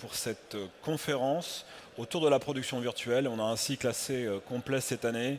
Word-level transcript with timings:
pour 0.00 0.14
cette 0.14 0.56
conférence 0.82 1.66
autour 1.98 2.20
de 2.20 2.28
la 2.28 2.38
production 2.38 2.80
virtuelle. 2.80 3.28
On 3.28 3.38
a 3.38 3.44
un 3.44 3.56
cycle 3.56 3.86
assez 3.86 4.28
complet 4.48 4.80
cette 4.80 5.04
année 5.04 5.38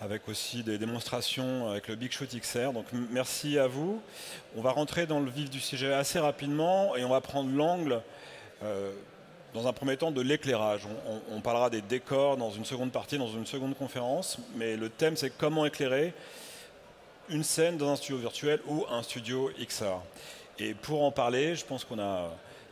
avec 0.00 0.28
aussi 0.28 0.62
des 0.62 0.78
démonstrations 0.78 1.68
avec 1.68 1.88
le 1.88 1.96
Big 1.96 2.12
Shoot 2.12 2.28
XR. 2.28 2.72
Donc 2.72 2.86
merci 3.10 3.58
à 3.58 3.66
vous. 3.66 4.00
On 4.56 4.62
va 4.62 4.70
rentrer 4.70 5.06
dans 5.06 5.20
le 5.20 5.30
vif 5.30 5.50
du 5.50 5.60
sujet 5.60 5.92
assez 5.92 6.18
rapidement 6.18 6.96
et 6.96 7.04
on 7.04 7.08
va 7.08 7.20
prendre 7.20 7.50
l'angle, 7.50 8.00
euh, 8.62 8.92
dans 9.54 9.66
un 9.66 9.72
premier 9.72 9.96
temps, 9.96 10.12
de 10.12 10.20
l'éclairage. 10.20 10.82
On, 11.30 11.40
parlera 11.40 11.70
des 11.70 11.80
décors 11.80 12.36
dans 12.36 12.50
une 12.50 12.64
seconde 12.64 12.92
partie, 12.92 13.18
dans 13.18 13.28
une 13.28 13.46
seconde 13.46 13.76
conférence, 13.76 14.38
mais 14.56 14.76
le 14.76 14.88
thème 14.88 15.16
c'est 15.16 15.30
comment 15.30 15.66
éclairer 15.66 16.14
une 17.28 17.42
scène 17.42 17.76
dans 17.76 17.90
un 17.90 17.96
studio 17.96 18.18
virtuel 18.18 18.60
ou 18.66 18.84
un 18.90 19.02
studio 19.02 19.50
XR. 19.58 20.00
Et 20.58 20.74
pour 20.74 21.02
en 21.02 21.10
parler, 21.10 21.56
je 21.56 21.64
pense 21.64 21.84
qu'on 21.84 21.98
a 21.98 22.30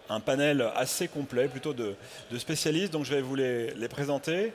un 0.08 0.20
panel 0.20 0.70
assez 0.74 1.08
complet, 1.08 1.48
plutôt 1.48 1.72
de, 1.72 1.94
spécialistes. 2.38 2.92
Donc 2.92 3.04
je 3.04 3.14
vais 3.14 3.20
vous 3.20 3.34
les, 3.34 3.88
présenter. 3.88 4.52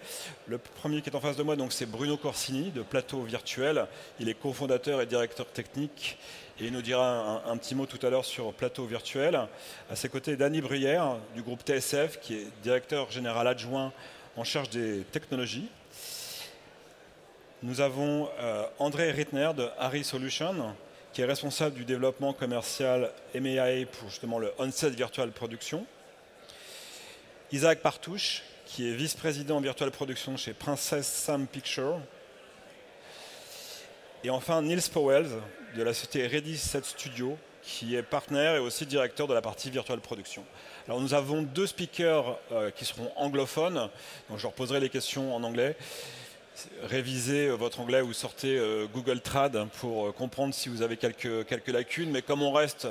Le 0.48 0.58
premier 0.58 1.02
qui 1.02 1.10
est 1.10 1.16
en 1.16 1.22
face 1.22 1.38
de 1.38 1.44
moi, 1.44 1.56
c'est 1.70 1.90
Bruno 1.90 2.18
Corsini 2.18 2.72
de 2.72 2.82
Plateau 2.82 3.22
Virtuel. 3.22 3.88
Il 4.20 4.30
est 4.30 4.34
cofondateur 4.34 5.02
et 5.02 5.06
directeur 5.06 5.48
technique. 5.48 6.18
Et 6.60 6.66
il 6.66 6.74
nous 6.74 6.82
dira 6.82 7.42
un, 7.48 7.58
petit 7.58 7.74
mot 7.74 7.86
tout 7.86 8.06
à 8.06 8.10
l'heure 8.10 8.26
sur 8.26 8.54
Plateau 8.54 8.86
Virtuel. 8.86 9.40
À 9.90 9.96
ses 9.96 10.10
côtés, 10.10 10.36
Danny 10.36 10.62
Bruyère 10.62 11.18
du 11.36 11.42
groupe 11.42 11.62
TSF, 11.64 12.20
qui 12.20 12.36
est 12.36 12.48
directeur 12.62 13.10
général 13.10 13.48
adjoint 13.48 13.92
en 14.38 14.44
charge 14.44 14.70
des 14.70 15.02
technologies. 15.12 15.68
Nous 17.64 17.82
avons 17.82 18.30
euh, 18.40 18.66
André 18.80 19.12
Rittner 19.12 19.52
de 19.56 19.68
Harry 19.78 20.04
Solution, 20.04 20.76
qui 21.14 21.22
est 21.22 21.26
responsable 21.26 21.76
du 21.76 21.84
développement 21.84 22.32
commercial 22.34 23.12
MEAE 23.36 23.86
pour 23.86 24.10
justement 24.10 24.40
le 24.40 24.54
on-set 24.60 24.94
Virtual 24.94 25.30
Production. 25.32 25.86
Isaac 27.52 27.80
Partouche, 27.82 28.44
qui 28.66 28.90
est 28.90 28.94
vice-président 28.94 29.60
Virtual 29.60 29.92
Production 29.92 30.38
chez 30.38 30.54
Princess 30.54 31.06
Sam 31.06 31.48
Picture. 31.48 32.00
Et 34.24 34.30
enfin 34.30 34.62
Niels 34.62 34.90
Powell 34.94 35.28
de 35.76 35.84
la 35.84 35.94
société 35.94 36.28
Ready 36.28 36.58
Set 36.58 36.86
Studio, 36.86 37.38
qui 37.62 37.96
est 37.96 38.04
partenaire 38.04 38.56
et 38.56 38.60
aussi 38.60 38.86
directeur 38.86 39.28
de 39.28 39.34
la 39.34 39.42
partie 39.42 39.70
Virtual 39.70 40.00
Production. 40.00 40.46
Alors 40.88 41.02
nous 41.02 41.14
avons 41.14 41.42
deux 41.42 41.68
speakers 41.68 42.40
euh, 42.54 42.72
qui 42.72 42.86
seront 42.86 43.12
anglophones, 43.18 43.90
donc 44.30 44.38
je 44.38 44.44
leur 44.44 44.54
poserai 44.54 44.80
les 44.80 44.90
questions 44.90 45.36
en 45.36 45.44
anglais 45.44 45.76
révisez 46.84 47.48
euh, 47.48 47.56
votre 47.56 47.80
anglais 47.80 48.02
ou 48.02 48.14
sortez 48.14 48.58
euh, 48.58 48.86
Google 48.94 49.22
Trad 49.22 49.68
pour 49.80 50.08
euh, 50.08 50.12
comprendre 50.12 50.54
si 50.54 50.70
vous 50.70 50.82
avez 50.82 50.98
quelques, 50.98 51.68
lacunes. 51.68 52.12
Mais 52.12 52.22
comme 52.22 52.42
on 52.42 52.52
reste, 52.52 52.88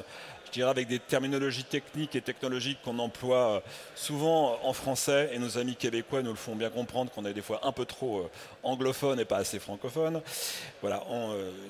je 0.47 0.53
dirais, 0.53 0.71
avec 0.71 0.89
des 0.89 0.99
terminologies 0.99 1.65
techniques 1.65 2.17
et 2.17 2.21
technologiques 2.21 2.79
qu'on 2.83 2.99
emploie 2.99 3.63
souvent 3.95 4.59
en 4.63 4.73
français, 4.73 5.31
et 5.33 5.39
nos 5.39 5.59
amis 5.59 5.77
québécois 5.77 6.23
nous 6.23 6.31
le 6.31 6.37
font 6.37 6.57
bien 6.57 6.71
comprendre 6.71 7.11
qu'on 7.11 7.25
est 7.25 7.35
des 7.35 7.43
fois 7.43 7.61
un 7.63 7.73
peu 7.73 7.85
trop 7.85 8.29
anglophone 8.63 9.21
et 9.21 9.25
pas 9.25 9.37
assez 9.37 9.59
francophone. 9.59 10.21
Voilà, 10.81 11.05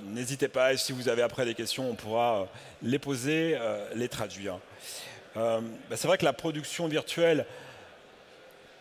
n'hésitez 0.06 0.48
pas, 0.48 0.76
si 0.78 0.92
vous 0.92 1.08
avez 1.08 1.20
après 1.20 1.44
des 1.44 1.54
questions, 1.54 1.90
on 1.90 1.94
pourra 1.94 2.48
les 2.82 2.98
poser, 2.98 3.58
les 3.94 4.08
traduire. 4.08 4.58
Bah, 5.34 5.60
c'est 5.94 6.08
vrai 6.08 6.16
que 6.16 6.24
la 6.24 6.32
production 6.32 6.88
virtuelle 6.88 7.44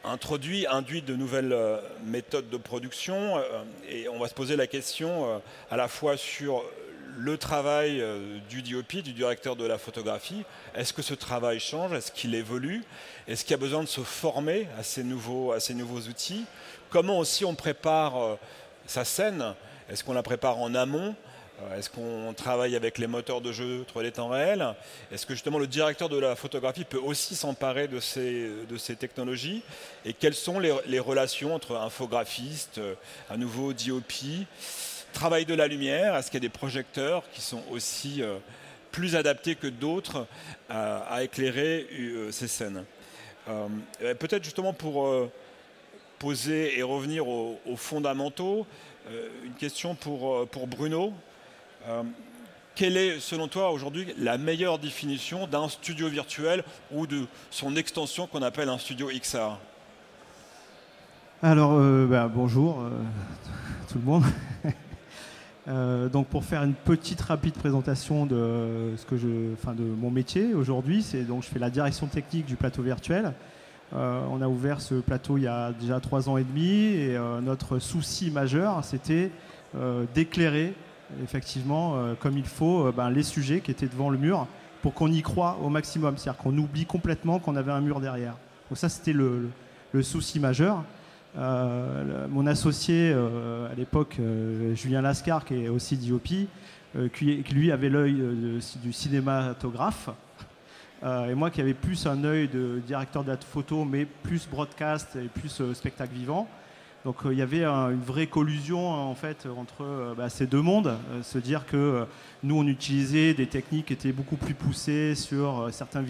introduit, 0.04 0.66
induit 0.68 1.02
de 1.02 1.16
nouvelles 1.16 1.54
euh, 1.54 1.78
méthodes 2.06 2.50
de 2.50 2.58
production 2.58 3.38
euh, 3.38 3.42
et 3.90 4.08
on 4.10 4.20
va 4.20 4.28
se 4.28 4.34
poser 4.34 4.56
la 4.56 4.68
question 4.68 5.26
euh, 5.26 5.38
à 5.70 5.78
la 5.78 5.88
fois 5.88 6.18
sur 6.18 6.64
le 7.18 7.38
travail 7.38 8.02
du 8.50 8.62
DOP, 8.62 8.98
du 8.98 9.12
directeur 9.12 9.58
de 9.58 9.66
la 9.66 9.78
photographie. 9.78 10.46
Est-ce 10.74 10.94
que 10.94 11.02
ce 11.02 11.14
travail 11.14 11.60
change? 11.60 11.92
Est-ce 11.92 12.14
qu'il 12.14 12.34
évolue? 12.34 12.84
Est-ce 13.28 13.44
qu'il 13.44 13.52
y 13.52 13.56
a 13.56 13.58
besoin 13.58 13.84
de 13.84 13.90
se 13.90 14.02
former 14.02 14.70
à 14.78 14.84
ces 14.84 15.04
nouveaux, 15.04 15.52
à 15.52 15.60
ces 15.60 15.74
nouveaux 15.74 16.00
outils? 16.00 16.46
Comment 16.90 17.20
aussi 17.20 17.44
on 17.44 17.56
prépare 17.56 18.38
sa 18.86 19.04
scène? 19.04 19.54
Est-ce 19.90 20.04
qu'on 20.04 20.14
la 20.14 20.24
prépare 20.24 20.60
en 20.60 20.74
amont? 20.76 21.14
Est-ce 21.78 21.90
qu'on 21.90 22.34
travaille 22.34 22.76
avec 22.76 22.98
les 22.98 23.08
moteurs 23.08 23.42
de 23.42 23.52
jeu 23.52 23.86
3D 23.94 24.12
temps 24.12 24.30
réel? 24.30 24.76
Est-ce 25.12 25.26
que 25.26 25.34
justement 25.34 25.60
le 25.60 25.68
directeur 25.68 26.10
de 26.10 26.18
la 26.18 26.36
photographie 26.36 26.86
peut 26.86 27.00
aussi 27.00 27.36
s'emparer 27.36 27.88
de 27.88 28.00
ces, 28.00 28.96
technologies? 28.98 29.62
Et 30.06 30.14
quelles 30.14 30.36
sont 30.36 30.60
les, 30.60 31.00
relations 31.00 31.54
entre 31.54 31.76
infographiste, 31.76 32.80
un 33.30 33.38
nouveau 33.38 33.74
DOP, 33.74 34.14
travail 35.14 35.46
de 35.46 35.54
la 35.54 35.68
lumière? 35.68 36.16
Est-ce 36.16 36.32
qu'il 36.32 36.42
y 36.42 36.46
a 36.46 36.48
des 36.48 36.50
projecteurs 36.50 37.24
qui 37.34 37.42
sont 37.42 37.64
aussi 37.72 38.22
euh, 38.22 38.38
plus 38.92 39.16
adaptés 39.16 39.56
que 39.56 39.68
d'autres 39.68 40.28
à, 40.70 41.24
éclairer 41.24 41.88
euh, 41.92 42.32
ces 42.32 42.48
scènes? 42.48 42.86
Peut-être 44.00 44.44
justement 44.44 44.74
pour 44.74 45.12
poser 46.20 46.78
et 46.78 46.84
revenir 46.84 47.28
aux, 47.28 47.58
fondamentaux, 47.78 48.68
une 49.10 49.56
question 49.56 49.96
pour 49.96 50.68
Bruno. 50.68 51.14
Euh, 51.88 52.04
quelle 52.76 52.98
est, 52.98 53.20
selon 53.20 53.48
toi, 53.48 53.72
aujourd'hui, 53.72 54.08
la 54.18 54.38
meilleure 54.38 54.80
définition 54.80 55.48
d'un 55.48 55.68
studio 55.70 56.08
virtuel 56.08 56.64
ou 56.92 57.08
de 57.08 57.26
son 57.50 57.76
extension 57.76 58.28
qu'on 58.28 58.42
appelle 58.42 58.70
un 58.70 58.78
studio 58.78 59.08
XR 59.08 59.58
Alors, 61.42 61.74
euh, 61.74 62.06
bah, 62.08 62.30
bonjour 62.34 62.82
euh, 62.82 62.90
tout 63.92 63.98
le 63.98 64.06
monde. 64.06 64.24
donc, 66.12 66.28
pour 66.28 66.44
faire 66.44 66.64
une 66.64 66.74
petite 66.74 67.22
rapide 67.22 67.54
présentation 67.54 68.26
de 68.26 68.94
ce 68.98 69.06
que 69.06 69.18
je, 69.18 69.54
enfin, 69.54 69.74
de 69.74 69.84
mon 69.84 70.10
métier 70.10 70.54
aujourd'hui, 70.54 71.04
c'est 71.04 71.24
donc 71.24 71.44
je 71.44 71.48
fais 71.48 71.60
la 71.60 71.70
direction 71.70 72.08
technique 72.08 72.46
du 72.46 72.56
plateau 72.56 72.82
virtuel. 72.82 73.34
on 73.94 74.42
a 74.42 74.48
ouvert 74.48 74.82
ce 74.82 74.96
plateau 74.96 75.38
il 75.38 75.44
y 75.44 75.48
a 75.48 75.72
déjà 75.74 76.00
trois 76.00 76.28
ans 76.28 76.38
et 76.38 76.44
demi 76.44 76.86
et 76.96 77.20
notre 77.44 77.78
souci 77.78 78.32
majeur, 78.32 78.84
c'était 78.84 79.30
d'éclairer 80.16 80.74
effectivement, 81.24 81.96
euh, 81.96 82.14
comme 82.16 82.38
il 82.38 82.46
faut, 82.46 82.88
euh, 82.88 82.92
ben, 82.92 83.10
les 83.10 83.24
sujets 83.24 83.62
qui 83.62 83.72
étaient 83.72 83.88
devant 83.88 84.10
le 84.10 84.18
mur 84.18 84.48
pour 84.82 84.94
qu'on 84.94 85.12
y 85.12 85.22
croit 85.22 85.58
au 85.64 85.70
maximum. 85.70 86.18
C'est-à-dire 86.18 86.42
qu'on 86.42 86.58
oublie 86.58 86.86
complètement 86.86 87.40
qu'on 87.40 87.56
avait 87.56 87.72
un 87.72 87.82
mur 87.82 88.00
derrière. 88.00 88.36
Donc 88.70 88.78
ça, 88.78 88.90
c'était 88.90 89.14
le, 89.14 89.50
souci 90.02 90.40
majeur. 90.40 90.84
Euh, 91.38 92.28
mon 92.30 92.48
associé 92.48 93.14
à 93.14 93.76
l'époque, 93.76 94.18
Julien 94.76 95.02
Lascar, 95.02 95.44
qui 95.44 95.66
est 95.66 95.68
aussi 95.68 95.98
DOP, 95.98 96.30
qui, 97.14 97.44
lui 97.52 97.72
avait 97.72 97.90
l'œil 97.90 98.24
du 98.82 98.94
cinématographe, 98.94 100.10
et 101.04 101.34
moi 101.36 101.50
qui 101.50 101.60
avais 101.60 101.74
plus 101.74 102.06
un 102.08 102.24
œil 102.24 102.48
de 102.48 102.82
directeur 102.86 103.24
de 103.24 103.36
photo, 103.44 103.84
mais 103.84 104.06
plus 104.06 104.48
broadcast 104.48 105.18
et 105.18 105.28
plus 105.28 105.62
spectacle 105.74 106.14
vivant. 106.14 106.48
Donc 107.10 107.26
euh, 107.26 107.34
il 107.34 107.40
y 107.40 107.42
avait 107.42 107.66
une 107.66 108.04
vraie 108.04 108.28
collusion 108.28 108.88
en 108.88 109.16
fait 109.16 109.48
entre 109.58 109.82
euh, 109.82 110.14
bah, 110.16 110.30
ces 110.30 110.46
deux 110.46 110.62
mondes, 110.62 110.96
euh, 111.10 111.24
se 111.24 111.40
dire 111.40 111.66
que 111.66 112.06
nous 112.44 112.56
on 112.56 112.68
utilisait 112.68 113.34
des 113.34 113.48
techniques 113.48 113.88
qui 113.88 113.94
étaient 113.94 114.12
beaucoup 114.12 114.36
plus 114.36 114.54
poussées 114.54 115.16
sur 115.16 115.70
certains, 115.72 116.04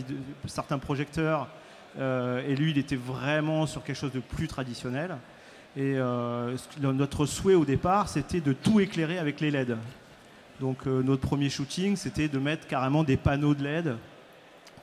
certains 0.45 0.77
projecteurs 0.77 1.47
et 1.97 2.53
lui 2.57 2.71
il 2.71 2.77
était 2.77 2.97
vraiment 2.97 3.65
sur 3.65 3.81
quelque 3.81 3.95
chose 3.95 4.11
de 4.11 4.19
plus 4.19 4.49
traditionnel. 4.49 5.15
Et 5.77 5.95
notre 6.81 7.25
souhait 7.25 7.55
au 7.55 7.63
départ 7.63 8.09
c'était 8.09 8.41
de 8.41 8.51
tout 8.51 8.81
éclairer 8.81 9.19
avec 9.19 9.39
les 9.39 9.51
LED. 9.51 9.77
Donc 10.59 10.85
notre 10.85 11.21
premier 11.21 11.49
shooting 11.49 11.95
c'était 11.95 12.27
de 12.27 12.39
mettre 12.39 12.67
carrément 12.67 13.05
des 13.05 13.15
panneaux 13.15 13.55
de 13.55 13.63
LED 13.63 13.95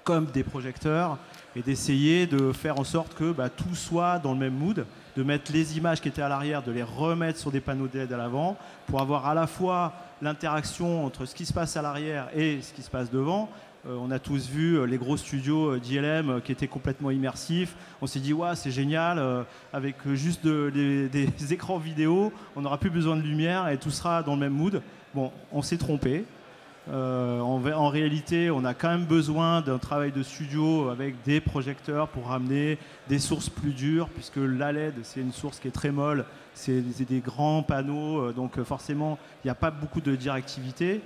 comme 0.03 0.27
des 0.27 0.45
projecteurs 0.45 1.19
et 1.55 1.61
d'essayer 1.61 2.27
de 2.27 2.53
faire 2.53 2.81
en 2.81 2.85
sorte 2.85 3.15
que 3.15 3.33
bah, 3.33 3.51
tout 3.51 3.75
soit 3.75 4.19
dans 4.19 4.33
le 4.33 4.39
même 4.39 4.55
mood 4.55 4.87
de 5.17 5.23
mettre 5.23 5.51
les 5.53 5.79
images 5.79 6.01
qui 6.01 6.09
étaient 6.09 6.23
à 6.23 6.29
l'arrière, 6.29 6.63
de 6.63 6.73
les 6.73 6.83
remettre 6.83 7.39
sur 7.39 7.51
des 7.51 7.61
panneaux 7.61 7.89
d'aide 7.89 8.13
à 8.13 8.17
l'avant, 8.17 8.57
pour 8.87 9.01
avoir 9.01 9.27
à 9.27 9.35
la 9.35 9.47
fois 9.47 9.95
l'interaction 10.21 11.05
entre 11.05 11.25
ce 11.25 11.35
qui 11.35 11.47
se 11.47 11.53
passe 11.53 11.77
à 11.77 11.83
l'arrière 11.83 12.29
et 12.35 12.61
ce 12.61 12.73
qui 12.73 12.83
se 12.83 12.91
passe 12.91 13.11
devant. 13.11 13.49
Euh, 13.87 13.97
on 14.01 14.11
a 14.11 14.19
tous 14.19 14.49
vu 14.49 14.79
euh, 14.79 14.85
les 14.85 14.99
gros 14.99 15.17
studios 15.17 15.75
euh, 15.75 15.79
d'ILM 15.79 16.41
qui 16.43 16.53
étaient 16.53 16.67
complètement 16.67 17.11
immersifs. 17.11 17.75
On 18.03 18.07
s'est 18.07 18.21
dit, 18.21 18.33
ouais, 18.33 18.55
c'est 18.57 18.71
génial, 18.71 19.47
avec 19.73 19.97
juste 20.15 20.47
des, 20.47 21.09
des 21.09 21.53
écrans 21.53 21.79
vidéo, 21.79 22.33
on 22.55 22.63
n'aura 22.63 22.79
plus 22.79 22.91
besoin 22.91 23.17
de 23.17 23.23
lumière 23.23 23.69
et 23.69 23.79
tout 23.79 23.91
sera 23.91 24.23
dans 24.23 24.35
le 24.35 24.41
même 24.41 24.53
mood. 24.53 24.83
Bon, 25.15 25.33
on 25.53 25.63
s'est 25.63 25.79
trompé. 25.79 26.25
Euh, 26.89 27.41
en, 27.41 27.89
réalité, 27.89 28.51
on 28.51 28.65
a 28.65 28.73
quand 28.73 28.89
même 28.89 29.07
besoin 29.07 29.61
d'un 29.61 29.79
travail 29.79 30.13
de 30.13 30.23
studio 30.23 30.89
avec 30.89 31.17
des 31.25 31.41
projecteurs 31.41 32.09
pour 32.09 32.29
ramener 32.29 32.79
des 33.09 33.19
sources 33.19 33.49
plus 33.49 33.73
dures, 33.73 34.09
puisque 34.09 34.37
la 34.37 34.73
LED, 34.73 34.95
c'est 35.03 35.21
une 35.21 35.33
source 35.33 35.59
qui 35.59 35.67
est 35.67 35.73
très 35.73 35.91
molle, 35.91 36.25
c'est 36.55 36.83
des 36.83 37.21
grands 37.21 37.63
panneaux, 37.63 38.21
euh, 38.21 38.33
donc 38.33 38.59
euh, 38.59 38.65
forcément, 38.65 39.19
il 39.45 39.49
n'y 39.49 39.51
a 39.51 39.57
pas 39.57 39.71
beaucoup 39.71 40.01
de 40.01 40.15
directivité. 40.15 41.01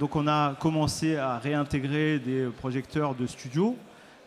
donc 0.00 0.16
on 0.16 0.26
a 0.26 0.56
commencé 0.58 1.16
à 1.16 1.38
réintégrer 1.38 2.18
des 2.18 2.46
projecteurs 2.58 3.14
de 3.14 3.26
studio. 3.26 3.76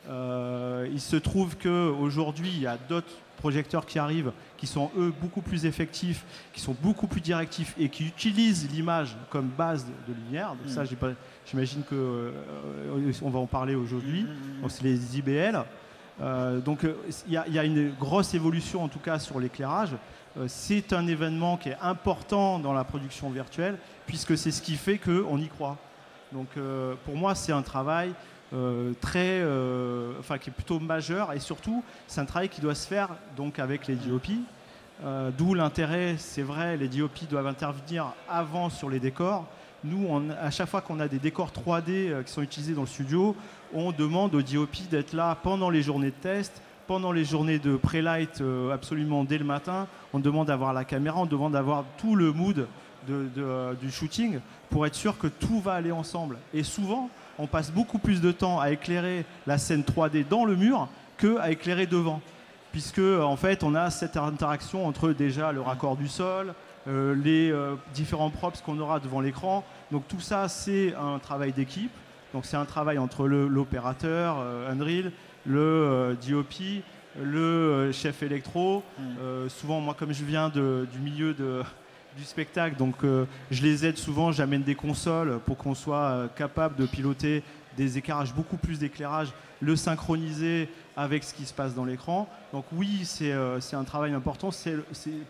il 0.08 1.02
se 1.02 1.18
trouve 1.18 1.58
qu'aujourd'hui, 1.58 2.50
il 2.54 2.62
y 2.62 2.68
a 2.68 2.78
d'autres 2.90 3.14
projecteurs 3.38 3.86
qui 3.86 4.00
arrivent, 4.00 4.32
qui 4.62 4.68
sont 4.68 4.92
eux 4.96 5.12
beaucoup 5.20 5.42
plus 5.42 5.66
effectifs, 5.66 6.24
qui 6.54 6.62
sont 6.62 6.76
beaucoup 6.84 7.08
plus 7.08 7.20
directifs 7.20 7.74
et 7.80 7.90
qui 7.90 8.06
utilisent 8.06 8.70
l'image 8.72 9.18
comme 9.32 9.48
base 9.48 9.88
de, 10.08 10.14
lumière. 10.14 10.50
Donc 10.50 10.68
ça, 10.68 10.84
mm. 10.84 11.16
j'imagine 11.48 11.82
que 11.82 11.96
euh, 11.96 13.12
on 13.24 13.32
va 13.32 13.40
en 13.40 13.48
parler 13.48 13.74
aujourd'hui. 13.74 14.22
Mm, 14.22 14.28
mm, 14.28 14.62
donc 14.62 14.70
c'est 14.70 14.84
les 14.84 15.18
IBL. 15.18 15.64
Euh, 16.22 16.60
donc 16.60 16.84
euh, 16.84 16.94
il 17.26 17.34
y, 17.34 17.58
a 17.58 17.64
une 17.64 17.92
grosse 18.00 18.36
évolution 18.36 18.84
en 18.84 18.88
tout 18.88 19.00
cas 19.00 19.18
sur 19.18 19.40
l'éclairage. 19.40 19.96
c'est 20.46 20.94
un 20.94 21.08
événement 21.08 21.58
qui 21.58 21.70
est 21.70 21.78
important 21.82 22.60
dans 22.60 22.74
la 22.74 22.84
production 22.84 23.32
virtuelle 23.32 23.80
puisque 24.06 24.38
c'est 24.38 24.52
ce 24.52 24.62
qui 24.62 24.76
fait 24.76 25.00
qu'on 25.00 25.40
y 25.40 25.48
croit. 25.48 25.78
Donc 26.32 26.50
pour 27.04 27.16
moi, 27.16 27.34
c'est 27.34 27.52
un 27.52 27.64
travail 27.64 28.14
euh, 28.54 28.92
très, 29.00 29.40
euh, 29.40 30.12
enfin, 30.20 30.38
qui 30.38 30.50
est 30.50 30.54
plutôt 30.54 30.78
majeur 30.78 31.32
et 31.32 31.40
surtout 31.40 31.86
c'est 32.06 32.20
un 32.20 32.26
travail 32.26 32.50
qui 32.50 32.60
doit 32.60 32.76
se 32.76 32.86
faire 32.86 33.10
donc 33.38 33.60
avec 33.60 33.88
les 33.88 33.96
DOP. 33.96 34.28
Euh, 35.06 35.32
d'où 35.36 35.54
l'intérêt, 35.54 36.16
c'est 36.18 36.42
vrai, 36.42 36.76
les 36.76 36.90
DOP 36.90 37.30
doivent 37.30 37.48
intervenir 37.48 38.14
avant 38.28 38.70
sur 38.70 38.90
les 38.90 39.00
décors. 39.00 39.46
Nous, 39.86 40.06
à 40.40 40.52
chaque 40.52 40.68
fois 40.68 40.82
qu'on 40.82 41.00
a 41.00 41.08
des 41.08 41.18
décors 41.18 41.52
3D 41.52 42.24
qui 42.26 42.32
sont 42.32 42.42
utilisés 42.42 42.74
dans 42.74 42.82
le 42.82 42.88
studio, 42.88 43.36
on 43.74 43.94
demande 43.94 44.36
aux 44.36 44.42
DOP 44.42 44.90
d'être 44.92 45.14
là 45.14 45.36
pendant 45.42 45.70
les 45.70 45.82
journées 45.82 46.12
de 46.12 46.22
test, 46.22 46.62
pendant 46.88 47.14
les 47.14 47.24
journées 47.24 47.58
de 47.58 47.78
pré-light 47.78 48.44
absolument 48.72 49.24
dès 49.24 49.38
le 49.38 49.46
matin. 49.46 49.88
On 50.14 50.20
demande 50.20 50.48
d'avoir 50.48 50.74
la 50.74 50.84
caméra, 50.84 51.22
on 51.22 51.26
demande 51.26 51.54
d'avoir 51.54 51.86
tout 51.98 52.16
le 52.16 52.32
mood 52.32 52.68
du 53.08 53.92
shooting 53.92 54.40
pour 54.70 54.86
être 54.86 54.94
sûr 54.94 55.18
que 55.18 55.28
tout 55.28 55.62
va 55.62 55.74
aller 55.74 55.92
ensemble. 55.92 56.38
Et 56.54 56.62
souvent, 56.62 57.10
on 57.40 57.48
passe 57.48 57.72
beaucoup 57.72 57.98
plus 57.98 58.22
de 58.22 58.32
temps 58.32 58.60
à 58.60 58.72
éclairer 58.72 59.26
la 59.48 59.58
scène 59.58 59.82
3D 59.82 60.28
dans 60.28 60.46
le 60.46 60.56
mur 60.56 60.88
que 61.18 61.38
à 61.38 61.52
éclairer 61.52 61.86
devant. 61.86 62.22
Puisque, 62.72 63.00
en 63.00 63.36
fait, 63.36 63.64
on 63.64 63.76
a 63.76 63.90
cette 63.90 64.16
interaction 64.16 64.88
entre 64.88 65.12
déjà 65.12 65.52
le 65.52 65.62
raccord 65.62 65.98
du 65.98 66.08
sol, 66.08 66.54
euh, 66.88 67.14
les 67.14 67.52
euh, 67.52 67.76
différents 67.94 68.32
props 68.32 68.62
qu'on 68.62 68.80
aura 68.80 69.00
devant 69.00 69.22
l'écran. 69.22 69.64
Donc 69.92 70.08
tout 70.08 70.20
ça, 70.20 70.48
c'est 70.48 70.96
un 70.96 71.20
travail 71.20 71.52
d'équipe. 71.52 71.92
Donc 72.34 72.46
c'est 72.46 72.58
un 72.58 72.66
travail 72.66 72.98
entre 72.98 73.28
l'opérateur, 73.28 74.38
euh, 74.40 74.72
Unreal, 74.72 75.12
le 75.46 76.18
DOP, 76.28 76.82
le 77.22 77.92
chef 77.92 78.24
électro. 78.24 78.84
Mm. 78.98 79.50
souvent, 79.50 79.82
moi, 79.82 79.94
comme 79.94 80.14
je 80.14 80.24
viens 80.24 80.50
du 80.50 81.00
milieu 81.04 81.34
de, 81.34 81.62
du 82.18 82.24
spectacle. 82.24 82.78
Donc 82.78 83.04
euh, 83.04 83.26
je 83.50 83.62
les 83.62 83.86
aide 83.86 83.98
souvent, 83.98 84.32
j'amène 84.32 84.64
des 84.64 84.76
consoles 84.76 85.40
pour 85.46 85.58
qu'on 85.58 85.76
soit 85.76 85.98
euh, 85.98 86.28
capable 86.28 86.76
de 86.76 86.86
piloter 86.86 87.44
des 87.78 87.98
éclairages, 87.98 88.34
beaucoup 88.34 88.58
plus 88.58 88.80
d'éclairage, 88.80 89.30
le 89.62 89.76
synchroniser 89.76 90.70
avec 90.98 91.24
ce 91.24 91.34
qui 91.34 91.46
se 91.46 91.54
passe 91.54 91.74
dans 91.74 91.86
l'écran. 91.86 92.28
Donc 92.52 92.66
oui, 92.74 93.02
c'est 93.06 93.32
euh, 93.32 93.60
un 93.74 93.84
travail 93.84 94.14
important. 94.14 94.50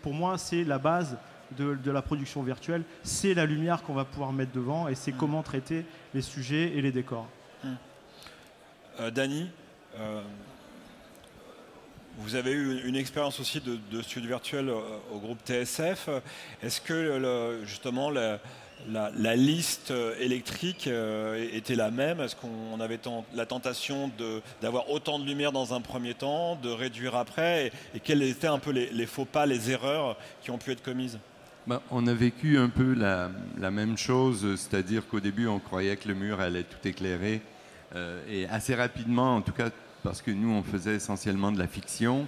Pour 0.02 0.14
moi, 0.14 0.38
c'est 0.38 0.64
la 0.64 0.78
base 0.78 1.16
de, 1.56 1.90
la 1.90 2.02
production 2.02 2.42
virtuelle. 2.42 2.82
C'est 3.02 3.34
la 3.34 3.46
lumière 3.46 3.82
qu'on 3.82 3.94
va 3.94 4.04
pouvoir 4.04 4.32
mettre 4.32 4.52
devant 4.52 4.88
et 4.88 4.94
c'est 4.94 5.12
mmh. 5.12 5.18
comment 5.18 5.42
traiter 5.42 5.84
les 6.14 6.22
sujets 6.22 6.76
et 6.76 6.82
les 6.82 6.92
décors. 6.92 7.28
Mmh. 7.62 9.10
Dany, 9.10 9.50
vous 12.22 12.36
avez 12.36 12.52
eu 12.52 12.82
une 12.84 12.96
expérience 12.96 13.40
aussi 13.40 13.60
de, 13.60 14.02
studio 14.02 14.28
virtuel 14.28 14.70
au 14.70 15.18
groupe 15.18 15.38
TSF. 15.44 16.08
Est-ce 16.62 16.80
que 16.80 17.60
justement 17.64 18.10
la, 18.10 19.36
liste 19.36 19.92
électrique 20.20 20.86
euh, 20.86 21.48
était 21.52 21.74
la 21.74 21.90
même? 21.90 22.20
Est-ce 22.20 22.36
qu'on 22.36 22.80
avait 22.80 23.00
la 23.34 23.46
tentation 23.46 24.10
d'avoir 24.60 24.90
autant 24.90 25.18
de 25.18 25.24
lumière 25.24 25.52
dans 25.52 25.74
un 25.74 25.80
premier 25.80 26.14
temps, 26.14 26.56
de 26.56 26.70
réduire 26.70 27.16
après? 27.16 27.72
Et, 27.94 28.00
quels 28.00 28.22
étaient 28.22 28.46
un 28.46 28.58
peu 28.58 28.70
les, 28.70 29.06
faux 29.06 29.24
pas, 29.24 29.46
les 29.46 29.70
erreurs 29.70 30.16
qui 30.42 30.50
ont 30.50 30.58
pu 30.58 30.70
être 30.70 30.82
commises? 30.82 31.18
Ben, 31.66 31.80
on 31.90 32.06
a 32.06 32.14
vécu 32.14 32.58
un 32.58 32.68
peu 32.68 32.94
la, 32.94 33.30
même 33.70 33.98
chose, 33.98 34.56
c'est-à-dire 34.56 35.06
qu'au 35.06 35.20
début 35.20 35.46
on 35.46 35.60
croyait 35.60 35.96
que 35.96 36.08
le 36.08 36.14
mur 36.14 36.40
allait 36.40 36.64
tout 36.64 36.88
éclairer 36.88 37.40
euh, 37.94 38.20
et 38.28 38.48
assez 38.48 38.74
rapidement, 38.74 39.36
en 39.36 39.42
tout 39.42 39.52
cas 39.52 39.70
parce 40.02 40.22
que 40.22 40.30
nous, 40.30 40.50
on 40.50 40.62
faisait 40.62 40.96
essentiellement 40.96 41.52
de 41.52 41.58
la 41.58 41.66
fiction, 41.66 42.26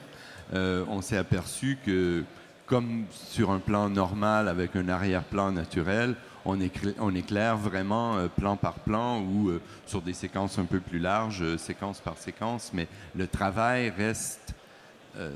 euh, 0.52 0.84
on 0.88 1.00
s'est 1.00 1.16
aperçu 1.16 1.78
que, 1.84 2.24
comme 2.66 3.04
sur 3.10 3.50
un 3.50 3.58
plan 3.58 3.88
normal 3.88 4.48
avec 4.48 4.76
un 4.76 4.88
arrière-plan 4.88 5.52
naturel, 5.52 6.14
on, 6.44 6.60
éclaire, 6.60 7.56
vraiment 7.56 8.16
euh, 8.16 8.28
plan 8.28 8.56
par 8.56 8.74
plan 8.74 9.20
ou 9.20 9.48
euh, 9.48 9.60
sur 9.86 10.02
des 10.02 10.12
séquences 10.12 10.58
un 10.58 10.66
peu 10.66 10.80
plus 10.80 10.98
larges, 10.98 11.56
séquence 11.56 12.00
par 12.00 12.18
séquence, 12.18 12.70
mais 12.74 12.86
le 13.16 13.26
travail 13.26 13.90
reste 13.90 14.54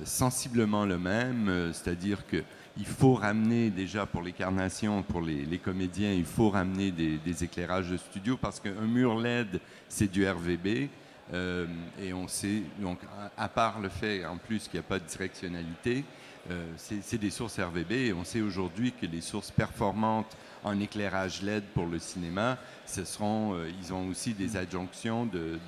sensiblement 0.04 0.84
le 0.84 0.98
même, 0.98 1.70
c'est-à-dire 1.72 2.26
que 2.26 2.42
il 2.76 2.84
faut 2.84 3.14
ramener 3.14 3.70
déjà 3.70 4.06
pour 4.06 4.22
les 4.22 4.32
carnations, 4.32 5.04
pour 5.04 5.20
les, 5.20 5.58
comédiens, 5.58 6.12
il 6.12 6.24
faut 6.24 6.50
ramener 6.50 6.90
des, 6.90 7.16
des, 7.18 7.44
éclairages 7.44 7.88
de 7.88 7.96
studio 7.96 8.36
parce 8.36 8.58
qu'un 8.58 8.88
mur 8.88 9.16
LED, 9.20 9.60
c'est 9.88 10.10
du 10.10 10.28
RVB. 10.28 10.88
Euh, 11.32 11.66
et 12.00 12.12
on 12.12 12.26
sait, 12.28 12.62
donc, 12.78 12.98
à, 13.36 13.48
part 13.48 13.80
le 13.80 13.88
fait 13.88 14.24
en 14.24 14.36
plus 14.36 14.68
qu'il 14.68 14.74
n'y 14.74 14.86
a 14.86 14.88
pas 14.88 14.98
de 14.98 15.04
directionnalité, 15.04 16.04
euh, 16.50 16.66
c'est 16.76 17.18
des 17.18 17.30
sources 17.30 17.58
RVB 17.58 17.92
et 17.92 18.12
on 18.14 18.24
sait 18.24 18.40
aujourd'hui 18.40 18.92
que 18.92 19.04
les 19.04 19.20
sources 19.20 19.50
performantes 19.50 20.36
en 20.64 20.80
éclairage 20.80 21.42
LED 21.42 21.64
pour 21.74 21.86
le 21.86 21.98
cinéma, 21.98 22.56
ce 22.86 23.04
seront, 23.04 23.54
euh, 23.54 23.70
ils 23.82 23.92
ont 23.92 24.08
aussi 24.08 24.32
des 24.32 24.56
adjonctions 24.56 25.26
de 25.26 25.58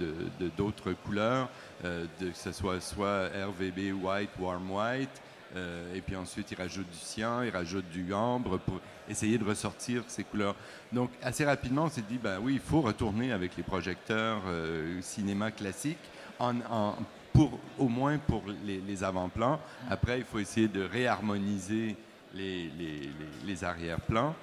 d'autres 0.57 0.93
couleurs, 0.93 1.49
que 1.83 2.33
ce 2.35 2.53
soit 2.53 2.81
soit 2.81 3.29
RVB 3.29 3.93
white, 3.93 4.31
warm 4.39 4.71
white, 4.71 5.23
euh, 5.57 5.95
et 5.95 6.01
puis 6.01 6.17
ensuite, 6.17 6.51
il 6.51 6.57
rajoute 6.57 6.89
du 6.89 6.97
cyan, 6.99 7.43
il 7.43 7.51
rajoute 7.51 7.89
du 7.91 8.13
ambre 8.15 8.59
pour 8.59 8.81
essayer 9.09 9.39
de 9.39 9.45
ressortir 9.45 10.05
ces 10.07 10.25
couleurs. 10.25 10.55
Donc, 10.93 11.11
assez 11.23 11.45
rapidement, 11.45 11.85
on 11.85 11.91
s'est 11.91 12.05
dit, 12.09 12.19
ben 12.19 12.39
oui, 12.41 12.55
il 12.55 12.61
faut 12.61 12.81
retourner 12.81 13.33
avec 13.33 13.57
les 13.57 13.63
projecteurs 13.63 14.43
euh, 14.47 15.01
cinéma 15.03 15.51
classiques, 15.51 15.99
en, 16.39 16.95
pour, 17.33 17.59
au 17.79 17.89
moins 17.89 18.19
pour 18.19 18.45
les, 18.65 19.05
avant-plans. 19.05 19.61
Après, 19.91 20.19
il 20.19 20.25
faut 20.25 20.39
essayer 20.39 20.69
de 20.69 20.83
réharmoniser 20.83 21.97
les, 22.35 23.65
arrière-plans. 23.65 24.35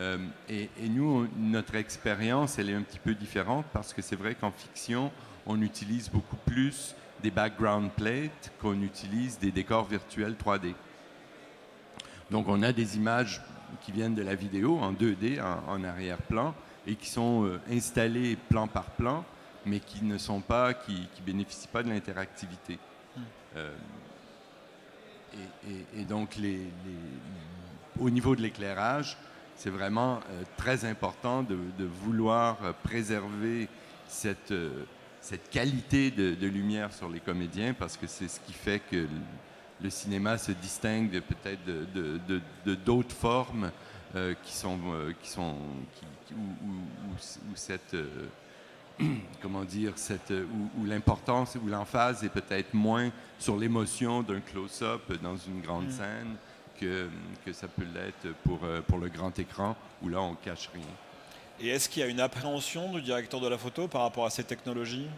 Euh, 0.00 0.18
et, 0.48 0.68
nous, 0.88 1.28
notre 1.36 1.76
expérience, 1.76 2.58
elle 2.58 2.70
est 2.70 2.74
un 2.74 2.82
petit 2.82 2.98
peu 2.98 3.14
différente 3.14 3.64
parce 3.72 3.92
que 3.92 4.02
c'est 4.02 4.16
vrai 4.16 4.34
qu'en 4.34 4.50
fiction, 4.50 5.10
on 5.46 5.62
utilise 5.62 6.10
beaucoup 6.10 6.36
plus 6.44 6.94
des 7.22 7.30
background 7.30 7.90
plates 7.92 8.52
qu'on 8.60 8.80
utilise 8.82 9.38
des 9.38 9.50
décors 9.50 9.84
virtuels 9.84 10.34
3D. 10.34 10.74
Donc 12.30 12.48
on 12.48 12.62
a 12.62 12.72
des 12.72 12.96
images 12.96 13.40
qui 13.82 13.92
viennent 13.92 14.14
de 14.14 14.22
la 14.22 14.34
vidéo 14.34 14.78
en 14.78 14.92
2D, 14.92 15.40
en, 15.42 15.84
arrière-plan, 15.84 16.54
et 16.86 16.94
qui 16.94 17.08
sont 17.08 17.44
euh, 17.44 17.60
installées 17.70 18.36
plan 18.48 18.66
par 18.68 18.84
plan, 18.84 19.24
mais 19.64 19.80
qui 19.80 20.04
ne 20.04 20.18
sont 20.18 20.40
pas, 20.40 20.74
qui, 20.74 21.08
bénéficient 21.24 21.68
pas 21.68 21.82
de 21.82 21.88
l'interactivité. 21.88 22.78
Hmm. 23.16 23.20
Euh, 23.56 23.74
et, 25.94 26.04
donc 26.04 26.36
les, 26.36 26.60
au 28.00 28.08
niveau 28.08 28.36
de 28.36 28.42
l'éclairage, 28.42 29.16
c'est 29.56 29.70
vraiment 29.70 30.20
euh, 30.30 30.42
très 30.56 30.84
important 30.84 31.42
de, 31.42 31.58
de 31.78 31.84
vouloir 31.84 32.56
préserver 32.82 33.68
cette 34.06 34.52
cette 35.26 35.50
qualité 35.50 36.12
de, 36.12 36.46
lumière 36.46 36.92
sur 36.92 37.08
les 37.08 37.18
comédiens 37.18 37.74
parce 37.74 37.96
que 37.96 38.06
c'est 38.06 38.28
ce 38.28 38.38
qui 38.38 38.52
fait 38.52 38.78
que 38.78 39.08
le, 39.82 39.90
cinéma 39.90 40.38
se 40.38 40.52
distingue 40.52 41.20
peut-être 41.20 41.64
de 41.64 42.74
d'autres 42.76 43.14
formes 43.14 43.72
euh, 44.14 44.34
qui 44.44 44.52
sont 44.52 44.78
euh, 44.92 45.12
qui 45.20 45.28
sont 45.28 45.56
où, 46.32 47.56
cette 47.56 47.94
euh, 47.94 48.28
comment 49.42 49.64
dire 49.64 49.94
cette 49.96 50.32
où, 50.78 50.84
l'importance 50.84 51.56
ou 51.56 51.66
l'emphase 51.66 52.22
est 52.22 52.28
peut-être 52.28 52.72
moins 52.72 53.10
sur 53.40 53.56
l'émotion 53.56 54.22
d'un 54.22 54.40
close-up 54.40 55.12
dans 55.20 55.36
une 55.36 55.60
grande 55.60 55.88
mm. 55.88 55.90
scène 55.90 56.36
que, 56.80 57.08
que 57.44 57.52
ça 57.52 57.66
peut 57.66 57.86
l'être 57.92 58.32
pour 58.44 58.60
pour 58.86 58.98
le 58.98 59.08
grand 59.08 59.36
écran 59.40 59.76
où 60.02 60.08
là 60.08 60.20
on 60.20 60.36
cache 60.36 60.70
rien. 60.72 60.84
Et 61.60 61.68
est-ce 61.68 61.88
qu'il 61.88 62.02
y 62.02 62.04
a 62.04 62.08
une 62.08 62.20
appréhension 62.20 62.92
du 62.92 63.00
directeur 63.00 63.40
de 63.40 63.48
la 63.48 63.56
photo 63.56 63.88
par 63.88 64.02
rapport 64.02 64.26
à 64.26 64.30
ces 64.30 64.44
technologies? 64.44 65.08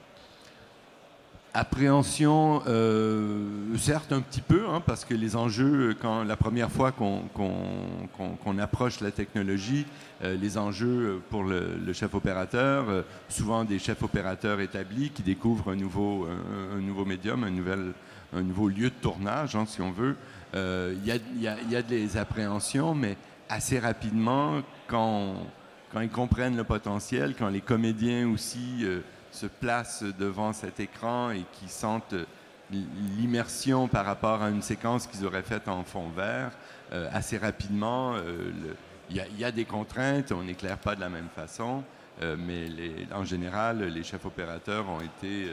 Appréhension, 1.54 2.62
euh, 2.68 3.76
certes 3.76 4.12
un 4.12 4.20
petit 4.20 4.42
peu, 4.42 4.68
hein, 4.68 4.80
parce 4.84 5.04
que 5.04 5.14
les 5.14 5.34
enjeux, 5.34 5.96
quand 6.00 6.22
la 6.22 6.36
première 6.36 6.70
fois 6.70 6.92
qu'on 6.92 8.58
approche 8.58 9.00
la 9.00 9.10
technologie, 9.10 9.84
euh, 10.22 10.36
les 10.36 10.58
enjeux 10.58 11.20
pour 11.30 11.42
le, 11.42 11.92
chef 11.92 12.14
opérateur, 12.14 12.88
euh, 12.88 13.02
souvent 13.28 13.64
des 13.64 13.80
chefs 13.80 14.02
opérateurs 14.02 14.60
établis 14.60 15.10
qui 15.10 15.22
découvrent 15.22 15.72
un 15.72 15.76
nouveau, 15.76 16.28
un, 16.76 16.80
nouveau 16.80 17.04
médium, 17.04 17.42
un, 17.42 17.50
nouvel, 17.50 17.94
un 18.32 18.42
nouveau 18.42 18.68
lieu 18.68 18.90
de 18.90 18.94
tournage, 19.00 19.56
hein, 19.56 19.64
si 19.66 19.80
on 19.80 19.90
veut, 19.90 20.16
il 20.54 21.04
y 21.04 21.10
a, 21.10 21.56
y, 21.70 21.76
a, 21.76 21.82
des 21.82 22.16
appréhensions, 22.16 22.94
mais 22.94 23.16
assez 23.48 23.80
rapidement, 23.80 24.60
quand 24.86 25.34
quand 25.92 26.00
ils 26.00 26.10
comprennent 26.10 26.56
le 26.56 26.64
potentiel, 26.64 27.34
quand 27.38 27.48
les 27.48 27.60
comédiens 27.60 28.28
aussi 28.28 28.80
euh, 28.82 29.00
se 29.30 29.46
placent 29.46 30.04
devant 30.18 30.52
cet 30.52 30.80
écran 30.80 31.30
et 31.30 31.44
qui 31.52 31.68
sentent 31.68 32.14
l'immersion 32.70 33.88
par 33.88 34.04
rapport 34.04 34.42
à 34.42 34.50
une 34.50 34.62
séquence 34.62 35.06
qu'ils 35.06 35.24
auraient 35.24 35.42
faite 35.42 35.68
en 35.68 35.84
fond 35.84 36.10
vert 36.10 36.50
assez 37.12 37.38
rapidement. 37.38 38.14
Il 39.08 39.24
y, 39.38 39.44
a 39.44 39.50
des 39.50 39.64
contraintes, 39.64 40.32
on 40.32 40.42
n'éclaire 40.42 40.76
pas 40.76 40.94
de 40.94 41.00
la 41.00 41.08
même 41.08 41.28
façon, 41.34 41.82
mais 42.20 42.66
en 43.14 43.24
général, 43.24 43.84
les 43.84 44.02
chefs 44.02 44.26
opérateurs 44.26 44.86
ont 44.86 45.00
été 45.00 45.50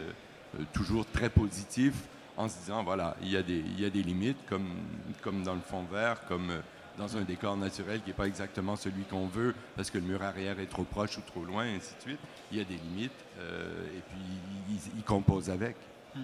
toujours 0.73 1.05
très 1.05 1.29
positifs 1.29 2.03
en 2.37 2.49
se 2.49 2.57
disant, 2.59 2.83
voilà, 2.83 3.15
il 3.21 3.29
y 3.29 3.37
a 3.37 3.41
des, 3.41 4.03
limites, 4.03 4.37
comme, 4.49 4.67
comme 5.21 5.43
dans 5.43 5.53
le 5.53 5.61
fond 5.61 5.83
vert, 5.91 6.21
comme 6.27 6.51
euh, 6.51 6.59
dans 6.97 7.17
un 7.17 7.21
décor 7.21 7.57
naturel 7.57 8.01
qui 8.01 8.07
n'est 8.07 8.13
pas 8.13 8.27
exactement 8.27 8.75
celui 8.75 9.03
qu'on 9.03 9.27
veut 9.27 9.53
parce 9.75 9.89
que 9.89 9.97
le 9.97 10.05
mur 10.05 10.21
arrière 10.23 10.59
est 10.59 10.67
trop 10.67 10.83
proche 10.83 11.17
ou 11.17 11.21
trop 11.21 11.43
loin, 11.43 11.65
et 11.65 11.75
ainsi 11.75 11.93
de 11.97 12.01
suite. 12.01 12.19
Il 12.51 12.57
y 12.57 12.61
a 12.61 12.63
des 12.63 12.77
limites 12.77 13.11
euh, 13.39 13.97
et 13.97 14.01
puis 14.01 14.79
ils, 14.95 15.03
composent 15.03 15.49
avec. 15.49 15.75
Hmm. 16.15 16.21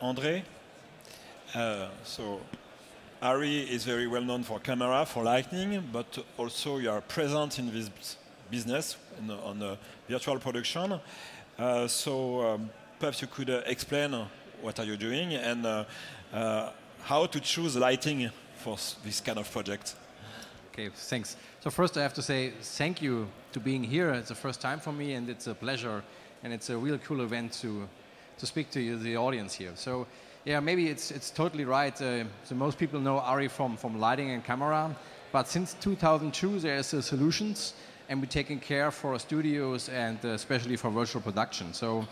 André, 0.00 0.44
uh, 1.54 1.88
so 2.04 2.40
Ari 3.20 3.66
is 3.68 3.84
very 3.84 4.06
well 4.06 4.22
known 4.22 4.44
for 4.44 4.60
camera, 4.60 5.04
for 5.04 5.24
lighting, 5.24 5.82
but 5.92 6.24
also 6.36 6.78
you 6.78 6.90
are 6.90 7.00
present 7.00 7.58
in 7.58 7.70
this 7.70 7.90
business 8.50 8.96
in, 9.18 9.30
on 9.30 9.60
a 9.62 9.76
virtual 10.08 10.38
production. 10.38 11.00
Uh, 11.58 11.88
so 11.88 12.42
um, 12.42 12.70
perhaps 13.00 13.20
you 13.20 13.26
could 13.26 13.50
uh, 13.50 13.62
explain 13.66 14.14
what 14.62 14.78
are 14.78 14.84
you 14.84 14.96
doing 14.96 15.34
and 15.34 15.66
uh, 15.66 15.84
uh, 16.32 16.70
how 17.02 17.26
to 17.26 17.40
choose 17.40 17.76
lighting 17.76 18.30
for 18.58 18.76
this 19.04 19.20
kind 19.20 19.38
of 19.38 19.50
project. 19.50 19.94
Okay, 20.72 20.90
thanks. 20.94 21.36
So 21.60 21.70
first 21.70 21.96
I 21.96 22.02
have 22.02 22.14
to 22.14 22.22
say 22.22 22.52
thank 22.60 23.02
you 23.02 23.26
to 23.52 23.60
being 23.60 23.82
here. 23.82 24.10
It's 24.10 24.28
the 24.28 24.34
first 24.34 24.60
time 24.60 24.78
for 24.78 24.92
me 24.92 25.14
and 25.14 25.28
it's 25.28 25.46
a 25.46 25.54
pleasure 25.54 26.02
and 26.44 26.52
it's 26.52 26.70
a 26.70 26.76
real 26.76 26.98
cool 26.98 27.22
event 27.22 27.52
to, 27.62 27.88
to 28.38 28.46
speak 28.46 28.70
to 28.70 28.80
you, 28.80 28.96
the 28.96 29.16
audience 29.16 29.54
here. 29.54 29.72
So 29.74 30.06
yeah, 30.44 30.60
maybe 30.60 30.88
it's, 30.88 31.10
it's 31.10 31.30
totally 31.30 31.64
right. 31.64 32.00
Uh, 32.00 32.24
so 32.44 32.54
most 32.54 32.78
people 32.78 33.00
know 33.00 33.18
Ari 33.18 33.48
from, 33.48 33.76
from 33.76 33.98
lighting 33.98 34.30
and 34.30 34.44
camera, 34.44 34.94
but 35.32 35.48
since 35.48 35.74
2002 35.80 36.60
there's 36.60 36.94
uh, 36.94 37.02
solutions 37.02 37.74
and 38.08 38.20
we're 38.20 38.26
taking 38.26 38.60
care 38.60 38.90
for 38.90 39.18
studios 39.18 39.88
and 39.88 40.18
uh, 40.24 40.28
especially 40.28 40.76
for 40.76 40.90
virtual 40.90 41.20
production. 41.20 41.72
So 41.74 42.06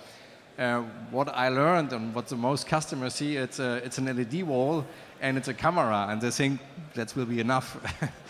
uh, 0.59 0.83
what 1.11 1.29
I 1.29 1.49
learned 1.49 1.93
and 1.93 2.15
what 2.15 2.29
the 2.29 2.37
most 2.37 2.67
customers 2.67 3.15
see, 3.15 3.37
it's, 3.37 3.59
a, 3.59 3.77
it's 3.85 3.99
an 3.99 4.07
LED 4.07 4.43
wall 4.43 4.85
and 5.21 5.37
it's 5.37 5.49
a 5.49 5.55
camera, 5.55 6.07
and 6.11 6.21
they 6.21 6.31
think 6.31 6.61
that 6.95 7.15
will 7.17 7.27
be 7.27 7.41
enough. 7.41 7.79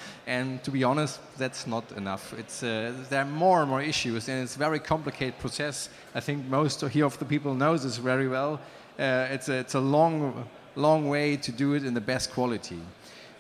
and 0.27 0.63
to 0.65 0.71
be 0.71 0.85
honest, 0.85 1.21
that's 1.37 1.67
not 1.67 1.91
enough. 1.93 2.33
It's, 2.39 2.63
uh, 2.63 2.93
there 3.11 3.23
are 3.23 3.25
more 3.25 3.61
and 3.61 3.71
more 3.71 3.83
issues, 3.83 4.29
and 4.29 4.43
it's 4.43 4.57
a 4.57 4.59
very 4.59 4.79
complicated 4.79 5.39
process. 5.39 5.89
I 6.15 6.21
think 6.21 6.47
most 6.47 6.81
here 6.83 7.05
of 7.05 7.19
the 7.19 7.25
people 7.25 7.55
knows 7.55 7.83
this 7.83 7.97
very 7.97 8.29
well. 8.29 8.61
Uh, 8.99 9.29
it's, 9.31 9.49
a, 9.49 9.55
it's 9.55 9.75
a 9.75 9.81
long, 9.81 10.49
long 10.75 11.09
way 11.09 11.37
to 11.37 11.53
do 11.53 11.75
it 11.75 11.85
in 11.85 11.95
the 11.95 12.01
best 12.01 12.33
quality. 12.33 12.81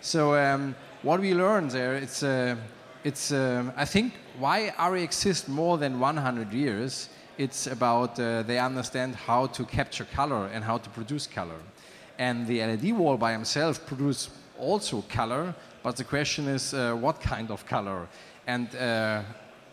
So 0.01 0.35
um, 0.35 0.75
what 1.03 1.21
we 1.21 1.35
learned 1.35 1.71
there, 1.71 1.95
it's, 1.95 2.23
uh, 2.23 2.57
it's 3.05 3.33
um, 3.33 3.73
I 3.77 3.85
think 3.85 4.15
why 4.39 4.75
ARI 4.77 5.03
exists 5.03 5.49
more 5.49 5.79
than 5.79 5.99
100 6.01 6.53
years 6.53 7.09
it's 7.39 7.67
about 7.67 8.19
uh, 8.19 8.43
they 8.43 8.59
understand 8.59 9.15
how 9.15 9.47
to 9.47 9.65
capture 9.65 10.05
color 10.05 10.47
and 10.53 10.65
how 10.65 10.79
to 10.79 10.91
produce 10.91 11.27
color. 11.27 11.61
And 12.19 12.47
the 12.47 12.61
LED 12.61 12.93
wall 12.97 13.17
by 13.17 13.33
himself 13.33 13.85
produces 13.87 14.31
also 14.59 15.03
color, 15.03 15.55
but 15.83 15.97
the 15.97 16.05
question 16.05 16.49
is 16.49 16.73
uh, 16.73 16.95
what 16.95 17.21
kind 17.21 17.51
of 17.51 17.67
color? 17.67 18.09
And 18.47 18.75
uh, 18.75 19.23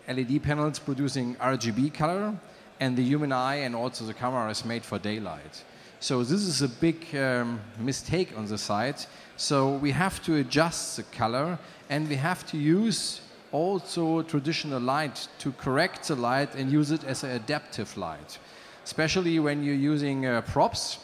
LED 0.08 0.44
panels 0.44 0.80
producing 0.80 1.36
RGB 1.36 1.94
color, 1.94 2.34
and 2.80 2.98
the 2.98 3.04
human 3.04 3.32
eye 3.32 3.64
and 3.64 3.76
also 3.76 4.06
the 4.06 4.14
camera 4.14 4.50
is 4.50 4.66
made 4.66 4.84
for 4.84 5.00
daylight. 5.00 5.64
So 6.00 6.22
this 6.22 6.42
is 6.42 6.62
a 6.62 6.68
big 6.68 7.16
um, 7.16 7.62
mistake 7.80 8.34
on 8.36 8.46
the 8.46 8.58
side. 8.58 8.98
So 9.38 9.78
we 9.78 9.92
have 9.92 10.22
to 10.24 10.36
adjust 10.36 10.98
the 10.98 11.04
color, 11.04 11.58
and 11.90 12.10
we 12.10 12.16
have 12.16 12.46
to 12.48 12.58
use 12.58 13.22
also 13.54 14.24
traditional 14.24 14.82
light 14.82 15.28
to 15.38 15.54
correct 15.54 16.08
the 16.08 16.16
light 16.16 16.56
and 16.56 16.70
use 16.70 16.92
it 16.92 17.06
as 17.06 17.24
an 17.24 17.30
adaptive 17.32 17.96
light. 17.96 18.40
Especially 18.84 19.40
when 19.40 19.64
you're 19.64 19.76
using 19.76 20.26
uh, 20.26 20.42
props, 20.42 20.98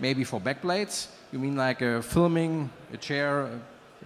maybe 0.00 0.24
for 0.24 0.40
backplates. 0.40 1.08
You 1.30 1.38
mean 1.38 1.54
like 1.54 1.82
a 1.82 2.02
filming 2.02 2.70
a 2.92 2.96
chair 2.96 3.48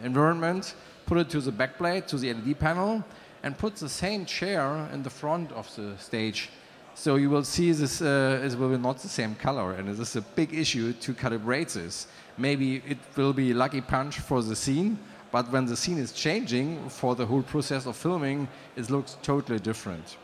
environment, 0.02 0.74
put 1.06 1.18
it 1.18 1.30
to 1.30 1.40
the 1.40 1.52
backplate, 1.52 2.06
to 2.08 2.18
the 2.18 2.34
LED 2.34 2.58
panel, 2.58 3.02
and 3.42 3.56
put 3.56 3.76
the 3.76 3.88
same 3.88 4.26
chair 4.26 4.88
in 4.92 5.02
the 5.02 5.10
front 5.10 5.52
of 5.52 5.74
the 5.76 5.96
stage. 5.98 6.50
So 6.96 7.16
you 7.16 7.30
will 7.30 7.44
see 7.44 7.72
this 7.72 8.02
uh, 8.02 8.40
it 8.44 8.58
will 8.58 8.70
be 8.70 8.78
not 8.78 8.98
the 8.98 9.08
same 9.08 9.34
color, 9.36 9.72
and 9.72 9.88
this 9.88 9.98
is 9.98 10.16
a 10.16 10.22
big 10.22 10.52
issue 10.52 10.92
to 10.92 11.14
calibrate 11.14 11.72
this. 11.72 12.06
Maybe 12.36 12.82
it 12.86 12.98
will 13.16 13.32
be 13.32 13.54
lucky 13.54 13.80
punch 13.80 14.18
for 14.18 14.42
the 14.42 14.56
scene, 14.56 14.98
but 15.34 15.50
when 15.50 15.66
the 15.66 15.76
scene 15.76 15.98
is 15.98 16.12
changing 16.12 16.88
for 16.88 17.16
the 17.16 17.26
whole 17.26 17.42
process 17.42 17.86
of 17.86 17.96
filming, 17.96 18.46
it 18.76 18.88
looks 18.88 19.16
totally 19.20 19.58
different. 19.58 20.16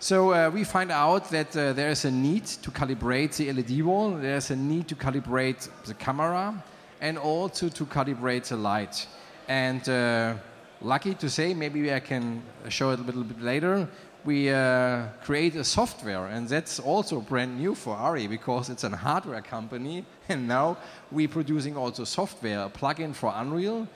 So 0.00 0.34
uh, 0.34 0.50
we 0.50 0.64
find 0.64 0.92
out 0.92 1.30
that 1.30 1.56
uh, 1.56 1.72
there 1.72 1.88
is 1.88 2.04
a 2.04 2.10
need 2.10 2.44
to 2.44 2.70
calibrate 2.70 3.38
the 3.38 3.50
LED 3.50 3.80
wall, 3.80 4.10
there's 4.10 4.50
a 4.50 4.56
need 4.56 4.86
to 4.88 4.94
calibrate 4.94 5.70
the 5.86 5.94
camera, 5.94 6.62
and 7.00 7.16
also 7.16 7.70
to 7.70 7.86
calibrate 7.86 8.48
the 8.48 8.58
light. 8.58 9.06
And 9.48 9.88
uh, 9.88 10.34
lucky 10.82 11.14
to 11.14 11.30
say, 11.30 11.54
maybe 11.54 11.90
I 11.90 12.00
can 12.00 12.42
show 12.68 12.90
it 12.90 13.00
a 13.00 13.04
little 13.04 13.24
bit 13.24 13.40
later, 13.40 13.88
we 14.26 14.50
uh, 14.50 15.06
create 15.24 15.56
a 15.56 15.64
software, 15.64 16.26
and 16.26 16.46
that's 16.46 16.78
also 16.78 17.22
brand 17.22 17.56
new 17.58 17.74
for 17.74 17.96
ARI 17.96 18.26
because 18.26 18.68
it's 18.68 18.84
a 18.84 18.94
hardware 18.94 19.40
company, 19.40 20.04
and 20.28 20.46
now 20.46 20.76
we're 21.10 21.28
producing 21.28 21.78
also 21.78 22.04
software, 22.04 22.64
a 22.64 22.68
plugin 22.68 23.14
for 23.14 23.32
Unreal, 23.34 23.88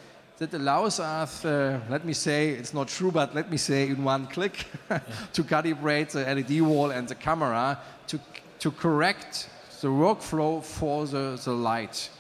that 0.43 0.55
allows 0.55 0.99
us, 0.99 1.45
uh, 1.45 1.79
let 1.89 2.05
me 2.05 2.13
say, 2.13 2.49
it's 2.49 2.75
not 2.75 2.89
true, 2.89 3.13
but 3.13 3.33
let 3.33 3.49
me 3.49 3.57
say 3.57 3.87
in 3.87 4.03
one 4.03 4.27
click, 4.27 4.67
to 5.33 5.45
calibrate 5.45 6.11
the 6.11 6.25
LED 6.25 6.61
wall 6.63 6.91
and 6.91 7.07
the 7.07 7.15
camera 7.15 7.79
to, 8.09 8.19
to 8.59 8.73
correct 8.73 9.49
the 9.81 9.87
workflow 9.87 10.61
for 10.61 11.07
the, 11.07 11.41
the 11.45 11.53
light 11.53 12.11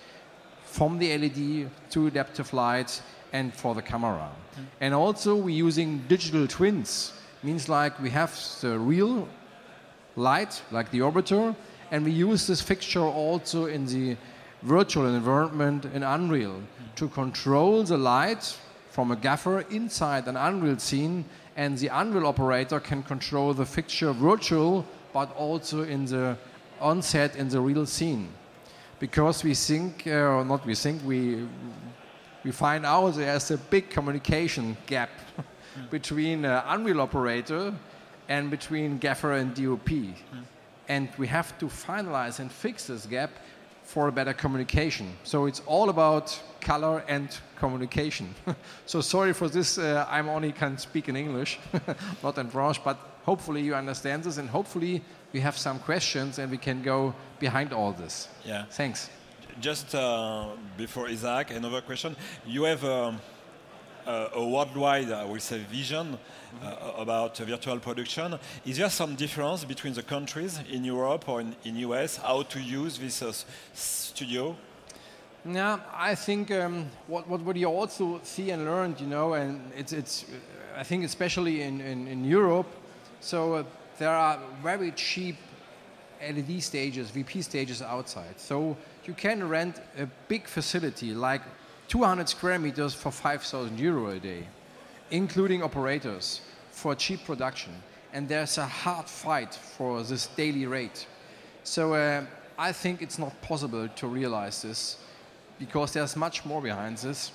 from 0.64 0.99
the 0.99 1.19
LED 1.19 1.69
to 1.91 2.07
adaptive 2.07 2.52
light 2.52 3.02
and 3.33 3.52
for 3.52 3.75
the 3.75 3.83
camera. 3.83 4.31
Mm. 4.31 4.64
And 4.81 4.95
also 4.95 5.35
we're 5.35 5.67
using 5.67 6.05
digital 6.07 6.47
twins, 6.47 7.12
means 7.43 7.69
like 7.69 8.00
we 8.00 8.11
have 8.11 8.33
the 8.61 8.79
real 8.79 9.29
light, 10.14 10.62
like 10.71 10.93
the 10.93 11.00
orbiter, 11.00 11.57
and 11.91 12.05
we 12.05 12.12
use 12.12 12.47
this 12.47 12.61
fixture 12.61 13.05
also 13.05 13.67
in 13.67 13.85
the 13.87 14.17
virtual 14.62 15.07
environment 15.07 15.85
in 15.87 16.02
Unreal 16.02 16.62
to 16.97 17.09
control 17.09 17.83
the 17.83 17.97
light 17.97 18.57
from 18.90 19.11
a 19.11 19.16
gaffer 19.16 19.61
inside 19.71 20.28
an 20.28 20.37
Unreal 20.37 20.78
scene, 20.78 21.25
and 21.57 21.78
the 21.78 21.88
Unreal 21.88 22.26
operator 22.26 22.78
can 22.78 23.02
control 23.02 23.54
the 23.54 23.64
fixture 23.64 24.12
virtual, 24.12 24.85
but 25.12 25.35
also 25.37 25.83
in 25.83 26.04
the 26.04 26.37
onset 26.81 27.37
in 27.37 27.49
the 27.49 27.61
real 27.61 27.87
scene. 27.87 28.28
Because 28.99 29.42
we 29.42 29.54
think, 29.54 30.07
uh, 30.07 30.11
or 30.11 30.45
not 30.45 30.64
we 30.66 30.75
think, 30.75 31.02
we, 31.04 31.47
we 32.45 32.52
find 32.52 32.85
out 32.85 33.14
there's 33.14 33.50
a 33.50 33.59
big 33.59 33.90
communication 33.90 34.76
gap 34.87 35.11
between 35.90 36.45
uh, 36.45 36.62
Unreal 36.69 37.00
operator 37.00 37.75
and 38.28 38.50
between 38.50 38.99
gaffer 38.99 39.33
and 39.33 39.54
DOP. 39.54 39.88
Mm. 39.88 40.14
And 40.88 41.09
we 41.16 41.26
have 41.28 41.59
to 41.59 41.66
finalize 41.66 42.40
and 42.40 42.50
fix 42.52 42.87
this 42.87 43.07
gap 43.07 43.31
for 43.92 44.08
a 44.08 44.12
better 44.12 44.32
communication. 44.32 45.06
So 45.22 45.44
it's 45.44 45.61
all 45.66 45.90
about 45.90 46.40
color 46.62 47.04
and 47.08 47.28
communication. 47.56 48.34
so 48.87 49.02
sorry 49.02 49.34
for 49.34 49.50
this, 49.50 49.76
uh, 49.76 50.06
I'm 50.08 50.30
only 50.30 50.50
can 50.52 50.78
speak 50.78 51.11
in 51.11 51.16
English, 51.16 51.58
not 52.22 52.38
in 52.38 52.49
French, 52.49 52.82
but 52.82 52.96
hopefully 53.26 53.61
you 53.61 53.75
understand 53.75 54.25
this 54.25 54.38
and 54.38 54.49
hopefully 54.49 55.02
we 55.34 55.40
have 55.40 55.58
some 55.58 55.78
questions 55.78 56.38
and 56.38 56.50
we 56.50 56.56
can 56.56 56.82
go 56.82 57.14
behind 57.38 57.75
all 57.75 57.92
this. 57.92 58.28
Yeah. 58.46 58.64
Thanks. 58.70 59.11
Just 59.61 59.94
uh, 59.94 60.46
before 60.78 61.08
Isaac, 61.08 61.50
another 61.50 61.82
question. 61.82 62.16
You 62.46 62.62
have 62.62 62.82
um, 62.84 63.20
uh, 64.06 64.28
a 64.35 64.47
worldwide, 64.47 65.11
I 65.11 65.25
will 65.25 65.40
say, 65.40 65.59
vision 65.71 66.18
uh, 66.62 66.92
about 66.97 67.37
virtual 67.38 67.78
production. 67.78 68.38
Is 68.64 68.78
there 68.78 68.90
some 68.90 69.14
difference 69.14 69.64
between 69.64 69.94
the 69.94 70.02
countries 70.02 70.61
in 70.71 70.85
Europe 70.85 71.28
or 71.28 71.40
in, 71.40 71.54
in 71.64 71.76
US 71.76 72.16
how 72.16 72.42
to 72.42 72.61
use 72.61 72.99
this 72.99 73.23
uh, 73.23 73.32
studio? 73.75 74.56
Yeah, 75.44 75.80
I 75.92 76.14
think 76.14 76.50
um, 76.52 76.88
what, 77.09 77.28
what, 77.28 77.40
what 77.40 77.56
you 77.56 77.66
also 77.66 78.21
see 78.23 78.50
and 78.50 78.64
learned, 78.64 79.00
you 79.00 79.09
know, 79.09 79.35
and 79.35 79.73
it's, 79.76 79.92
it's 79.92 80.25
I 80.76 80.85
think 80.85 81.04
especially 81.04 81.62
in, 81.62 81.80
in, 81.80 82.06
in 82.06 82.25
Europe, 82.25 82.68
so 83.21 83.54
uh, 83.54 83.64
there 83.99 84.11
are 84.11 84.38
very 84.62 84.92
cheap 84.92 85.37
LED 86.23 86.62
stages, 86.62 87.11
VP 87.11 87.42
stages 87.42 87.82
outside. 87.82 88.38
So 88.38 88.76
you 89.04 89.14
can 89.14 89.49
rent 89.49 89.80
a 89.99 90.06
big 90.28 90.47
facility 90.47 91.12
like 91.12 91.42
200 91.89 92.29
square 92.29 92.59
meters 92.59 92.95
for 92.95 93.11
5,000 93.11 93.79
euro 93.79 94.09
a 94.09 94.19
day, 94.19 94.47
including 95.11 95.62
operators 95.62 96.41
for 96.71 96.95
cheap 96.95 97.25
production. 97.25 97.73
and 98.12 98.29
there's 98.29 98.59
a 98.59 98.67
hard 98.67 99.09
fight 99.09 99.55
for 99.55 100.03
this 100.03 100.27
daily 100.29 100.67
rate. 100.67 101.07
So 101.65 101.95
uh, 101.95 102.25
I 102.59 102.73
think 102.73 103.01
it's 103.03 103.19
not 103.19 103.41
possible 103.41 103.89
to 103.89 104.07
realize 104.07 104.62
this 104.62 104.99
because 105.59 105.93
there's 105.93 106.17
much 106.17 106.45
more 106.45 106.61
behind 106.61 106.99
this. 106.99 107.33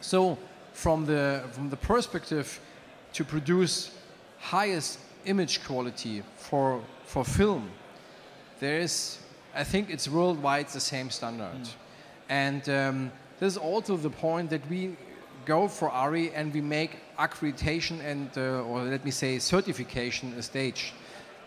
So 0.00 0.36
from 0.72 1.06
the, 1.06 1.42
from 1.52 1.70
the 1.70 1.76
perspective 1.76 2.60
to 3.12 3.24
produce 3.24 3.96
highest 4.38 4.98
image 5.26 5.62
quality 5.64 6.22
for, 6.36 6.82
for 7.04 7.24
film, 7.24 7.70
there 8.58 8.80
is, 8.80 9.18
I 9.54 9.64
think 9.64 9.90
it's 9.90 10.08
worldwide 10.08 10.68
the 10.68 10.80
same 10.80 11.10
standard. 11.10 11.68
And 12.28 12.68
um, 12.68 13.12
this 13.40 13.54
is 13.54 13.58
also 13.58 13.96
the 13.96 14.10
point 14.10 14.50
that 14.50 14.60
we 14.68 14.96
go 15.46 15.66
for 15.66 15.90
ARI 15.90 16.32
and 16.34 16.52
we 16.52 16.60
make 16.60 16.98
accreditation 17.18 18.00
and, 18.04 18.28
uh, 18.36 18.62
or 18.62 18.82
let 18.82 19.04
me 19.04 19.10
say, 19.10 19.38
certification 19.38 20.34
a 20.34 20.42
stage. 20.42 20.92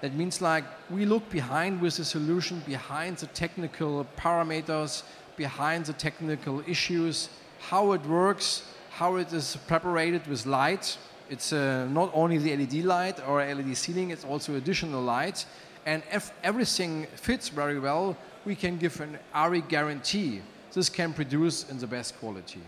That 0.01 0.15
means 0.15 0.41
like 0.41 0.65
we 0.89 1.05
look 1.05 1.29
behind 1.29 1.79
with 1.79 1.97
the 1.97 2.03
solution, 2.03 2.61
behind 2.65 3.17
the 3.17 3.27
technical 3.27 4.05
parameters, 4.17 5.03
behind 5.37 5.85
the 5.85 5.93
technical 5.93 6.63
issues, 6.67 7.29
how 7.59 7.93
it 7.93 8.05
works, 8.05 8.63
how 8.89 9.15
it 9.15 9.31
is 9.31 9.57
preparated 9.67 10.27
with 10.27 10.45
light. 10.45 10.97
It's 11.29 11.53
uh, 11.53 11.87
not 11.91 12.11
only 12.13 12.37
the 12.37 12.55
LED 12.57 12.83
light 12.85 13.25
or 13.27 13.43
LED 13.43 13.77
ceiling, 13.77 14.09
it's 14.09 14.25
also 14.25 14.55
additional 14.55 15.01
light. 15.01 15.45
And 15.85 16.03
if 16.11 16.31
everything 16.43 17.07
fits 17.15 17.49
very 17.49 17.79
well, 17.79 18.17
we 18.45 18.55
can 18.55 18.77
give 18.77 18.99
an 18.99 19.17
ARI 19.33 19.61
guarantee. 19.61 20.41
This 20.73 20.89
can 20.89 21.11
produce 21.13 21.65
in 21.69 21.77
the 21.77 21.85
best 21.87 22.15
quality. 22.19 22.59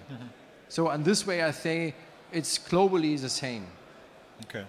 So, 0.69 0.91
in 0.91 1.03
this 1.03 1.25
way, 1.25 1.43
I 1.43 1.51
think 1.51 1.95
it's 2.31 2.57
globally 2.59 3.17
the 3.19 3.29
same. 3.29 3.63
Ok. 4.43 4.63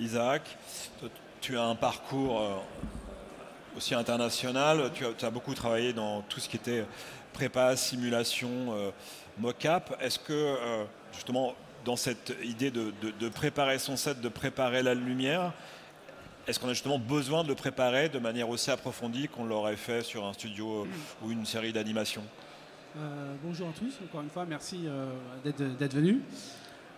Isaac, 0.00 0.42
tu 1.40 1.56
as 1.56 1.62
un 1.62 1.74
parcours 1.76 2.40
euh, 2.40 2.56
aussi 3.76 3.94
international. 3.94 4.90
Tu 4.94 5.04
as, 5.06 5.12
tu 5.12 5.24
as 5.24 5.30
beaucoup 5.30 5.54
travaillé 5.54 5.92
dans 5.92 6.22
tout 6.22 6.40
ce 6.40 6.48
qui 6.48 6.56
était 6.56 6.84
prépa, 7.32 7.76
simulation, 7.76 8.48
euh, 8.74 8.90
mock-up. 9.38 9.94
Est-ce 10.00 10.18
que, 10.18 10.32
euh, 10.32 10.84
justement, 11.12 11.54
dans 11.84 11.96
cette 11.96 12.34
idée 12.42 12.70
de, 12.70 12.92
de- 13.00 13.12
de 13.12 13.28
préparer 13.28 13.78
son 13.78 13.96
set, 13.96 14.20
de 14.20 14.28
préparer 14.28 14.82
la 14.82 14.94
lumière, 14.94 15.52
est-ce 16.46 16.60
qu'on 16.60 16.68
a 16.68 16.74
justement 16.74 16.98
besoin 16.98 17.42
de 17.42 17.48
le 17.48 17.54
préparer 17.54 18.08
de 18.08 18.18
manière 18.18 18.48
aussi 18.48 18.70
approfondie 18.70 19.28
qu'on 19.28 19.44
l'aurait 19.44 19.76
fait 19.76 20.02
sur 20.02 20.24
un 20.24 20.32
studio 20.32 20.82
euh, 20.82 21.24
ou 21.24 21.30
une 21.32 21.44
série 21.44 21.72
d'animation? 21.72 22.22
Euh, 22.96 23.34
bonjour 23.44 23.68
à 23.68 23.72
tous, 23.72 23.98
encore 24.04 24.22
une 24.22 24.30
fois, 24.30 24.46
merci 24.48 24.84
euh, 24.86 25.10
d'être 25.44 25.94
venus 25.94 26.18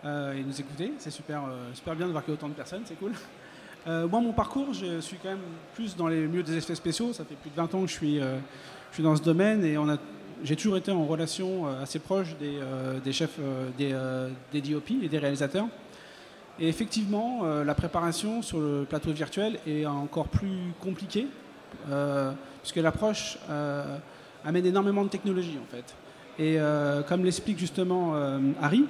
euh, 0.05 0.33
et 0.33 0.43
de 0.43 0.47
nous 0.47 0.59
écouter. 0.59 0.93
C'est 0.99 1.11
super, 1.11 1.41
super 1.73 1.95
bien 1.95 2.05
de 2.07 2.11
voir 2.11 2.23
qu'il 2.23 2.33
y 2.33 2.37
a 2.37 2.37
autant 2.37 2.47
de 2.47 2.53
personnes, 2.53 2.83
c'est 2.85 2.97
cool. 2.97 3.13
Moi, 3.85 4.21
mon 4.21 4.33
parcours, 4.33 4.71
je 4.71 4.99
suis 4.99 5.17
quand 5.17 5.29
même 5.29 5.39
plus 5.73 5.95
dans 5.95 6.07
les 6.07 6.27
milieux 6.27 6.43
des 6.43 6.55
effets 6.55 6.75
spéciaux. 6.75 7.11
Ça 7.11 7.25
fait 7.25 7.33
plus 7.33 7.49
de 7.49 7.55
20 7.55 7.73
ans 7.73 7.81
que 7.81 7.87
je 7.87 7.93
suis, 7.93 8.19
je 8.19 8.93
suis 8.93 9.01
dans 9.01 9.15
ce 9.15 9.23
domaine 9.23 9.63
et 9.65 9.79
on 9.79 9.89
a, 9.89 9.97
j'ai 10.43 10.55
toujours 10.55 10.77
été 10.77 10.91
en 10.91 11.05
relation 11.05 11.65
assez 11.81 11.97
proche 11.97 12.37
des, 12.37 12.59
des 13.03 13.11
chefs, 13.11 13.39
des, 13.79 13.97
des 14.51 14.61
DOP 14.61 14.91
et 15.01 15.09
des 15.09 15.17
réalisateurs. 15.17 15.65
Et 16.61 16.67
effectivement, 16.67 17.41
euh, 17.43 17.63
la 17.63 17.73
préparation 17.73 18.41
sur 18.41 18.59
le 18.59 18.85
plateau 18.87 19.11
virtuel 19.11 19.59
est 19.65 19.85
encore 19.85 20.27
plus 20.27 20.73
compliquée, 20.81 21.27
euh, 21.89 22.31
puisque 22.61 22.77
l'approche 22.77 23.37
euh, 23.49 23.97
amène 24.43 24.65
énormément 24.65 25.03
de 25.05 25.09
technologie 25.09 25.57
en 25.61 25.71
fait. 25.73 25.95
Et 26.41 26.57
comme 27.09 27.25
l'explique 27.25 27.59
justement 27.59 28.13
Harry, 28.61 28.85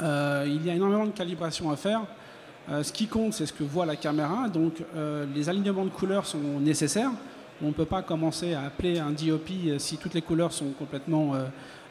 il 0.00 0.66
y 0.66 0.70
a 0.70 0.74
énormément 0.74 1.04
de 1.04 1.10
calibration 1.10 1.70
à 1.70 1.76
faire. 1.76 2.00
Ce 2.82 2.90
qui 2.94 3.08
compte, 3.08 3.34
c'est 3.34 3.44
ce 3.44 3.52
que 3.52 3.62
voit 3.62 3.84
la 3.84 3.94
caméra. 3.94 4.48
Donc 4.48 4.82
les 5.34 5.48
alignements 5.50 5.84
de 5.84 5.90
couleurs 5.90 6.24
sont 6.24 6.58
nécessaires. 6.58 7.10
On 7.62 7.66
ne 7.66 7.72
peut 7.72 7.84
pas 7.84 8.00
commencer 8.00 8.54
à 8.54 8.62
appeler 8.62 8.98
un 8.98 9.10
DOP 9.10 9.50
si 9.76 9.98
toutes 9.98 10.14
les 10.14 10.22
couleurs 10.22 10.52
sont 10.54 10.70
complètement 10.70 11.34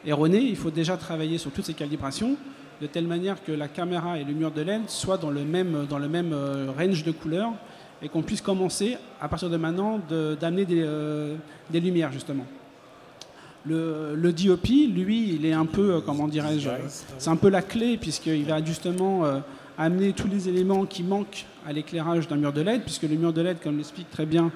erronées. 0.04 0.42
Il 0.42 0.56
faut 0.56 0.72
déjà 0.72 0.96
travailler 0.96 1.38
sur 1.38 1.52
toutes 1.52 1.66
ces 1.66 1.74
calibrations 1.74 2.36
de 2.80 2.86
telle 2.86 3.06
manière 3.06 3.42
que 3.44 3.52
la 3.52 3.68
caméra 3.68 4.18
et 4.18 4.24
le 4.24 4.32
mur 4.32 4.50
de 4.50 4.62
LED 4.62 4.88
soient 4.88 5.18
dans 5.18 5.30
le 5.30 5.44
même, 5.44 5.74
euh, 5.74 6.66
range 6.76 7.04
de 7.04 7.12
couleurs 7.12 7.52
et 8.02 8.08
qu'on 8.08 8.22
puisse 8.22 8.40
commencer 8.40 8.96
à 9.20 9.28
partir 9.28 9.50
de 9.50 9.56
maintenant 9.56 10.00
d'amener 10.40 10.64
des, 10.64 10.82
euh, 10.82 11.36
des 11.70 11.80
lumières 11.80 12.12
justement. 12.12 12.46
Le, 13.66 14.32
DOP, 14.32 14.68
lui, 14.68 15.34
il 15.34 15.44
est 15.44 15.52
un 15.52 15.66
peu, 15.66 15.96
euh, 15.96 16.00
comment 16.00 16.26
dirais-je, 16.26 16.70
c'est 17.18 17.28
un 17.28 17.36
peu 17.36 17.50
la 17.50 17.60
clé 17.60 17.98
puisqu'il 17.98 18.44
va 18.44 18.64
justement 18.64 19.24
amener 19.76 20.12
tous 20.14 20.28
les 20.28 20.48
éléments 20.48 20.86
qui 20.86 21.02
manquent 21.02 21.44
à 21.66 21.72
l'éclairage 21.74 22.26
d'un 22.26 22.36
mur 22.36 22.54
de 22.54 22.62
LED, 22.62 22.82
puisque 22.82 23.02
le 23.02 23.16
mur 23.16 23.34
de 23.34 23.42
LED, 23.42 23.58
comme 23.62 23.76
l'explique 23.76 24.10
très 24.10 24.24
bien 24.24 24.50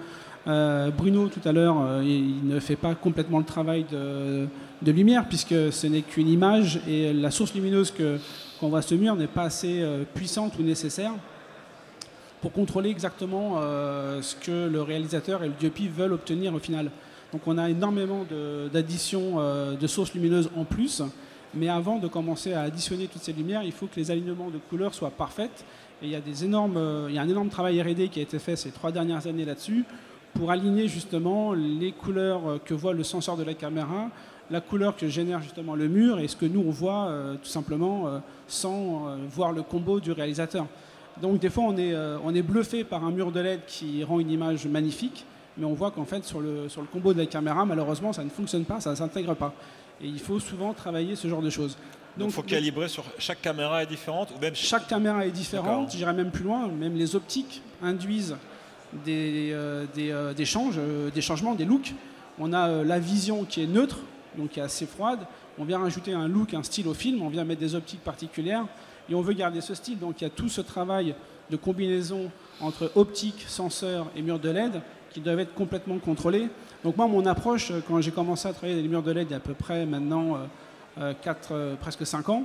Bruno 0.47 1.29
tout 1.29 1.47
à 1.47 1.53
l'heure, 1.53 2.03
il 2.03 2.47
ne 2.47 2.59
fait 2.61 2.77
pas 2.77 2.95
complètement 2.95 3.39
le 3.39 3.45
travail 3.45 3.85
de, 3.91 4.47
de 4.83 4.93
lumière 4.93 5.27
puisque 5.29 5.73
ce 5.73 5.87
n'est 5.87 6.03
qu'une 6.03 6.29
image 6.29 6.81
et 6.89 7.13
la 7.13 7.31
source 7.31 7.55
lumineuse 7.55 7.93
qu'on 8.61 8.69
voit 8.69 8.83
sur 8.83 8.91
ce 8.91 8.95
mur 8.95 9.17
n'est 9.17 9.27
pas 9.27 9.45
assez 9.45 9.81
euh, 9.81 10.05
puissante 10.15 10.59
ou 10.59 10.63
nécessaire 10.63 11.13
pour 12.41 12.53
contrôler 12.53 12.91
exactement 12.91 13.57
euh, 13.59 14.21
ce 14.21 14.37
que 14.37 14.69
le 14.69 14.83
réalisateur 14.83 15.43
et 15.43 15.49
le 15.49 15.55
DOP 15.61 15.81
veulent 15.97 16.13
obtenir 16.13 16.55
au 16.55 16.59
final. 16.59 16.91
Donc 17.33 17.43
on 17.47 17.57
a 17.57 17.71
énormément 17.71 18.27
d'additions 18.73 19.37
euh, 19.39 19.75
de 19.77 19.87
sources 19.87 20.13
lumineuses 20.15 20.51
en 20.57 20.65
plus, 20.65 21.03
mais 21.55 21.69
avant 21.69 21.99
de 21.99 22.07
commencer 22.07 22.53
à 22.53 22.63
additionner 22.63 23.07
toutes 23.07 23.23
ces 23.23 23.33
lumières, 23.33 23.63
il 23.63 23.73
faut 23.73 23.87
que 23.87 23.97
les 23.97 24.11
alignements 24.11 24.51
de 24.51 24.59
couleurs 24.59 24.95
soient 24.95 25.11
parfaits. 25.11 25.65
Et 26.03 26.07
il 26.07 26.11
y 26.11 26.17
a, 26.17 26.21
des 26.21 26.45
énormes, 26.45 27.07
il 27.09 27.15
y 27.15 27.19
a 27.19 27.23
un 27.23 27.29
énorme 27.29 27.49
travail 27.49 27.81
R&D 27.81 28.09
qui 28.09 28.19
a 28.19 28.23
été 28.23 28.39
fait 28.39 28.57
ces 28.57 28.71
trois 28.71 28.93
dernières 28.93 29.27
années 29.27 29.45
là-dessus 29.45 29.85
pour 30.35 30.51
aligner 30.51 30.89
justement 30.89 31.53
les 31.53 31.93
couleurs 31.93 32.49
euh, 32.49 32.59
que 32.65 32.75
voit 32.75 32.93
le 32.93 33.05
senseur 33.05 33.37
de 33.37 33.45
la 33.45 33.55
caméra, 33.55 34.11
la 34.51 34.61
couleur 34.61 34.97
que 34.97 35.09
génère 35.09 35.41
justement 35.41 35.75
le 35.75 35.89
mur 35.89 36.19
et 36.19 36.29
ce 36.29 36.37
que 36.37 36.47
nous 36.47 36.63
on 36.67 36.71
voit 36.71 37.07
euh, 37.09 37.35
tout 37.37 37.49
simplement 37.49 38.07
euh, 38.07 38.19
sans 38.47 39.09
euh, 39.09 39.17
voir 39.31 39.53
le 39.53 39.63
combo 39.63 40.01
du 40.01 40.13
réalisateur. 40.13 40.67
Donc 41.21 41.39
des 41.39 41.51
fois 41.51 41.65
on 41.65 41.77
est, 41.77 41.95
on 42.25 42.35
est 42.35 42.43
bluffé 42.43 42.83
par 42.83 43.05
un 43.05 43.13
mur 43.13 43.31
de 43.31 43.39
LED 43.39 43.61
qui 43.69 44.03
rend 44.03 44.19
une 44.19 44.33
image 44.33 44.67
magnifique, 44.67 45.25
mais 45.57 45.65
on 45.65 45.73
voit 45.73 45.93
qu'en 45.93 46.05
fait 46.05 46.25
sur 46.25 46.41
le, 46.41 46.69
sur 46.69 46.81
le 46.81 46.89
combo 46.89 47.13
de 47.13 47.21
la 47.21 47.27
caméra 47.27 47.65
malheureusement 47.65 48.13
ça 48.13 48.25
ne 48.25 48.31
fonctionne 48.31 48.65
pas, 48.65 48.81
ça 48.81 48.91
ne 48.91 48.97
s'intègre 48.97 49.35
pas. 49.35 49.55
Et 50.03 50.09
il 50.09 50.19
faut 50.19 50.41
souvent 50.41 50.73
travailler 50.73 51.15
ce 51.15 51.29
genre 51.29 51.41
de 51.41 51.51
choses. 51.51 51.79
Donc 52.17 52.31
il 52.31 52.33
faut 52.33 52.43
calibrer 52.43 52.89
sur 52.89 53.05
chaque 53.19 53.41
caméra 53.41 53.85
est 53.85 53.87
différente 53.87 54.33
ou 54.37 54.41
même 54.41 54.57
chaque 54.57 54.89
caméra 54.89 55.25
est 55.25 55.31
différente, 55.31 55.93
j'irai 55.93 56.13
même 56.13 56.33
plus 56.33 56.43
loin, 56.43 56.67
même 56.67 56.97
les 56.97 57.15
optiques 57.15 57.63
induisent 57.81 58.37
des, 59.05 59.51
euh, 59.53 59.87
des, 59.95 60.11
euh, 60.11 60.35
des 60.35 60.45
changes, 60.45 60.77
euh, 60.79 61.11
des 61.11 61.21
changements, 61.21 61.55
des 61.55 61.65
looks. 61.65 61.95
On 62.39 62.53
a 62.53 62.83
la 62.83 62.99
vision 62.99 63.45
qui 63.45 63.63
est 63.63 63.67
neutre, 63.67 63.99
donc 64.37 64.51
qui 64.51 64.61
est 64.61 64.63
assez 64.63 64.87
froide. 64.87 65.21
On 65.59 65.65
vient 65.65 65.79
rajouter 65.79 66.13
un 66.13 66.27
look, 66.27 66.53
un 66.55 66.63
style 66.63 66.89
au 66.89 66.95
film, 66.95 67.23
on 67.23 67.29
vient 67.29 67.45
mettre 67.45 67.61
des 67.61 67.75
optiques 67.75 68.03
particulières 68.03 68.67
et 69.09 69.15
on 69.15 69.21
veut 69.21 69.35
garder 69.35 69.61
ce 69.61 69.75
style. 69.75 69.99
Donc 69.99 70.21
il 70.21 70.25
y 70.25 70.27
a 70.27 70.31
tout 70.31 70.49
ce 70.49 70.61
travail 70.61 71.15
de 71.51 71.57
combinaison 71.57 72.31
entre 72.61 72.91
optique, 72.97 73.45
senseur 73.47 74.07
et 74.17 74.23
mur 74.23 74.39
de 74.39 74.51
LED 74.51 74.81
qui 75.11 75.21
doivent 75.21 75.39
être 75.39 75.55
complètement 75.55 75.99
contrôlés. 75.99 76.49
Donc 76.83 76.97
moi, 76.97 77.07
mon 77.07 77.25
approche, 77.25 77.73
quand 77.87 78.01
j'ai 78.01 78.11
commencé 78.11 78.49
à 78.49 78.53
travailler 78.53 78.83
les 78.83 78.89
murs 78.89 79.03
de 79.03 79.13
LED 79.13 79.29
il 79.29 79.31
y 79.31 79.35
a 79.35 79.37
à 79.37 79.41
peu 79.41 79.55
près 79.55 79.87
maintenant 79.87 80.35
euh, 80.35 80.39
euh, 80.99 81.13
quatre, 81.23 81.53
euh, 81.53 81.77
presque 81.77 82.05
5 82.05 82.29
ans, 82.29 82.45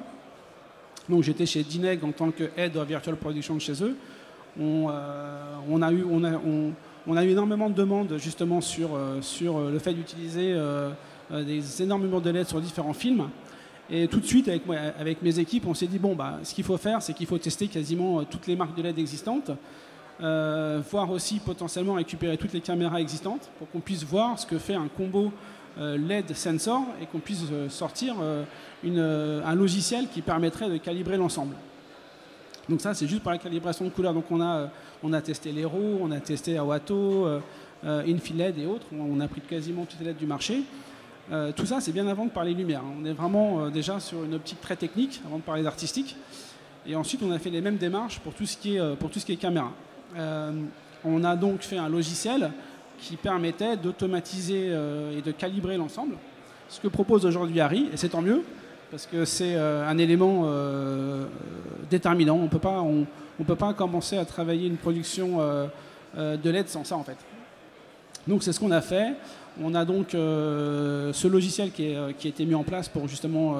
donc 1.09 1.23
j'étais 1.23 1.47
chez 1.47 1.63
Dineg 1.63 2.03
en 2.03 2.11
tant 2.11 2.29
que 2.29 2.51
Head 2.55 2.77
of 2.77 2.87
Virtual 2.87 3.15
Production 3.15 3.57
chez 3.57 3.83
eux. 3.83 3.97
On, 4.59 4.87
euh, 4.89 5.55
on 5.69 5.81
a, 5.81 5.91
eu, 5.93 7.31
énormément 7.31 7.69
de 7.69 7.75
demandes 7.75 8.17
justement 8.17 8.59
sur, 8.59 8.93
euh, 8.93 9.21
euh, 9.41 9.71
le 9.71 9.79
fait 9.79 9.93
d'utiliser 9.93 10.55
des 11.31 11.81
énormes 11.81 12.07
murs 12.07 12.21
de 12.21 12.29
LED 12.29 12.47
sur 12.47 12.59
différents 12.59 12.93
films. 12.93 13.29
Et 13.89 14.07
tout 14.07 14.19
de 14.19 14.25
suite, 14.25 14.49
avec, 14.99 15.21
mes 15.21 15.39
équipes, 15.39 15.65
on 15.65 15.73
s'est 15.73 15.87
dit, 15.87 15.97
bon, 15.97 16.13
bah, 16.13 16.39
ce 16.43 16.53
qu'il 16.53 16.63
faut 16.63 16.77
faire, 16.77 17.01
c'est 17.01 17.13
qu'il 17.13 17.25
faut 17.25 17.37
tester 17.37 17.67
quasiment 17.67 18.23
toutes 18.23 18.45
les 18.45 18.55
marques 18.55 18.75
de 18.75 18.83
LED 18.83 18.99
existantes, 18.99 19.51
voire 20.19 21.09
aussi 21.09 21.39
potentiellement 21.39 21.93
récupérer 21.93 22.37
toutes 22.37 22.53
les 22.53 22.61
caméras 22.61 22.99
existantes 23.01 23.49
pour 23.57 23.69
qu'on 23.71 23.79
puisse 23.79 24.03
voir 24.03 24.37
ce 24.37 24.45
que 24.45 24.59
fait 24.59 24.75
un 24.75 24.87
combo 24.95 25.31
LED 25.77 26.35
sensor 26.35 26.83
et 27.01 27.07
qu'on 27.07 27.19
puisse 27.19 27.45
sortir 27.69 28.15
un 28.83 29.55
logiciel 29.55 30.07
qui 30.07 30.21
permettrait 30.21 30.69
de 30.69 30.77
calibrer 30.77 31.17
l'ensemble. 31.17 31.55
Donc 32.69 32.81
ça, 32.81 32.93
c'est 32.93 33.07
juste 33.07 33.23
pour 33.23 33.31
la 33.31 33.39
calibration 33.39 33.83
de 33.83 33.89
couleurs. 33.89 34.13
Donc 34.13 34.25
on 34.29 34.39
a, 34.39 34.57
euh, 34.57 34.67
on 35.03 35.11
a 35.11 35.21
testé 35.21 35.51
l'Hero, 35.51 35.99
on 36.01 36.11
a 36.11 36.19
testé 36.19 36.55
Awato, 36.57 37.25
euh, 37.25 37.39
euh, 37.83 38.03
Infiled 38.07 38.57
et 38.59 38.67
autres. 38.67 38.85
On 38.93 39.19
a 39.19 39.27
pris 39.27 39.41
quasiment 39.41 39.85
toutes 39.85 39.99
les 39.99 40.05
LED 40.05 40.17
du 40.17 40.27
marché. 40.27 40.61
Euh, 41.31 41.51
tout 41.51 41.65
ça, 41.65 41.81
c'est 41.81 41.91
bien 41.91 42.07
avant 42.07 42.25
de 42.25 42.29
parler 42.29 42.53
lumière. 42.53 42.83
On 42.99 43.05
est 43.05 43.13
vraiment 43.13 43.69
déjà 43.69 43.99
sur 43.99 44.23
une 44.23 44.35
optique 44.35 44.61
très 44.61 44.75
technique 44.75 45.19
avant 45.25 45.37
de 45.37 45.41
parler 45.41 45.63
d'artistique. 45.63 46.15
Et 46.85 46.95
ensuite, 46.95 47.21
on 47.23 47.31
a 47.31 47.39
fait 47.39 47.49
les 47.49 47.61
mêmes 47.61 47.77
démarches 47.77 48.19
pour 48.19 48.33
tout 48.33 48.45
ce 48.45 48.55
qui 48.55 48.77
est, 48.77 48.95
pour 48.97 49.09
tout 49.09 49.19
ce 49.19 49.25
qui 49.25 49.33
est 49.33 49.37
caméra. 49.37 49.71
On 51.05 51.23
a 51.23 51.35
donc 51.35 51.61
fait 51.61 51.77
un 51.77 51.89
logiciel 51.89 52.51
qui 52.99 53.15
permettait 53.15 53.77
d'automatiser 53.77 54.67
et 54.67 55.21
de 55.21 55.31
calibrer 55.31 55.77
l'ensemble. 55.77 56.15
Ce 56.67 56.79
que 56.79 56.87
propose 56.87 57.25
aujourd'hui 57.25 57.59
Harry, 57.59 57.89
et 57.93 57.97
c'est 57.97 58.09
tant 58.09 58.21
mieux, 58.21 58.43
parce 58.89 59.05
que 59.05 59.23
c'est 59.23 59.55
un 59.55 59.97
élément 59.99 60.45
déterminant. 61.89 62.35
On 62.41 62.47
peut 62.47 62.59
pas, 62.59 62.81
on, 62.81 63.05
peut 63.43 63.55
pas 63.55 63.73
commencer 63.73 64.17
à 64.17 64.25
travailler 64.25 64.67
une 64.67 64.77
production 64.77 65.39
de 66.17 66.49
LED 66.49 66.67
sans 66.67 66.83
ça 66.83 66.95
en 66.97 67.03
fait. 67.03 67.17
Donc 68.27 68.43
c'est 68.43 68.51
ce 68.51 68.59
qu'on 68.59 68.71
a 68.71 68.81
fait. 68.81 69.13
On 69.61 69.73
a 69.75 69.85
donc 69.85 70.09
ce 70.11 71.27
logiciel 71.27 71.71
qui, 71.71 71.95
a 71.95 72.09
été 72.09 72.45
mis 72.45 72.55
en 72.55 72.63
place 72.63 72.89
pour 72.89 73.07
justement 73.07 73.55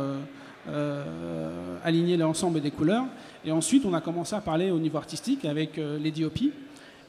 aligner 1.84 2.18
l'ensemble 2.18 2.62
des 2.62 2.72
couleurs. 2.72 3.06
Et 3.46 3.52
ensuite, 3.52 3.86
on 3.86 3.94
a 3.94 4.02
commencé 4.02 4.36
à 4.36 4.42
parler 4.42 4.70
au 4.70 4.80
niveau 4.80 4.98
artistique 4.98 5.46
avec 5.46 5.78
les 5.78 6.12
DOP. 6.12 6.39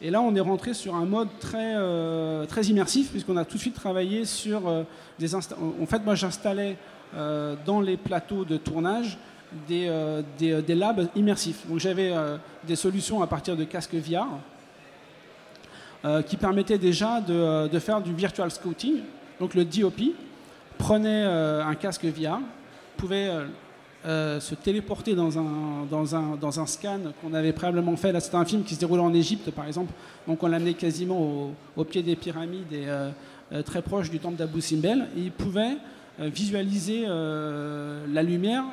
Et 0.02 0.10
là, 0.10 0.22
on 0.22 0.34
est 0.34 0.40
rentré 0.40 0.72
sur 0.72 0.94
un 0.94 1.04
mode 1.04 1.28
très, 1.40 1.74
euh, 1.76 2.46
très 2.46 2.62
immersif, 2.62 3.10
puisqu'on 3.10 3.36
a 3.36 3.44
tout 3.44 3.56
de 3.56 3.60
suite 3.60 3.74
travaillé 3.74 4.24
sur 4.24 4.66
euh, 4.66 4.82
des 5.18 5.34
En 5.34 5.40
fait, 5.86 6.02
moi, 6.04 6.14
j'installais 6.14 6.78
euh, 7.14 7.54
dans 7.66 7.82
les 7.82 7.98
plateaux 7.98 8.46
de 8.46 8.56
tournage 8.56 9.18
des, 9.66 10.22
des, 10.38 10.74
labs 10.74 11.08
immersifs. 11.16 11.66
Donc, 11.68 11.78
j'avais 11.78 12.12
des 12.66 12.76
solutions 12.76 13.22
à 13.22 13.26
partir 13.26 13.56
de 13.56 13.64
casques 13.64 13.94
VR 13.94 14.26
qui 16.26 16.36
permettaient 16.36 16.78
déjà 16.78 17.20
de, 17.20 17.78
faire 17.78 18.00
du 18.00 18.14
virtual 18.14 18.50
scouting. 18.50 19.00
Donc, 19.38 19.54
le 19.54 19.64
DOP 19.64 20.00
prenait 20.78 21.24
un 21.24 21.74
casque 21.74 22.04
VR, 22.04 22.38
pouvait 22.96 23.30
euh, 24.06 24.40
se 24.40 24.54
téléporter 24.54 25.14
dans 25.14 25.36
un, 25.36 26.66
scan 26.66 27.00
qu'on 27.20 27.34
avait 27.34 27.52
préalablement 27.52 27.94
fait. 27.96 28.12
Là, 28.12 28.20
c'était 28.20 28.36
un 28.36 28.46
film 28.46 28.62
qui 28.64 28.74
se 28.74 28.80
déroulait 28.80 29.02
en 29.02 29.12
Égypte, 29.12 29.50
par 29.50 29.66
exemple. 29.66 29.92
Donc, 30.26 30.42
on 30.42 30.46
l'amenait 30.46 30.72
quasiment 30.72 31.52
au, 31.76 31.84
pied 31.84 32.02
des 32.02 32.16
pyramides 32.16 32.72
et 32.72 32.88
euh, 32.88 33.10
euh, 33.52 33.62
très 33.62 33.82
proche 33.82 34.08
du 34.08 34.18
temple 34.18 34.36
d'Abu 34.36 34.62
Simbel. 34.62 35.06
Il 35.18 35.30
pouvait 35.32 35.76
visualiser 36.20 37.06
la 37.06 38.22
lumière 38.22 38.64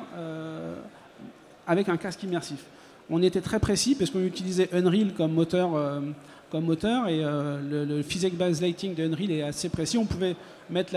avec 1.66 1.88
un 1.88 1.96
casque 1.96 2.22
immersif. 2.22 2.64
On 3.10 3.22
était 3.22 3.40
très 3.40 3.58
précis 3.58 3.94
parce 3.94 4.10
qu'on 4.10 4.24
utilisait 4.24 4.68
Unreal 4.72 5.14
comme 5.14 5.32
moteur, 5.32 5.70
comme 6.50 6.64
moteur 6.64 7.08
et 7.08 7.22
le, 7.22 7.84
le 7.84 8.02
physics-based 8.02 8.60
lighting 8.60 8.94
de 8.94 9.04
Unreal 9.04 9.30
est 9.30 9.42
assez 9.42 9.68
précis. 9.70 9.96
On 9.96 10.04
pouvait 10.04 10.36
mettre 10.70 10.94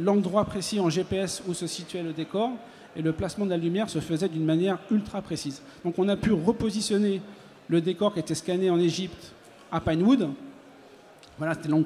l'endroit 0.00 0.44
précis 0.44 0.80
en 0.80 0.90
GPS 0.90 1.42
où 1.46 1.54
se 1.54 1.66
situait 1.66 2.02
le 2.02 2.12
décor 2.12 2.50
et 2.96 3.02
le 3.02 3.12
placement 3.12 3.44
de 3.44 3.50
la 3.50 3.56
lumière 3.56 3.88
se 3.88 4.00
faisait 4.00 4.28
d'une 4.28 4.44
manière 4.44 4.78
ultra 4.90 5.22
précise. 5.22 5.62
Donc 5.84 5.98
on 5.98 6.08
a 6.08 6.16
pu 6.16 6.32
repositionner 6.32 7.22
le 7.68 7.80
décor 7.80 8.12
qui 8.12 8.20
était 8.20 8.34
scanné 8.34 8.70
en 8.70 8.78
Égypte 8.78 9.32
à 9.70 9.80
Pinewood. 9.80 10.28
Voilà, 11.38 11.54
c'était 11.54 11.68
Long. 11.68 11.84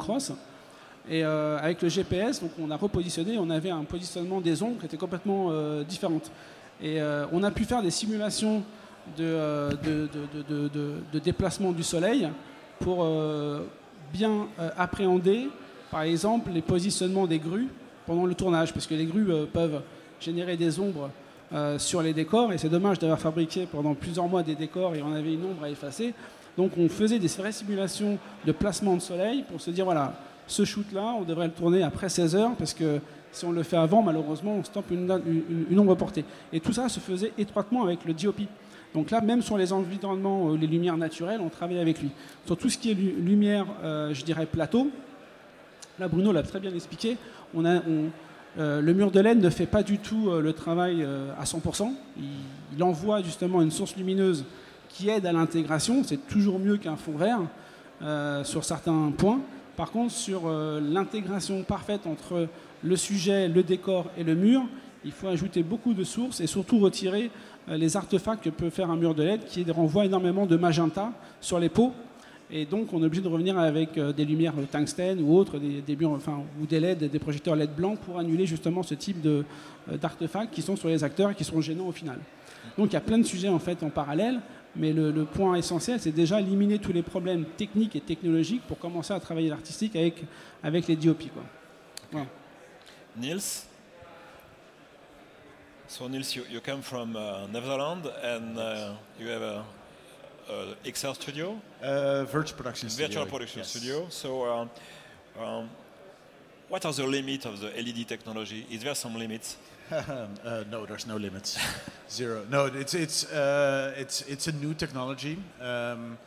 Et 1.08 1.24
euh, 1.24 1.58
avec 1.58 1.82
le 1.82 1.88
GPS, 1.88 2.40
donc 2.40 2.50
on 2.60 2.70
a 2.70 2.76
repositionné, 2.76 3.38
on 3.38 3.50
avait 3.50 3.70
un 3.70 3.84
positionnement 3.84 4.40
des 4.40 4.62
ombres 4.62 4.80
qui 4.80 4.86
était 4.86 4.96
complètement 4.96 5.48
euh, 5.50 5.84
différente. 5.84 6.30
Et 6.82 7.00
euh, 7.00 7.26
on 7.32 7.42
a 7.42 7.50
pu 7.50 7.64
faire 7.64 7.82
des 7.82 7.90
simulations 7.90 8.62
de, 9.16 9.70
de, 9.84 11.18
déplacement 11.20 11.70
du 11.70 11.84
soleil 11.84 12.28
pour 12.80 13.06
bien 14.12 14.48
appréhender, 14.76 15.48
par 15.92 16.02
exemple, 16.02 16.50
les 16.52 16.60
positionnements 16.60 17.28
des 17.28 17.38
grues 17.38 17.68
pendant 18.04 18.26
le 18.26 18.34
tournage, 18.34 18.72
parce 18.72 18.86
que 18.86 18.94
les 18.94 19.06
grues 19.06 19.46
peuvent 19.52 19.80
générer 20.20 20.56
des 20.56 20.80
ombres 20.80 21.10
euh, 21.52 21.78
sur 21.78 22.02
les 22.02 22.12
décors. 22.12 22.52
Et 22.52 22.58
c'est 22.58 22.68
dommage 22.68 22.98
d'avoir 22.98 23.20
fabriqué 23.20 23.68
pendant 23.70 23.94
plusieurs 23.94 24.26
mois 24.26 24.42
des 24.42 24.56
décors 24.56 24.96
et 24.96 25.02
on 25.02 25.12
avait 25.12 25.34
une 25.34 25.44
ombre 25.44 25.62
à 25.62 25.70
effacer. 25.70 26.12
Donc 26.56 26.72
on 26.76 26.88
faisait 26.88 27.20
des 27.20 27.28
vraies 27.28 27.52
simulations 27.52 28.18
de 28.44 28.50
placement 28.50 28.96
de 28.96 29.00
soleil 29.00 29.44
pour 29.48 29.60
se 29.60 29.70
dire 29.70 29.84
voilà, 29.84 30.14
ce 30.46 30.64
shoot-là, 30.64 31.14
on 31.18 31.22
devrait 31.22 31.46
le 31.46 31.52
tourner 31.52 31.82
après 31.82 32.08
16 32.08 32.36
heures 32.36 32.54
parce 32.56 32.74
que 32.74 33.00
si 33.32 33.44
on 33.44 33.52
le 33.52 33.62
fait 33.62 33.76
avant, 33.76 34.02
malheureusement, 34.02 34.56
on 34.56 34.64
stoppe 34.64 34.90
une, 34.90 35.66
une, 35.70 35.78
ombre 35.78 35.94
portée. 35.94 36.24
Et 36.52 36.60
tout 36.60 36.72
ça 36.72 36.88
se 36.88 37.00
faisait 37.00 37.32
étroitement 37.36 37.82
avec 37.82 38.04
le 38.04 38.14
DOP. 38.14 38.40
Donc 38.94 39.10
là, 39.10 39.20
même 39.20 39.42
sur 39.42 39.58
les 39.58 39.74
environnements, 39.74 40.52
euh, 40.52 40.56
les 40.56 40.66
lumières 40.66 40.96
naturelles, 40.96 41.40
on 41.42 41.50
travaillait 41.50 41.80
avec 41.80 42.00
lui. 42.00 42.10
Sur 42.46 42.56
tout 42.56 42.70
ce 42.70 42.78
qui 42.78 42.90
est 42.90 42.94
lumière, 42.94 43.66
euh, 43.84 44.14
je 44.14 44.24
dirais 44.24 44.46
plateau, 44.46 44.90
là 45.98 46.08
Bruno 46.08 46.32
l'a 46.32 46.42
très 46.42 46.60
bien 46.60 46.74
expliqué, 46.74 47.18
on, 47.54 47.66
a, 47.66 47.82
euh, 48.58 48.80
le 48.80 48.94
mur 48.94 49.10
de 49.10 49.20
laine 49.20 49.40
ne 49.40 49.50
fait 49.50 49.66
pas 49.66 49.82
du 49.82 49.98
tout 49.98 50.30
le 50.30 50.52
travail 50.54 51.06
à 51.38 51.44
100%. 51.44 51.92
Il, 52.74 52.82
envoie 52.82 53.22
justement 53.22 53.60
une 53.60 53.70
source 53.70 53.96
lumineuse 53.96 54.44
qui 54.88 55.10
aide 55.10 55.26
à 55.26 55.32
l'intégration. 55.32 56.02
C'est 56.04 56.26
toujours 56.26 56.58
mieux 56.58 56.78
qu'un 56.78 56.96
fond 56.96 57.16
vert 57.16 57.40
sur 58.44 58.64
certains 58.64 59.12
points. 59.16 59.40
Par 59.76 59.90
contre, 59.90 60.12
sur 60.12 60.48
l'intégration 60.80 61.62
parfaite 61.62 62.06
entre 62.06 62.48
le 62.82 62.96
sujet, 62.96 63.48
le 63.48 63.62
décor 63.62 64.06
et 64.16 64.24
le 64.24 64.34
mur, 64.34 64.62
il 65.04 65.12
faut 65.12 65.28
ajouter 65.28 65.62
beaucoup 65.62 65.92
de 65.92 66.02
sources 66.02 66.40
et 66.40 66.46
surtout 66.46 66.78
retirer 66.78 67.30
les 67.68 67.96
artefacts 67.96 68.42
que 68.42 68.50
peut 68.50 68.70
faire 68.70 68.90
un 68.90 68.96
mur 68.96 69.14
de 69.14 69.22
LED 69.22 69.44
qui 69.44 69.70
renvoie 69.70 70.06
énormément 70.06 70.46
de 70.46 70.56
magenta 70.56 71.12
sur 71.40 71.58
les 71.58 71.68
peaux 71.68 71.92
et 72.50 72.64
donc, 72.64 72.92
on 72.92 73.02
est 73.02 73.06
obligé 73.06 73.22
de 73.22 73.28
revenir 73.28 73.58
avec 73.58 73.98
euh, 73.98 74.12
des 74.12 74.24
lumières 74.24 74.54
tungstène 74.70 75.20
ou 75.20 75.36
autres, 75.36 75.58
des, 75.58 75.82
enfin, 76.06 76.42
ou 76.60 76.66
des 76.66 76.78
LED, 76.78 77.10
des 77.10 77.18
projecteurs 77.18 77.56
LED 77.56 77.74
blancs 77.74 77.98
pour 77.98 78.18
annuler 78.18 78.46
justement 78.46 78.84
ce 78.84 78.94
type 78.94 79.16
euh, 79.26 79.42
d'artefacts 80.00 80.54
qui 80.54 80.62
sont 80.62 80.76
sur 80.76 80.88
les 80.88 81.02
acteurs 81.02 81.30
et 81.30 81.34
qui 81.34 81.42
sont 81.42 81.60
gênants 81.60 81.88
au 81.88 81.92
final. 81.92 82.18
Donc, 82.78 82.90
il 82.90 82.92
y 82.92 82.96
a 82.96 83.00
plein 83.00 83.18
de 83.18 83.24
sujets 83.24 83.48
en 83.48 83.58
fait 83.58 83.82
en 83.82 83.90
parallèle, 83.90 84.38
mais 84.76 84.92
le, 84.92 85.24
point 85.24 85.54
essentiel, 85.56 86.00
c'est 86.00 86.12
déjà 86.12 86.40
éliminer 86.40 86.78
tous 86.78 86.92
les 86.92 87.02
problèmes 87.02 87.44
techniques 87.56 87.96
et 87.96 88.00
technologiques 88.00 88.62
pour 88.66 88.78
commencer 88.78 89.12
à 89.12 89.20
travailler 89.20 89.48
l'artistique 89.48 89.96
avec, 89.96 90.22
avec 90.62 90.86
les 90.86 90.96
DOP. 90.96 91.24
Quoi. 91.32 91.42
Voilà. 92.12 92.26
Niels 93.16 93.66
So 95.88 96.08
Niels, 96.08 96.34
you, 96.34 96.42
you 96.50 96.60
come 96.60 96.82
from 96.82 97.14
uh, 97.14 97.46
Netherlands 97.46 98.08
and 98.22 98.58
uh, 98.58 98.94
you 99.20 99.28
have 99.28 99.42
a 99.42 99.64
uh, 100.50 100.74
XR 100.84 101.14
Studio? 101.14 101.60
Uh, 101.80 102.24
virtual 102.24 102.56
Production 102.56 102.88
Studio. 102.88 103.06
Virtual 103.06 103.26
Production 103.26 103.60
yes. 103.60 103.68
Studio. 103.68 104.06
So, 104.08 104.52
um, 104.52 104.70
um, 105.40 105.70
what 106.68 106.84
are 106.84 106.92
the 106.92 107.06
limits 107.06 107.46
of 107.46 107.60
the 107.60 107.68
LED 107.68 108.08
technology? 108.08 108.66
Is 108.68 108.82
there 108.82 108.96
some 108.96 109.14
limits? 109.16 109.56
Uh, 109.90 110.64
no, 110.70 110.86
there's 110.86 111.06
no 111.06 111.16
limits. 111.16 111.58
Zero. 112.10 112.44
No, 112.50 112.66
it's 112.66 112.94
it's 112.94 113.24
uh, 113.32 113.94
it's 113.96 114.22
it's 114.22 114.48
a 114.48 114.52
new 114.52 114.74
technology. 114.74 115.38
Um, 115.60 116.18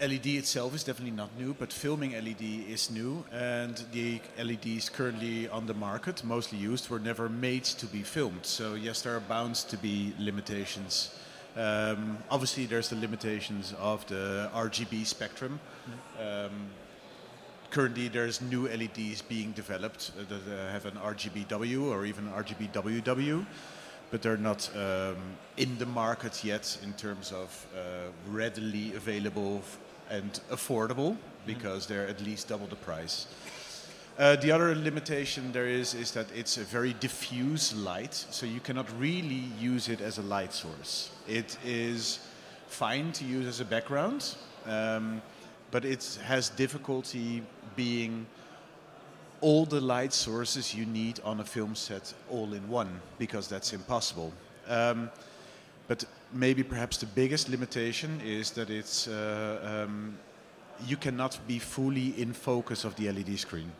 LED 0.00 0.26
itself 0.26 0.74
is 0.74 0.84
definitely 0.84 1.16
not 1.16 1.30
new, 1.38 1.54
but 1.54 1.72
filming 1.72 2.12
LED 2.12 2.42
is 2.68 2.90
new, 2.90 3.24
and 3.32 3.82
the 3.92 4.20
LEDs 4.38 4.90
currently 4.90 5.48
on 5.48 5.66
the 5.66 5.72
market, 5.72 6.22
mostly 6.22 6.58
used, 6.58 6.90
were 6.90 6.98
never 6.98 7.30
made 7.30 7.64
to 7.64 7.86
be 7.86 8.02
filmed. 8.02 8.44
So 8.44 8.74
yes, 8.74 9.00
there 9.00 9.16
are 9.16 9.20
bound 9.20 9.54
to 9.54 9.76
be 9.78 10.12
limitations. 10.18 11.18
Um, 11.56 12.18
obviously, 12.30 12.66
there's 12.66 12.90
the 12.90 12.96
limitations 12.96 13.72
of 13.78 14.06
the 14.06 14.50
RGB 14.54 15.06
spectrum. 15.06 15.58
Um, 16.20 16.68
currently, 17.76 18.08
there's 18.08 18.40
new 18.40 18.66
LEDs 18.68 19.20
being 19.20 19.52
developed 19.52 20.10
uh, 20.18 20.22
that 20.30 20.44
uh, 20.50 20.72
have 20.72 20.86
an 20.86 20.94
RGBW 20.94 21.92
or 21.92 22.06
even 22.06 22.26
RGBWW, 22.30 23.44
but 24.10 24.22
they're 24.22 24.38
not 24.38 24.70
um, 24.74 25.16
in 25.58 25.76
the 25.76 25.84
market 25.84 26.42
yet 26.42 26.78
in 26.82 26.94
terms 26.94 27.32
of 27.32 27.50
uh, 27.76 27.78
readily 28.30 28.94
available 28.94 29.60
and 30.08 30.40
affordable 30.50 31.12
mm-hmm. 31.12 31.46
because 31.46 31.86
they're 31.86 32.08
at 32.08 32.18
least 32.22 32.48
double 32.48 32.66
the 32.66 32.76
price. 32.76 33.26
Uh, 34.18 34.36
the 34.36 34.50
other 34.50 34.74
limitation 34.74 35.52
there 35.52 35.68
is 35.68 35.92
is 35.92 36.12
that 36.12 36.26
it's 36.34 36.56
a 36.56 36.64
very 36.64 36.94
diffuse 36.94 37.74
light, 37.74 38.14
so 38.14 38.46
you 38.46 38.60
cannot 38.60 38.86
really 38.98 39.44
use 39.60 39.90
it 39.90 40.00
as 40.00 40.16
a 40.16 40.22
light 40.22 40.54
source. 40.54 41.10
It 41.28 41.58
is 41.62 42.20
fine 42.68 43.12
to 43.12 43.24
use 43.24 43.46
as 43.46 43.60
a 43.60 43.66
background, 43.66 44.34
um, 44.64 45.20
but 45.70 45.84
it 45.84 46.18
has 46.24 46.48
difficulty 46.48 47.42
being 47.76 48.26
all 49.40 49.66
the 49.66 49.80
light 49.80 50.12
sources 50.12 50.74
you 50.74 50.86
need 50.86 51.20
on 51.22 51.40
a 51.40 51.44
film 51.44 51.74
set 51.74 52.12
all 52.30 52.54
in 52.54 52.68
one, 52.68 53.00
because 53.18 53.48
that's 53.48 53.72
impossible. 53.72 54.32
Um, 54.66 55.10
but 55.86 56.04
maybe 56.32 56.62
perhaps 56.62 56.96
the 56.96 57.06
biggest 57.06 57.48
limitation 57.48 58.20
is 58.24 58.50
that 58.52 58.70
it's 58.70 59.06
uh, 59.06 59.84
um, 59.86 60.18
you 60.86 60.96
cannot 60.96 61.38
be 61.46 61.58
fully 61.58 62.20
in 62.20 62.32
focus 62.32 62.84
of 62.84 62.96
the 62.96 63.12
LED 63.12 63.38
screen 63.38 63.70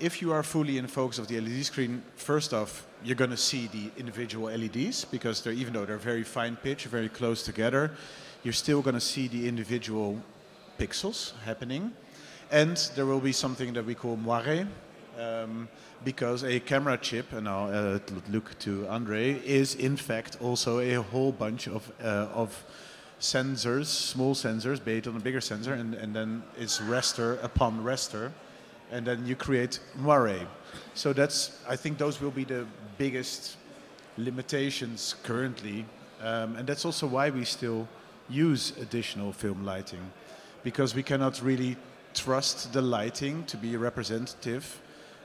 if 0.00 0.20
you 0.20 0.32
are 0.32 0.42
fully 0.42 0.78
in 0.78 0.86
focus 0.86 1.18
of 1.18 1.28
the 1.28 1.40
LED 1.40 1.64
screen, 1.64 2.02
first 2.16 2.52
off, 2.52 2.86
you're 3.04 3.16
going 3.16 3.30
to 3.30 3.36
see 3.36 3.68
the 3.68 3.90
individual 3.96 4.46
LEDs 4.46 5.04
because 5.04 5.42
they're, 5.42 5.52
even 5.52 5.72
though 5.72 5.84
they're 5.84 5.98
very 5.98 6.24
fine 6.24 6.56
pitch, 6.56 6.84
very 6.86 7.08
close 7.08 7.42
together, 7.42 7.92
you're 8.42 8.52
still 8.52 8.82
going 8.82 8.94
to 8.94 9.00
see 9.00 9.28
the 9.28 9.46
individual 9.46 10.20
pixels 10.78 11.32
happening. 11.44 11.92
And 12.54 12.76
there 12.94 13.04
will 13.04 13.18
be 13.18 13.32
something 13.32 13.72
that 13.72 13.84
we 13.84 13.96
call 13.96 14.16
moire, 14.16 14.68
um, 15.18 15.68
because 16.04 16.44
a 16.44 16.60
camera 16.60 16.96
chip, 16.96 17.32
and 17.32 17.48
I'll 17.48 17.96
uh, 17.96 17.98
look 18.30 18.56
to 18.60 18.86
Andre, 18.86 19.40
is 19.44 19.74
in 19.74 19.96
fact 19.96 20.36
also 20.40 20.78
a 20.78 21.02
whole 21.02 21.32
bunch 21.32 21.66
of, 21.66 21.90
uh, 22.00 22.28
of 22.32 22.64
sensors, 23.18 23.86
small 23.86 24.36
sensors, 24.36 24.78
based 24.78 25.08
on 25.08 25.16
a 25.16 25.18
bigger 25.18 25.40
sensor, 25.40 25.74
and, 25.74 25.94
and 25.94 26.14
then 26.14 26.44
it's 26.56 26.78
raster 26.78 27.42
upon 27.42 27.82
raster 27.82 28.30
and 28.92 29.04
then 29.04 29.26
you 29.26 29.34
create 29.34 29.80
moire. 29.96 30.46
So 30.94 31.12
that's 31.12 31.58
I 31.68 31.74
think 31.74 31.98
those 31.98 32.20
will 32.20 32.30
be 32.30 32.44
the 32.44 32.66
biggest 32.98 33.56
limitations 34.16 35.16
currently, 35.24 35.86
um, 36.22 36.54
and 36.54 36.68
that's 36.68 36.84
also 36.84 37.08
why 37.08 37.30
we 37.30 37.44
still 37.44 37.88
use 38.28 38.72
additional 38.80 39.32
film 39.32 39.64
lighting, 39.64 40.12
because 40.62 40.94
we 40.94 41.02
cannot 41.02 41.42
really 41.42 41.76
trust 42.14 42.72
the 42.72 42.80
lighting 42.80 43.44
to 43.44 43.56
be 43.56 43.76
representative 43.76 44.80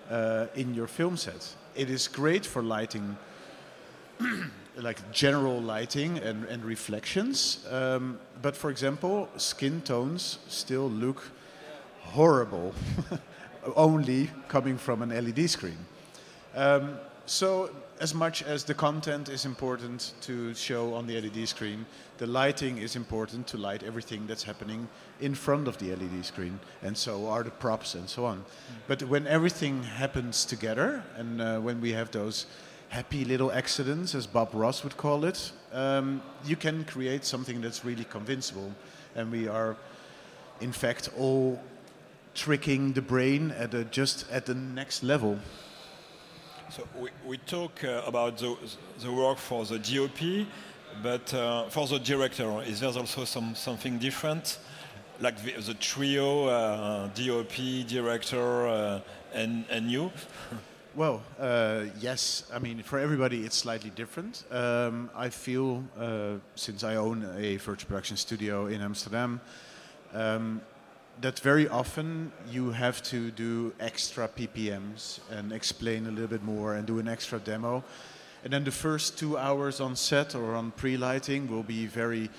uh, 0.10 0.48
in 0.56 0.74
your 0.74 0.88
film 0.88 1.18
set. 1.18 1.56
It 1.76 1.90
is 1.90 2.08
great 2.08 2.46
for 2.46 2.64
lighting, 2.64 3.18
like 4.76 5.12
general 5.12 5.62
lighting 5.62 6.18
and, 6.18 6.46
and 6.46 6.66
reflections, 6.66 7.66
um, 7.70 8.20
but 8.42 8.56
for 8.56 8.70
example, 8.70 9.30
skin 9.38 9.82
tones 9.82 10.40
still 10.48 10.90
look 10.90 11.24
horrible, 12.02 12.74
only 13.76 14.30
coming 14.48 14.78
from 14.78 15.02
an 15.02 15.10
LED 15.10 15.50
screen. 15.50 15.78
Um, 16.56 16.98
so, 17.26 17.70
as 18.00 18.14
much 18.14 18.42
as 18.44 18.64
the 18.64 18.74
content 18.74 19.28
is 19.28 19.46
important 19.46 20.14
to 20.22 20.54
show 20.54 20.94
on 20.94 21.06
the 21.06 21.20
LED 21.20 21.48
screen, 21.48 21.86
the 22.18 22.28
lighting 22.28 22.78
is 22.78 22.96
important 22.96 23.46
to 23.48 23.58
light 23.58 23.84
everything 23.84 24.26
that's 24.26 24.44
happening 24.44 24.88
in 25.20 25.36
front 25.36 25.68
of 25.68 25.78
the 25.80 25.94
LED 25.94 26.26
screen, 26.26 26.60
and 26.82 26.98
so 26.98 27.28
are 27.28 27.44
the 27.44 27.52
props 27.52 27.96
and 27.96 28.10
so 28.10 28.24
on. 28.26 28.46
But 28.88 29.04
when 29.04 29.28
everything 29.28 29.84
happens 29.84 30.46
together, 30.46 31.04
and 31.18 31.42
uh, 31.42 31.60
when 31.60 31.82
we 31.82 31.92
have 31.92 32.10
those 32.12 32.46
happy 32.88 33.26
little 33.26 33.52
accidents, 33.52 34.16
as 34.16 34.26
Bob 34.26 34.50
Ross 34.54 34.84
would 34.84 34.96
call 34.96 35.26
it, 35.26 35.52
um, 35.74 36.22
you 36.46 36.56
can 36.56 36.86
create 36.86 37.26
something 37.26 37.62
that's 37.62 37.84
really 37.84 38.06
convincible. 38.06 38.74
And 39.16 39.30
we 39.32 39.48
are, 39.48 39.76
in 40.62 40.72
fact, 40.72 41.10
all 41.18 41.62
tricking 42.34 42.94
the 42.94 43.02
brain 43.02 43.52
at 43.52 43.74
a, 43.74 43.84
just 43.84 44.26
at 44.32 44.46
the 44.46 44.56
next 44.56 45.04
level. 45.04 45.38
So 46.70 46.88
we, 47.00 47.10
we 47.26 47.38
talk 47.38 47.84
uh, 47.84 48.04
about 48.06 48.38
the, 48.38 48.56
the 49.00 49.12
work 49.12 49.40
for 49.40 49.66
the 49.66 49.80
DOP, 49.80 50.46
but 51.02 51.34
uh, 51.34 51.68
for 51.70 51.88
the 51.88 51.98
director, 51.98 52.62
is 52.62 52.80
there 52.82 52.90
also 52.90 53.26
some, 53.26 53.56
something 53.56 53.98
different? 53.98 54.60
Like 55.20 55.42
the, 55.44 55.60
the 55.60 55.74
trio, 55.74 56.46
uh, 56.46 57.08
DOP, 57.08 57.88
director, 57.88 58.68
uh, 58.68 59.00
and, 59.34 59.66
and 59.70 59.90
you? 59.92 60.12
Well, 60.96 61.22
uh, 61.40 61.86
yes. 62.00 62.50
I 62.52 62.58
mean, 62.58 62.82
for 62.82 62.98
everybody, 63.00 63.46
it's 63.46 63.56
slightly 63.56 63.92
different. 63.92 64.44
Um, 64.52 65.10
I 65.16 65.30
feel, 65.30 65.84
uh, 65.98 66.40
since 66.56 66.84
I 66.84 66.96
own 66.96 67.24
a 67.38 67.58
virtual 67.58 67.88
production 67.88 68.18
studio 68.18 68.66
in 68.66 68.82
Amsterdam, 68.82 69.40
um, 70.14 70.62
that 71.22 71.40
very 71.40 71.68
often 71.68 72.32
you 72.50 72.72
have 72.72 73.02
to 73.04 73.32
do 73.32 73.74
extra 73.80 74.28
PPMs 74.28 75.20
and 75.30 75.52
explain 75.52 76.08
a 76.08 76.12
little 76.12 76.28
bit 76.28 76.44
more 76.44 76.76
and 76.76 76.88
do 76.88 77.00
an 77.00 77.08
extra 77.08 77.40
demo. 77.40 77.84
And 78.44 78.54
then 78.54 78.64
the 78.64 78.72
first 78.72 79.18
two 79.18 79.38
hours 79.38 79.82
on 79.82 79.96
set 79.96 80.34
or 80.34 80.56
on 80.56 80.72
pre 80.72 80.96
lighting 80.96 81.50
will 81.50 81.64
be 81.64 81.88
very 81.88 82.30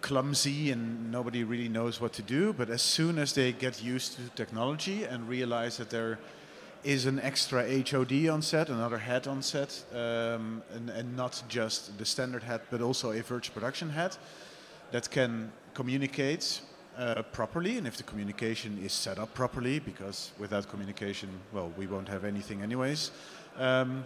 clumsy 0.00 0.70
and 0.70 1.10
nobody 1.10 1.44
really 1.44 1.68
knows 1.68 2.00
what 2.00 2.14
to 2.14 2.22
do. 2.22 2.54
But 2.54 2.70
as 2.70 2.80
soon 2.80 3.18
as 3.18 3.34
they 3.34 3.52
get 3.52 3.82
used 3.82 4.16
to 4.16 4.28
technology 4.30 5.04
and 5.04 5.28
realize 5.28 5.76
that 5.76 5.90
there 5.90 6.18
is 6.84 7.04
an 7.04 7.18
extra 7.20 7.66
HOD 7.82 8.28
on 8.28 8.40
set, 8.40 8.70
another 8.70 8.98
head 8.98 9.26
on 9.26 9.42
set, 9.42 9.84
um, 9.92 10.62
and, 10.72 10.88
and 10.88 11.16
not 11.16 11.42
just 11.48 11.98
the 11.98 12.06
standard 12.06 12.44
head, 12.44 12.60
but 12.70 12.80
also 12.80 13.10
a 13.10 13.20
virtual 13.20 13.52
production 13.52 13.90
head 13.90 14.16
that 14.92 15.10
can 15.10 15.52
communicate 15.74 16.60
uh, 16.96 17.22
properly, 17.32 17.78
and 17.78 17.86
if 17.86 17.96
the 17.96 18.02
communication 18.02 18.78
is 18.84 18.92
set 18.92 19.18
up 19.18 19.32
properly, 19.34 19.78
because 19.78 20.32
without 20.38 20.68
communication, 20.68 21.28
well, 21.52 21.72
we 21.76 21.86
won't 21.86 22.08
have 22.08 22.24
anything 22.24 22.62
anyways. 22.62 23.10
Um, 23.58 24.04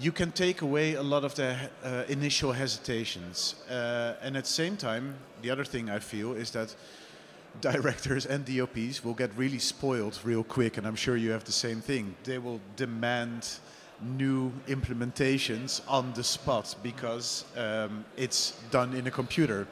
you 0.00 0.10
can 0.10 0.32
take 0.32 0.62
away 0.62 0.94
a 0.94 1.02
lot 1.02 1.24
of 1.24 1.34
the 1.34 1.56
uh, 1.84 2.02
initial 2.08 2.52
hesitations, 2.52 3.54
uh, 3.70 4.14
and 4.22 4.36
at 4.36 4.44
the 4.44 4.50
same 4.50 4.76
time, 4.76 5.14
the 5.42 5.50
other 5.50 5.64
thing 5.64 5.90
I 5.90 5.98
feel 6.00 6.34
is 6.34 6.50
that 6.50 6.74
directors 7.60 8.26
and 8.26 8.44
DOPs 8.44 9.04
will 9.04 9.14
get 9.14 9.30
really 9.36 9.60
spoiled 9.60 10.18
real 10.24 10.44
quick, 10.44 10.78
and 10.78 10.86
I'm 10.86 10.96
sure 10.96 11.16
you 11.16 11.30
have 11.30 11.44
the 11.44 11.52
same 11.52 11.80
thing. 11.80 12.14
They 12.24 12.38
will 12.38 12.60
demand 12.76 13.48
new 14.02 14.52
implementations 14.66 15.80
on 15.88 16.12
the 16.14 16.24
spot 16.24 16.74
because 16.82 17.44
um, 17.56 18.04
it's 18.16 18.52
done 18.70 18.94
in 18.94 19.06
a 19.06 19.10
computer. 19.10 19.66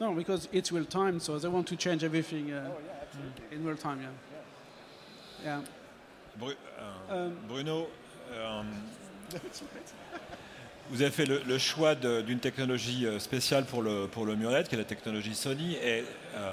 No, 0.00 0.12
because 0.12 0.48
it's 0.52 0.72
real 0.72 0.84
time, 0.86 1.20
so 1.20 1.38
they 1.38 1.48
want 1.48 1.64
to 1.68 1.76
change 1.76 2.02
everything 2.04 2.52
uh, 2.52 2.68
in 3.52 3.64
real 3.64 3.76
time. 3.76 4.00
Yeah. 4.00 4.10
Yeah. 5.44 5.60
Bru- 6.36 6.56
euh, 7.10 7.28
Bruno, 7.48 7.88
euh, 8.32 8.62
vous 10.90 11.00
avez 11.02 11.10
fait 11.12 11.26
le, 11.26 11.42
le 11.46 11.58
choix 11.58 11.94
de- 11.94 12.22
d'une 12.22 12.40
technologie 12.40 13.06
euh, 13.06 13.18
spéciale 13.20 13.64
pour 13.66 13.82
le, 13.82 14.06
pour 14.08 14.26
le 14.26 14.34
mur 14.34 14.50
LED, 14.50 14.68
qui 14.68 14.74
est 14.74 14.78
la 14.78 14.84
technologie 14.84 15.34
Sony. 15.34 15.74
Et 15.76 16.04
euh, 16.36 16.50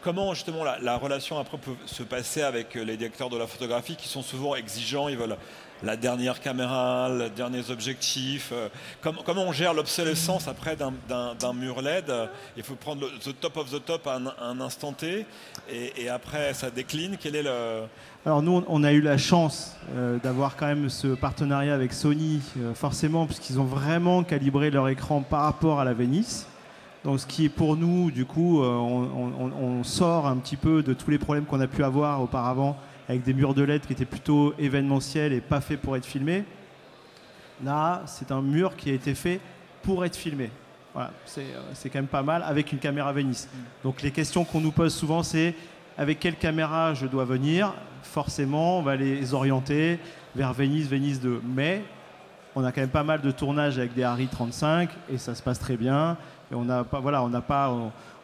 comment 0.00 0.32
justement 0.32 0.62
la, 0.62 0.78
la 0.78 0.96
relation 0.96 1.38
après 1.38 1.58
peut 1.58 1.74
se 1.86 2.04
passer 2.04 2.42
avec 2.42 2.74
les 2.74 2.96
directeurs 2.96 3.30
de 3.30 3.36
la 3.36 3.48
photographie 3.48 3.96
qui 3.96 4.08
sont 4.08 4.22
souvent 4.22 4.54
exigeants, 4.54 5.08
ils 5.08 5.18
veulent 5.18 5.36
la 5.84 5.96
dernière 5.96 6.40
caméra, 6.40 7.08
les 7.10 7.30
derniers 7.30 7.70
objectifs. 7.70 8.50
euh, 8.52 8.68
com- 9.02 9.16
comment 9.24 9.42
on 9.42 9.52
gère 9.52 9.74
l'obsolescence 9.74 10.46
après 10.48 10.76
d'un- 10.76 11.52
mur 11.54 11.82
LED 11.82 12.08
euh, 12.10 12.26
Il 12.56 12.62
faut 12.62 12.74
prendre 12.76 13.02
le 13.02 13.08
the 13.18 13.38
top 13.40 13.56
of 13.56 13.70
the 13.70 13.84
top 13.84 14.06
à 14.06 14.18
un, 14.40 14.60
instant 14.60 14.92
T, 14.92 15.26
et, 15.70 16.08
après 16.08 16.54
ça 16.54 16.70
décline. 16.70 17.16
Quel 17.20 17.36
est 17.36 17.42
le 17.42 17.82
Alors 18.24 18.42
nous, 18.42 18.64
on- 18.68 18.84
a 18.84 18.92
eu 18.92 19.00
la 19.00 19.18
chance 19.18 19.76
euh, 19.96 20.18
d'avoir 20.22 20.56
quand 20.56 20.66
même 20.66 20.88
ce 20.88 21.08
partenariat 21.08 21.74
avec 21.74 21.92
Sony, 21.92 22.40
forcément, 22.74 23.26
puisqu'ils 23.26 23.58
ont 23.60 23.64
vraiment 23.64 24.22
calibré 24.22 24.70
leur 24.70 24.88
écran 24.88 25.20
par 25.22 25.42
rapport 25.42 25.80
à 25.80 25.84
la 25.84 25.94
Venice. 25.94 26.46
Donc 27.04 27.18
ce 27.18 27.26
qui 27.26 27.46
est 27.46 27.48
pour 27.48 27.76
nous, 27.76 28.12
du 28.12 28.24
coup, 28.24 28.62
on 28.62 29.82
sort 29.82 30.26
un 30.28 30.36
petit 30.36 30.56
peu 30.56 30.82
de 30.84 30.94
tous 30.94 31.10
les 31.10 31.18
problèmes 31.18 31.44
qu'on 31.44 31.60
a 31.60 31.66
pu 31.66 31.82
avoir 31.82 32.22
auparavant 32.22 32.76
avec 33.08 33.22
des 33.22 33.34
murs 33.34 33.54
de 33.54 33.62
LED 33.62 33.86
qui 33.86 33.92
étaient 33.92 34.04
plutôt 34.04 34.54
événementiels 34.58 35.32
et 35.32 35.40
pas 35.40 35.60
faits 35.60 35.80
pour 35.80 35.96
être 35.96 36.06
filmés. 36.06 36.44
Là, 37.64 38.02
c'est 38.06 38.32
un 38.32 38.42
mur 38.42 38.76
qui 38.76 38.90
a 38.90 38.94
été 38.94 39.14
fait 39.14 39.40
pour 39.82 40.04
être 40.04 40.16
filmé. 40.16 40.50
Voilà, 40.94 41.10
c'est 41.24 41.40
euh, 41.40 41.72
quand 41.84 41.94
même 41.94 42.06
pas 42.06 42.22
mal 42.22 42.42
avec 42.42 42.72
une 42.72 42.78
caméra 42.78 43.12
Venice. 43.12 43.48
Donc 43.82 44.02
les 44.02 44.10
questions 44.10 44.44
qu'on 44.44 44.60
nous 44.60 44.72
pose 44.72 44.94
souvent, 44.94 45.22
c'est 45.22 45.54
avec 45.96 46.18
quelle 46.20 46.36
caméra 46.36 46.94
je 46.94 47.06
dois 47.06 47.24
venir? 47.24 47.72
Forcément, 48.02 48.78
on 48.78 48.82
va 48.82 48.96
les 48.96 49.32
orienter 49.32 49.98
vers 50.34 50.52
Venise, 50.52 50.88
Venise 50.88 51.20
2. 51.20 51.40
Mais 51.44 51.82
on 52.54 52.64
a 52.64 52.72
quand 52.72 52.80
même 52.82 52.90
pas 52.90 53.04
mal 53.04 53.20
de 53.20 53.30
tournages 53.30 53.78
avec 53.78 53.94
des 53.94 54.02
Harry 54.02 54.26
35 54.26 54.90
et 55.10 55.18
ça 55.18 55.34
se 55.34 55.42
passe 55.42 55.58
très 55.58 55.76
bien. 55.76 56.16
Et 56.50 56.54
on 56.54 56.64
n'a 56.64 56.84
pas, 56.84 57.00
voilà, 57.00 57.22
on 57.22 57.28
n'a 57.28 57.40
pas, 57.40 57.74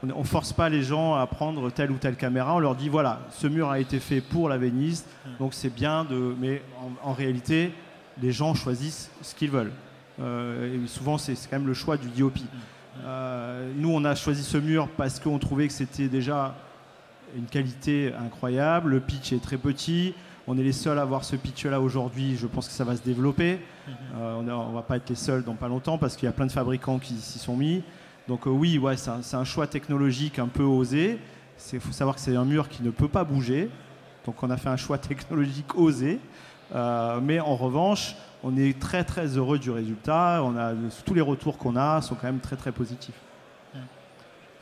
on- 0.02 0.10
on 0.10 0.24
force 0.24 0.52
pas 0.52 0.68
les 0.68 0.82
gens 0.82 1.14
à 1.14 1.26
prendre 1.26 1.70
telle 1.70 1.90
ou 1.90 1.96
telle 1.96 2.16
caméra. 2.16 2.54
On 2.54 2.58
leur 2.58 2.74
dit 2.76 2.88
voilà, 2.88 3.20
ce 3.30 3.46
mur 3.46 3.70
a 3.70 3.80
été 3.80 4.00
fait 4.00 4.20
pour 4.20 4.48
la 4.48 4.58
Venise, 4.58 5.04
donc 5.38 5.54
c'est 5.54 5.72
bien 5.74 6.04
de. 6.04 6.34
Mais 6.40 6.62
en, 7.02 7.12
réalité, 7.12 7.72
les 8.20 8.32
gens 8.32 8.54
choisissent 8.54 9.10
ce 9.22 9.34
qu'ils 9.34 9.50
veulent. 9.50 9.72
Euh, 10.20 10.82
et 10.84 10.86
souvent, 10.86 11.18
c'est 11.18 11.34
c'est 11.34 11.48
quand 11.48 11.58
même 11.58 11.68
le 11.68 11.74
choix 11.74 11.96
du 11.96 12.08
DOP. 12.08 12.38
Euh, 13.04 13.70
nous, 13.76 13.90
on 13.92 14.04
a 14.04 14.14
choisi 14.14 14.42
ce 14.42 14.58
mur 14.58 14.88
parce 14.96 15.20
qu'on 15.20 15.38
trouvait 15.38 15.68
que 15.68 15.72
c'était 15.72 16.08
déjà 16.08 16.54
une 17.36 17.46
qualité 17.46 18.12
incroyable. 18.18 18.90
Le 18.90 19.00
pitch 19.00 19.32
est 19.32 19.42
très 19.42 19.56
petit. 19.56 20.14
On 20.50 20.56
est 20.56 20.62
les 20.62 20.72
seuls 20.72 20.98
à 20.98 21.02
avoir 21.02 21.24
ce 21.24 21.36
pitch-là 21.36 21.80
aujourd'hui. 21.80 22.36
Je 22.36 22.46
pense 22.46 22.66
que 22.68 22.72
ça 22.72 22.82
va 22.84 22.96
se 22.96 23.02
développer. 23.02 23.60
Euh, 24.16 24.34
on 24.38 24.42
ne 24.42 24.74
va 24.74 24.82
pas 24.82 24.96
être 24.96 25.08
les 25.10 25.14
seuls 25.14 25.44
dans 25.44 25.54
pas 25.54 25.68
longtemps 25.68 25.98
parce 25.98 26.16
qu'il 26.16 26.24
y 26.26 26.28
a 26.28 26.32
plein 26.32 26.46
de 26.46 26.52
fabricants 26.52 26.98
qui 26.98 27.14
s'y 27.14 27.38
sont 27.38 27.54
mis. 27.56 27.82
Donc 28.28 28.46
euh, 28.46 28.50
oui, 28.50 28.78
ouais, 28.78 28.96
c'est 28.96 29.34
un, 29.34 29.44
choix 29.44 29.66
technologique 29.66 30.38
un 30.38 30.48
peu 30.48 30.62
osé. 30.62 31.18
Il 31.72 31.80
faut 31.80 31.92
savoir 31.92 32.14
que 32.14 32.20
c'est 32.20 32.36
un 32.36 32.44
mur 32.44 32.68
qui 32.68 32.82
ne 32.82 32.90
peut 32.90 33.08
pas 33.08 33.24
bouger. 33.24 33.70
Donc 34.26 34.42
on 34.42 34.50
a 34.50 34.58
fait 34.58 34.68
un 34.68 34.76
choix 34.76 34.98
technologique 34.98 35.74
osé. 35.74 36.20
Euh, 36.74 37.20
mais 37.22 37.40
en 37.40 37.56
revanche, 37.56 38.14
on 38.44 38.56
est 38.58 38.78
très 38.78 39.02
très 39.02 39.26
heureux 39.38 39.58
du 39.58 39.70
résultat. 39.70 40.42
On 40.44 40.56
a, 40.56 40.74
tous 41.06 41.14
les 41.14 41.22
retours 41.22 41.56
qu'on 41.56 41.74
a 41.76 42.02
sont 42.02 42.14
quand 42.14 42.26
même 42.26 42.40
très 42.40 42.56
très 42.56 42.70
positifs. 42.70 43.18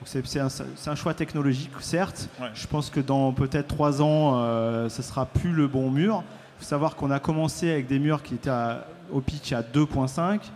C'est 0.05 0.39
un, 0.41 0.95
choix 0.95 1.15
technologique, 1.15 1.73
certes. 1.81 2.29
Ouais. 2.39 2.49
Je 2.55 2.67
pense 2.67 2.91
que 2.91 3.01
dans 3.01 3.33
peut-être 3.33 3.67
trois 3.67 4.03
ans, 4.03 4.35
euh, 4.37 4.89
ce 4.89 5.03
sera 5.03 5.27
plus 5.27 5.53
le 5.53 5.67
bon 5.67 5.91
mur. 5.91 6.23
Il 6.57 6.63
faut 6.63 6.69
savoir 6.69 6.95
qu'on 6.95 7.11
a 7.11 7.19
commencé 7.19 7.71
avec 7.71 7.89
des 7.89 7.99
murs 7.99 8.23
qui 8.23 8.35
étaient 8.35 8.51
à- 8.51 8.87
au 9.11 9.21
pitch 9.21 9.53
à 9.53 9.63
2.5. 9.63 10.53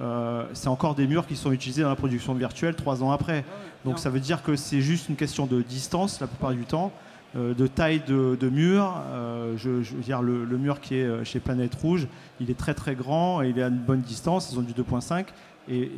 Euh, 0.00 0.44
c'est 0.54 0.68
encore 0.68 0.94
des 0.94 1.06
murs 1.06 1.26
qui 1.26 1.36
sont 1.36 1.52
utilisés 1.52 1.82
dans 1.82 1.88
la 1.88 1.96
production 1.96 2.34
virtuelle 2.34 2.74
trois 2.74 3.02
ans 3.02 3.12
après. 3.12 3.44
Donc 3.84 3.98
ça 3.98 4.10
veut 4.10 4.20
dire 4.20 4.42
que 4.42 4.56
c'est 4.56 4.80
juste 4.80 5.08
une 5.08 5.16
question 5.16 5.46
de 5.46 5.62
distance 5.62 6.20
la 6.20 6.26
plupart 6.26 6.52
du 6.52 6.64
temps, 6.64 6.92
euh, 7.36 7.54
de 7.54 7.66
taille 7.66 8.02
de, 8.06 8.36
de 8.38 8.48
mur. 8.48 8.92
Euh, 9.12 9.54
je, 9.56 9.70
veux 9.70 10.02
dire, 10.02 10.22
le, 10.22 10.46
mur 10.58 10.80
qui 10.80 10.96
est 10.96 11.24
chez 11.24 11.38
Planète 11.38 11.74
Rouge, 11.74 12.08
il 12.40 12.50
est 12.50 12.58
très 12.58 12.74
très 12.74 12.94
grand 12.94 13.42
et 13.42 13.50
il 13.50 13.58
est 13.58 13.62
à 13.62 13.68
une 13.68 13.78
bonne 13.78 14.00
distance. 14.00 14.50
Ils 14.52 14.58
ont 14.58 14.62
du 14.62 14.72
2.5 14.72 15.26
et, 15.68 15.90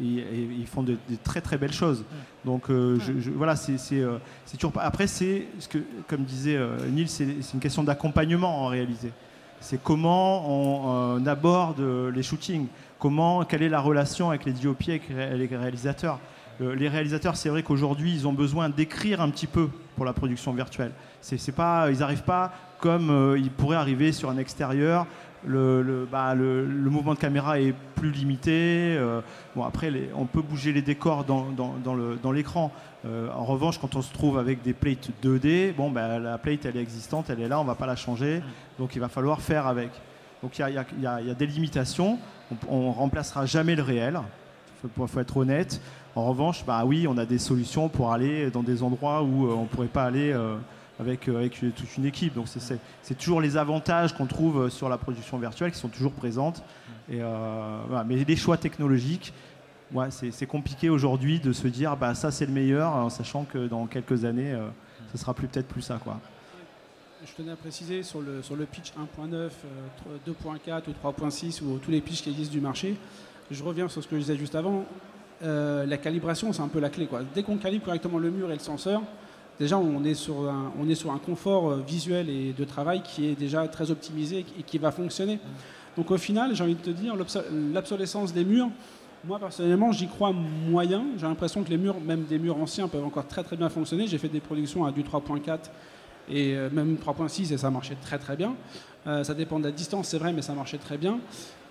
ils 0.58 0.66
font 0.66 0.82
de, 0.82 0.92
de 0.92 1.16
très 1.22 1.40
très 1.40 1.56
belles 1.56 1.72
choses. 1.72 2.04
Donc 2.44 2.70
voilà, 2.70 3.56
c'est 3.56 3.76
toujours 4.54 4.72
pas. 4.72 4.82
Après, 4.82 5.06
c'est 5.06 5.46
ce 5.58 5.68
que, 5.68 5.78
comme 6.06 6.24
disait 6.24 6.56
euh, 6.56 6.88
Neil, 6.90 7.08
c'est 7.08 7.24
une 7.54 7.60
question 7.60 7.82
d'accompagnement 7.82 8.64
en 8.64 8.66
réalité. 8.66 9.10
C'est 9.60 9.82
comment 9.82 11.16
on 11.16 11.26
aborde 11.26 11.80
les 12.14 12.22
shootings, 12.22 12.66
comment, 12.98 13.44
quelle 13.44 13.62
est 13.62 13.68
la 13.68 13.80
relation 13.80 14.30
avec 14.30 14.44
les 14.44 14.52
DOP, 14.52 14.82
avec 14.88 15.50
les 15.50 15.56
réalisateurs? 15.56 16.18
les 16.58 16.88
réalisateurs, 16.88 17.36
c'est 17.36 17.50
vrai 17.50 17.62
qu'aujourd'hui, 17.62 18.14
ils 18.14 18.26
ont 18.26 18.32
besoin 18.32 18.70
d'écrire 18.70 19.20
un 19.20 19.28
petit 19.28 19.46
peu 19.46 19.68
pour 19.94 20.06
la 20.06 20.14
production 20.14 20.54
virtuelle. 20.54 20.92
C'est, 21.20 21.54
pas, 21.54 21.90
ils 21.90 21.98
n'arrivent 21.98 22.22
pas 22.22 22.50
comme 22.80 23.36
ils 23.36 23.50
pourraient 23.50 23.76
arriver 23.76 24.10
sur 24.10 24.30
un 24.30 24.38
extérieur 24.38 25.06
bah, 25.46 26.34
le, 26.34 26.64
le, 26.66 26.90
mouvement 26.90 27.14
de 27.14 27.18
caméra 27.18 27.60
est 27.60 27.74
plus 27.94 28.10
limité. 28.10 28.96
Euh, 28.98 29.20
bon, 29.54 29.64
après, 29.64 29.92
on 30.14 30.26
peut 30.26 30.42
bouger 30.42 30.72
les 30.72 30.82
décors 30.82 31.24
dans, 31.24 31.48
dans, 31.52 32.32
l'écran. 32.32 32.72
Euh, 33.04 33.28
en 33.32 33.44
revanche, 33.44 33.78
quand 33.78 33.94
on 33.94 34.02
se 34.02 34.12
trouve 34.12 34.38
avec 34.38 34.62
des 34.62 34.72
plates 34.72 35.10
2D, 35.22 35.74
bon, 35.74 35.90
bah, 35.90 36.18
la 36.18 36.38
plate, 36.38 36.66
elle 36.66 36.76
est 36.76 36.82
existante, 36.82 37.30
elle 37.30 37.40
est 37.40 37.48
là, 37.48 37.60
on 37.60 37.62
ne 37.62 37.68
va 37.68 37.74
pas 37.74 37.86
la 37.86 37.96
changer. 37.96 38.42
Donc, 38.78 38.96
il 38.96 39.00
va 39.00 39.08
falloir 39.08 39.40
faire 39.40 39.66
avec. 39.66 39.90
Donc, 40.42 40.58
il 40.58 40.84
y, 41.00 41.06
a, 41.06 41.34
des 41.34 41.46
limitations. 41.46 42.18
On 42.68 42.88
ne 42.88 42.94
remplacera 42.94 43.46
jamais 43.46 43.74
le 43.74 43.82
réel. 43.82 44.20
Il 44.84 45.06
faut, 45.06 45.20
être 45.20 45.36
honnête. 45.36 45.80
En 46.14 46.26
revanche, 46.26 46.64
bah, 46.64 46.84
oui, 46.84 47.06
on 47.08 47.18
a 47.18 47.26
des 47.26 47.38
solutions 47.38 47.88
pour 47.88 48.12
aller 48.12 48.50
dans 48.50 48.62
des 48.62 48.82
endroits 48.82 49.22
où 49.22 49.46
euh, 49.46 49.54
on 49.54 49.62
ne 49.62 49.66
pourrait 49.66 49.88
pas 49.88 50.04
aller 50.04 50.32
avec, 50.98 51.28
euh, 51.28 51.36
avec 51.36 51.58
toute 51.58 51.96
une 51.96 52.04
équipe. 52.04 52.34
Donc 52.34 52.46
c'est 52.48 53.18
toujours 53.18 53.40
les 53.40 53.56
avantages 53.56 54.14
qu'on 54.14 54.26
trouve 54.26 54.70
sur 54.70 54.88
la 54.88 54.98
production 54.98 55.38
virtuelle 55.38 55.72
qui 55.72 55.78
sont 55.78 55.88
toujours 55.88 56.12
présentes. 56.12 56.62
Euh, 57.12 58.04
Mais 58.06 58.24
les 58.24 58.36
choix 58.36 58.56
technologiques, 58.56 59.32
ouais, 59.92 60.08
c'est 60.10 60.46
compliqué 60.46 60.88
aujourd'hui 60.90 61.40
de 61.40 61.52
se 61.52 61.68
dire 61.68 61.96
bah, 61.96 62.14
ça 62.14 62.30
c'est 62.30 62.46
le 62.46 62.52
meilleur, 62.52 62.92
en 62.92 63.10
sachant 63.10 63.44
que 63.44 63.66
dans 63.66 63.86
quelques 63.86 64.24
années, 64.24 64.52
euh, 64.52 64.68
ce 65.12 65.18
sera 65.18 65.34
peut-être 65.34 65.68
plus 65.68 65.82
ça. 65.82 65.98
Quoi. 66.02 66.20
Je 67.26 67.32
tenais 67.32 67.50
à 67.50 67.56
préciser 67.56 68.04
sur 68.04 68.20
le, 68.20 68.40
sur 68.40 68.54
le 68.54 68.66
pitch 68.66 68.92
1.9, 68.92 69.50
2.4 70.28 70.82
ou 70.88 71.08
3.6 71.08 71.60
ou 71.64 71.78
tous 71.78 71.90
les 71.90 72.00
pitchs 72.00 72.22
qui 72.22 72.30
existent 72.30 72.52
du 72.52 72.60
marché. 72.60 72.94
Je 73.50 73.64
reviens 73.64 73.88
sur 73.88 74.00
ce 74.00 74.06
que 74.06 74.14
je 74.14 74.20
disais 74.20 74.36
juste 74.36 74.54
avant. 74.54 74.84
la 75.42 75.96
calibration, 75.96 76.52
c'est 76.52 76.62
un 76.62 76.68
peu 76.68 76.78
la 76.78 76.88
clé. 76.88 77.08
Dès 77.34 77.42
qu'on 77.42 77.56
calibre 77.56 77.84
correctement 77.84 78.18
le 78.18 78.30
mur 78.30 78.48
et 78.52 78.54
le 78.54 78.60
senseur, 78.60 79.02
déjà 79.58 79.76
on 79.76 80.04
est 80.04 80.14
sur 80.14 80.48
un, 80.48 80.72
on 80.78 80.88
est 80.88 80.94
sur 80.94 81.10
un 81.10 81.18
confort 81.18 81.70
euh, 81.70 81.82
visuel 81.84 82.30
et 82.30 82.52
de 82.52 82.64
travail 82.64 83.02
qui 83.02 83.26
est 83.26 83.34
déjà 83.34 83.66
très 83.66 83.90
optimisé 83.90 84.46
et 84.56 84.62
qui 84.62 84.78
va 84.78 84.92
fonctionner. 84.92 85.40
Donc 85.96 86.12
au 86.12 86.18
final, 86.18 86.54
j'ai 86.54 86.62
envie 86.62 86.76
de 86.76 86.80
te 86.80 86.90
dire, 86.90 87.16
l'obsolescence 87.16 88.34
des 88.34 88.44
murs, 88.44 88.68
moi 89.24 89.40
personnellement, 89.40 89.90
j'y 89.90 90.06
crois 90.06 90.32
moyen. 90.32 91.04
J'ai 91.16 91.26
l'impression 91.26 91.64
que 91.64 91.70
les 91.70 91.78
murs, 91.78 91.98
même 92.00 92.22
des 92.22 92.38
murs 92.38 92.58
anciens, 92.58 92.86
peuvent 92.86 93.04
encore 93.04 93.26
très 93.26 93.42
très 93.42 93.56
bien 93.56 93.68
fonctionner. 93.68 94.06
J'ai 94.06 94.18
fait 94.18 94.28
des 94.28 94.40
productions 94.40 94.84
à 94.84 94.92
du 94.92 95.02
3.4 95.02 95.70
et 96.28 96.54
euh, 96.54 96.68
même 96.70 96.96
3.6 96.96 97.52
et 97.52 97.58
ça 97.58 97.70
marchait 97.70 97.96
très 98.00 98.18
très 98.18 98.36
bien. 98.36 98.54
Euh, 99.06 99.22
ça 99.22 99.34
dépend 99.34 99.60
de 99.60 99.64
la 99.64 99.70
distance, 99.70 100.08
c'est 100.08 100.18
vrai, 100.18 100.32
mais 100.32 100.42
ça 100.42 100.52
marchait 100.52 100.78
très 100.78 100.98
bien. 100.98 101.20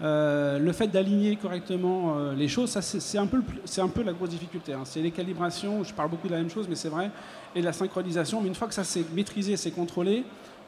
Euh, 0.01 0.57
le 0.57 0.71
fait 0.71 0.87
d'aligner 0.87 1.35
correctement 1.35 2.31
les 2.31 2.47
choses, 2.47 2.69
ça 2.69 2.81
c'est 2.81 3.17
un, 3.17 3.27
peu 3.27 3.41
un 3.77 3.87
peu 3.89 4.03
la 4.03 4.13
grosse 4.13 4.29
difficulté. 4.29 4.73
Hein. 4.73 4.83
C'est 4.85 5.01
les 5.01 5.11
calibrations, 5.11 5.83
je 5.83 5.93
parle 5.93 6.09
beaucoup 6.09 6.27
de 6.27 6.33
la 6.33 6.39
même 6.39 6.49
chose, 6.49 6.67
mais 6.69 6.75
c'est 6.75 6.89
vrai, 6.89 7.11
et 7.53 7.61
la 7.61 7.73
synchronisation. 7.73 8.41
Mais 8.41 8.47
une 8.47 8.55
fois 8.55 8.67
que 8.67 8.73
ça 8.73 8.85
s'est 8.85 9.05
maîtrisé, 9.13 9.57
c'est 9.57 9.71
contrôlé, 9.71 10.23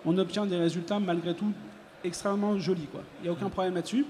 on 0.06 0.17
obtient 0.17 0.45
des 0.45 0.58
résultats 0.58 1.00
malgré 1.00 1.34
tout 1.34 1.54
extrêmement 2.04 2.58
jolis. 2.60 2.88
Il 3.19 3.23
n'y 3.23 3.30
a 3.30 3.32
aucun 3.32 3.50
problème 3.50 3.76
là-dessus. 3.76 4.06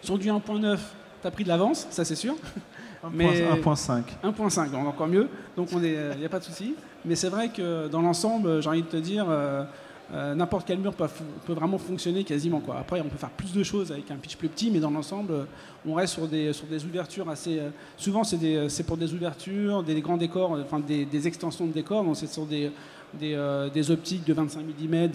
Sur 0.00 0.18
du 0.18 0.28
1.9, 0.28 0.78
tu 1.20 1.28
as 1.28 1.30
pris 1.30 1.44
de 1.44 1.48
l'avance, 1.48 1.86
ça 1.90 2.04
c'est 2.04 2.16
sûr. 2.16 2.34
1.5. 3.04 4.02
1.5, 4.24 4.70
donc 4.70 4.86
encore 4.86 5.08
mieux. 5.08 5.28
Donc 5.56 5.68
il 5.72 5.80
n'y 6.18 6.24
a 6.24 6.28
pas 6.28 6.38
de 6.38 6.44
souci. 6.44 6.74
Mais 7.04 7.16
c'est 7.16 7.28
vrai 7.28 7.48
que 7.48 7.88
dans 7.88 8.02
l'ensemble, 8.02 8.62
j'ai 8.62 8.68
envie 8.68 8.82
de 8.82 8.86
te 8.86 8.96
dire, 8.96 9.26
euh, 9.28 9.64
euh, 10.12 10.34
n'importe 10.34 10.66
quel 10.66 10.78
mur 10.78 10.94
peut, 10.94 11.08
vraiment 11.48 11.78
fonctionner 11.78 12.22
quasiment. 12.22 12.60
Quoi. 12.60 12.78
Après, 12.78 13.00
on 13.00 13.08
peut 13.08 13.16
faire 13.16 13.30
plus 13.30 13.52
de 13.52 13.62
choses 13.62 13.90
avec 13.90 14.10
un 14.10 14.16
pitch 14.16 14.36
plus 14.36 14.48
petit, 14.48 14.70
mais 14.70 14.78
dans 14.78 14.90
l'ensemble, 14.90 15.46
on 15.86 15.94
reste 15.94 16.14
sur 16.14 16.28
des, 16.28 16.52
sur 16.52 16.66
des 16.66 16.84
ouvertures 16.84 17.28
assez. 17.28 17.58
Euh, 17.58 17.70
souvent, 17.96 18.22
c'est 18.22 18.86
pour 18.86 18.96
des 18.96 19.12
ouvertures, 19.14 19.82
des, 19.82 20.00
grands 20.00 20.16
décors, 20.16 20.52
enfin 20.62 20.80
des, 20.80 21.26
extensions 21.26 21.66
de 21.66 21.72
décors. 21.72 22.04
Donc, 22.04 22.16
c'est 22.16 22.28
sur 22.28 22.46
des, 22.46 22.70
des, 23.14 23.90
optiques 23.90 24.24
de 24.24 24.32
25 24.32 24.60
mm, 24.60 25.08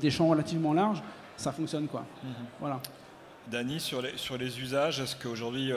des, 0.00 0.10
champs 0.10 0.28
relativement 0.28 0.74
larges. 0.74 1.02
Ça 1.36 1.52
fonctionne, 1.52 1.86
quoi. 1.86 2.04
Mhm. 2.22 2.30
Voilà. 2.60 2.80
Dany, 3.50 3.80
sur 3.80 4.00
les, 4.00 4.60
usages, 4.60 5.00
est-ce 5.00 5.16
qu'aujourd'hui 5.16 5.72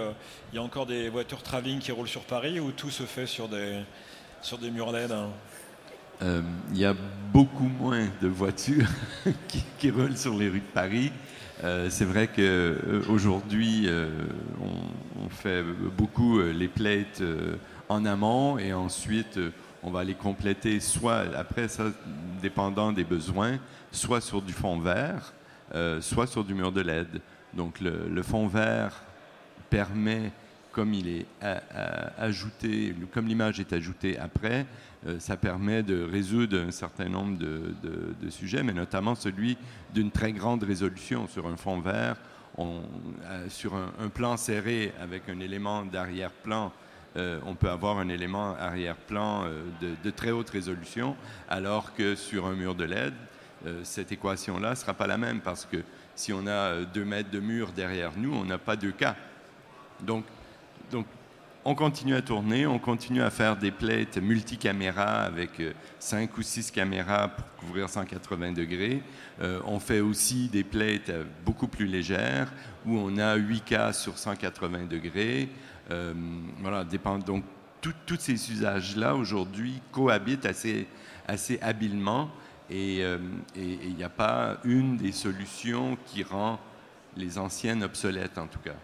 il 0.51 0.55
y 0.55 0.59
a 0.59 0.61
encore 0.61 0.85
des 0.85 1.09
voitures 1.09 1.41
travelling 1.41 1.79
qui 1.79 1.91
roulent 1.91 2.07
sur 2.07 2.21
Paris 2.21 2.59
ou 2.59 2.71
tout 2.71 2.91
se 2.91 3.03
fait 3.03 3.25
sur 3.25 3.47
des, 3.47 3.81
sur 4.43 4.59
des 4.59 4.69
murs 4.69 4.91
LED 4.91 5.11
hein? 5.11 5.29
euh, 6.21 6.41
Il 6.71 6.77
y 6.77 6.85
a 6.85 6.93
beaucoup 7.33 7.67
moins 7.79 8.07
de 8.21 8.27
voitures 8.27 8.89
qui, 9.79 9.89
roulent 9.89 10.15
sur 10.15 10.37
les 10.37 10.49
rues 10.49 10.59
de 10.59 10.73
Paris. 10.73 11.11
Euh, 11.63 11.89
c'est 11.89 12.05
vrai 12.05 12.27
qu'aujourd'hui, 12.27 13.85
euh, 13.87 14.09
on, 14.61 15.23
on, 15.25 15.29
fait 15.29 15.63
beaucoup 15.97 16.41
les 16.41 16.67
plates 16.67 17.23
en 17.89 18.05
amont 18.05 18.59
et 18.59 18.71
ensuite 18.71 19.39
on 19.81 19.89
va 19.89 20.03
les 20.03 20.13
compléter 20.13 20.79
soit, 20.79 21.23
après 21.35 21.67
ça, 21.67 21.85
dépendant 22.39 22.91
des 22.91 23.03
besoins, 23.03 23.57
soit 23.91 24.21
sur 24.21 24.43
du 24.43 24.53
fond 24.53 24.77
vert, 24.79 25.33
soit 26.01 26.27
sur 26.27 26.43
du 26.43 26.53
mur 26.53 26.71
de 26.71 26.81
LED. 26.81 27.21
Donc 27.55 27.79
le, 27.81 28.23
fond 28.23 28.47
vert 28.47 29.01
permet 29.69 30.31
comme 30.71 30.93
il 30.93 31.07
est 31.07 31.25
ajouté, 32.17 32.95
comme 33.13 33.27
l'image 33.27 33.59
est 33.59 33.73
ajoutée 33.73 34.17
après, 34.17 34.65
euh, 35.07 35.19
ça 35.19 35.35
permet 35.35 35.83
de 35.83 36.03
résoudre 36.03 36.57
un 36.57 36.71
certain 36.71 37.09
nombre 37.09 37.37
de, 37.37 38.29
sujets, 38.29 38.63
mais 38.63 38.73
notamment 38.73 39.15
celui 39.15 39.57
d'une 39.93 40.11
très 40.11 40.31
grande 40.31 40.63
résolution 40.63 41.27
sur 41.27 41.47
un 41.47 41.57
fond 41.57 41.79
vert, 41.79 42.15
euh, 42.59 42.81
sur 43.49 43.75
un, 43.75 44.09
plan 44.09 44.37
serré 44.37 44.93
avec 45.01 45.29
un 45.29 45.39
élément 45.39 45.83
d'arrière-plan. 45.83 46.71
Euh, 47.15 47.39
on 47.45 47.53
peut 47.53 47.69
avoir 47.69 47.99
un 47.99 48.09
élément 48.09 48.55
arrière-plan 48.55 49.45
de, 49.81 50.09
très 50.09 50.31
haute 50.31 50.49
résolution, 50.49 51.15
alors 51.49 51.93
que 51.93 52.15
sur 52.15 52.45
un 52.47 52.53
mur 52.53 52.75
de 52.75 52.85
LED, 52.85 53.13
cette 53.83 54.11
équation-là 54.11 54.71
ne 54.71 54.75
sera 54.75 54.93
pas 54.93 55.07
la 55.07 55.17
même 55.17 55.39
parce 55.39 55.65
que 55.65 55.77
si 56.15 56.33
on 56.33 56.47
a 56.47 56.81
deux 56.83 57.05
mètres 57.05 57.31
de 57.31 57.39
mur 57.39 57.71
derrière 57.71 58.11
nous, 58.17 58.33
on 58.33 58.45
n'a 58.45 58.57
pas 58.57 58.75
deux 58.75 58.91
cas. 58.91 59.15
Donc, 60.01 60.25
on 61.65 61.75
continue 61.75 62.13
à 62.15 62.21
tourner, 62.21 62.67
on 62.67 62.77
continue 62.77 63.21
à 63.21 63.29
faire 63.29 63.55
des 63.55 63.71
plates 63.71 64.17
multicaméras 64.17 65.23
avec 65.23 65.61
5 65.99 66.29
euh, 66.29 66.39
ou 66.39 66.41
6 66.41 66.71
caméras 66.71 67.29
pour 67.29 67.45
couvrir 67.55 67.89
180 67.89 68.51
degrés. 68.51 69.01
Euh, 69.41 69.61
on 69.65 69.79
fait 69.79 70.01
aussi 70.01 70.49
des 70.49 70.65
plates 70.65 71.09
euh, 71.09 71.23
beaucoup 71.45 71.67
plus 71.67 71.85
légères 71.85 72.51
où 72.85 72.97
on 72.97 73.17
a 73.17 73.37
8K 73.37 73.93
sur 73.93 74.17
180 74.17 74.87
degrés. 74.89 75.47
voilà, 76.59 76.83
donc 77.25 77.43
tous 77.81 78.19
ces 78.19 78.51
usages-là 78.51 79.15
aujourd'hui 79.15 79.81
cohabitent 79.91 80.45
assez 80.45 81.59
habilement 81.61 82.29
et 82.69 83.03
il 83.55 83.95
n'y 83.95 84.03
a 84.03 84.09
pas 84.09 84.57
une 84.63 84.97
des 84.97 85.11
solutions 85.11 85.97
qui 86.05 86.23
rend 86.23 86.59
les 87.15 87.37
anciennes 87.37 87.83
obsolètes 87.83 88.37
en 88.37 88.47
tout 88.47 88.59
cas. 88.59 88.75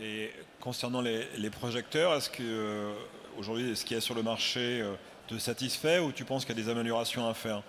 Et 0.00 0.32
concernant 0.60 1.00
les, 1.00 1.50
projecteurs, 1.50 2.14
est-ce 2.14 2.30
que 2.30 2.42
euh, 2.42 2.92
aujourd'hui, 3.38 3.76
ce 3.76 3.84
qu'il 3.84 3.94
y 3.94 3.98
a 3.98 4.00
sur 4.00 4.14
le 4.14 4.22
marché 4.22 4.80
euh, 4.80 4.94
te 5.28 5.38
satisfait 5.38 5.98
ou 5.98 6.12
tu 6.12 6.24
penses 6.24 6.44
qu'il 6.44 6.56
y 6.56 6.60
a 6.60 6.64
des 6.64 6.70
améliorations 6.70 7.28
à 7.28 7.34
faire? 7.34 7.62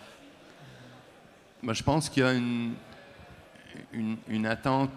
Moi, 1.61 1.73
Je 1.73 1.83
pense 1.83 2.09
qu'il 2.09 2.23
y 2.23 2.25
a 2.25 2.33
une, 2.33 2.73
une, 4.27 4.45
attente 4.45 4.89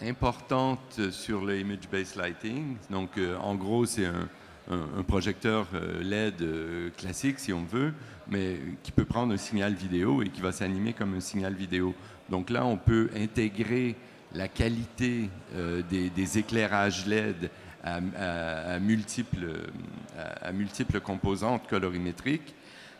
importante 0.00 1.10
sur 1.10 1.44
le 1.44 1.58
image-based 1.58 2.16
lighting. 2.16 2.76
Donc, 2.90 3.18
euh, 3.18 3.36
en 3.36 3.54
gros, 3.54 3.84
c'est 3.84 4.06
un, 4.06 4.28
un, 4.70 5.02
projecteur 5.02 5.66
LED 6.00 6.92
classique, 6.96 7.38
si 7.38 7.52
on 7.52 7.64
veut, 7.64 7.92
mais 8.30 8.58
qui 8.82 8.92
peut 8.92 9.04
prendre 9.04 9.32
un 9.32 9.36
signal 9.36 9.74
vidéo 9.74 10.22
et 10.22 10.28
qui 10.28 10.40
va 10.40 10.52
s'animer 10.52 10.92
comme 10.92 11.14
un 11.14 11.20
signal 11.20 11.54
vidéo. 11.54 11.94
Donc 12.28 12.50
là, 12.50 12.64
on 12.66 12.76
peut 12.76 13.08
intégrer 13.16 13.96
la 14.34 14.48
qualité 14.48 15.30
euh, 15.54 15.82
des, 15.82 16.38
éclairages 16.38 17.06
LED 17.06 17.50
à, 17.84 18.80
multiples, 18.80 19.48
à, 20.42 20.50
multiples, 20.52 21.00
composantes 21.00 21.68
colorimétriques 21.68 22.54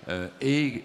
euh, 0.08 0.28
et, 0.40 0.84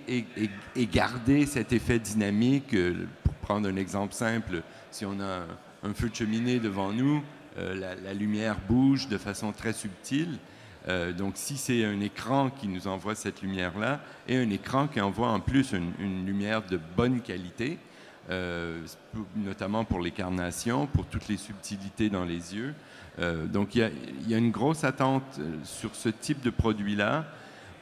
garder 0.92 1.46
cet 1.46 1.72
effet 1.72 2.00
dynamique. 2.00 2.74
Euh, 2.74 3.06
pour 3.24 3.34
prendre 3.36 3.70
un 3.70 3.76
exemple 3.76 4.14
simple, 4.14 4.64
si 4.90 5.06
on 5.06 5.20
a 5.20 5.46
un, 5.84 5.94
feu 5.94 6.10
de 6.10 6.16
cheminée 6.16 6.60
devant 6.60 6.92
nous, 6.92 7.24
la, 7.58 8.14
lumière 8.14 8.58
bouge 8.68 9.08
de 9.08 9.18
façon 9.18 9.52
très 9.52 9.74
subtile. 9.74 10.38
Donc 10.88 11.34
si 11.36 11.58
c'est 11.58 11.86
un 11.86 12.00
écran 12.02 12.50
qui 12.50 12.68
nous 12.68 12.88
envoie 12.88 13.14
cette 13.14 13.42
lumière-là 13.42 14.00
et 14.28 14.38
un 14.38 14.50
écran 14.50 14.88
qui 14.88 15.00
envoie 15.00 15.30
en 15.30 15.40
plus 15.40 15.74
une 15.74 16.26
lumière 16.26 16.64
de 16.64 16.80
bonne 16.98 17.22
qualité, 17.22 17.78
euh, 18.30 18.86
notamment 19.36 19.84
pour 19.84 20.00
les 20.00 20.12
carnations, 20.12 20.86
pour 20.86 21.06
toutes 21.08 21.28
les 21.28 21.38
subtilités 21.38 22.10
dans 22.10 22.24
les 22.24 22.56
yeux. 22.56 22.74
Euh, 23.20 23.46
donc 23.46 23.76
il 23.76 23.92
y, 24.28 24.34
a 24.34 24.38
une 24.38 24.52
grosse 24.52 24.84
attente 24.84 25.24
euh, 25.40 25.58
sur 25.64 25.96
ce 25.96 26.08
type 26.08 26.42
de 26.42 26.52
produit-là. 26.52 27.26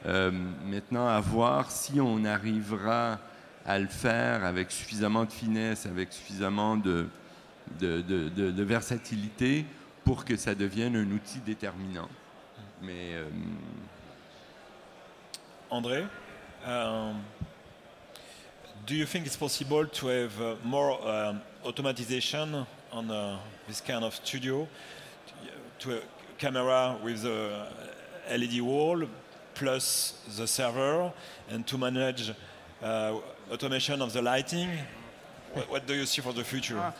maintenant, 0.04 1.06
à 1.06 1.20
voir 1.20 1.70
si 1.70 2.00
on 2.00 2.24
arrivera 2.24 3.18
à 3.66 3.78
le 3.78 3.86
faire 3.86 4.44
avec 4.44 4.70
suffisamment 4.70 5.24
de 5.24 5.32
finesse, 5.32 5.84
avec 5.84 6.12
suffisamment 6.12 6.78
de 6.78 7.06
versatilité 8.64 9.66
pour 10.04 10.24
que 10.24 10.36
ça 10.36 10.54
devienne 10.54 10.96
un 10.96 11.10
outil 11.12 11.40
déterminant. 11.40 12.08
Mais 12.82 13.14
euh, 13.14 13.28
André, 15.70 16.06
um, 16.66 17.16
do 18.86 18.94
you 18.94 19.04
think 19.04 19.26
it's 19.26 19.36
possible 19.36 19.86
to 19.86 20.08
have 20.08 20.40
uh, 20.40 20.54
more 20.64 20.98
um, 21.06 21.40
automatization 21.64 22.66
on 22.90 23.10
uh, 23.10 23.38
this 23.68 23.80
kind 23.80 24.02
of 24.02 24.14
studio? 24.14 24.66
To 25.80 25.96
a 25.96 26.00
camera 26.38 26.96
with 27.02 27.22
the 27.22 27.66
LED 28.30 28.60
wall 28.62 29.02
plus 29.54 30.14
the 30.36 30.46
server 30.46 31.12
and 31.50 31.66
to 31.66 31.76
manage 31.76 32.32
uh, 32.82 33.18
automation 33.50 34.00
of 34.00 34.12
the 34.12 34.22
lighting? 34.22 34.70
What, 35.52 35.70
what 35.70 35.86
do 35.86 35.94
you 35.94 36.06
see 36.06 36.22
for 36.22 36.32
the 36.32 36.44
future? 36.44 36.78
Ah. 36.78 36.94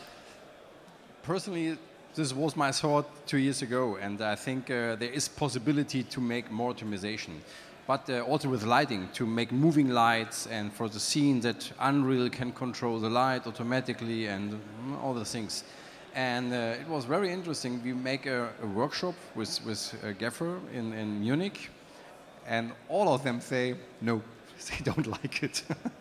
Personally, 1.22 1.78
this 2.14 2.32
was 2.32 2.56
my 2.56 2.72
thought 2.72 3.06
two 3.26 3.38
years 3.38 3.62
ago, 3.62 3.96
and 4.00 4.20
I 4.20 4.34
think 4.34 4.70
uh, 4.70 4.96
there 4.96 5.12
is 5.12 5.28
possibility 5.28 6.02
to 6.02 6.20
make 6.20 6.50
more 6.50 6.74
optimization. 6.74 7.40
But 7.86 8.08
uh, 8.10 8.20
also 8.22 8.48
with 8.48 8.64
lighting, 8.64 9.08
to 9.14 9.26
make 9.26 9.52
moving 9.52 9.90
lights, 9.90 10.46
and 10.46 10.72
for 10.72 10.88
the 10.88 11.00
scene 11.00 11.40
that 11.40 11.72
Unreal 11.80 12.28
can 12.30 12.52
control 12.52 13.00
the 13.00 13.10
light 13.10 13.46
automatically, 13.46 14.26
and 14.26 14.60
all 15.02 15.14
the 15.14 15.24
things. 15.24 15.64
And 16.14 16.52
uh, 16.52 16.80
it 16.80 16.88
was 16.88 17.04
very 17.04 17.32
interesting. 17.32 17.80
We 17.84 17.92
make 17.92 18.26
a, 18.26 18.50
a 18.62 18.66
workshop 18.66 19.14
with 19.34 19.64
with 19.64 19.94
uh, 20.04 20.12
Gaffer 20.12 20.58
in, 20.72 20.92
in 20.92 21.20
Munich, 21.20 21.70
and 22.46 22.72
all 22.88 23.12
of 23.14 23.22
them 23.22 23.40
say 23.40 23.76
no, 24.00 24.22
they 24.70 24.84
don't 24.84 25.06
like 25.06 25.42
it. 25.42 25.62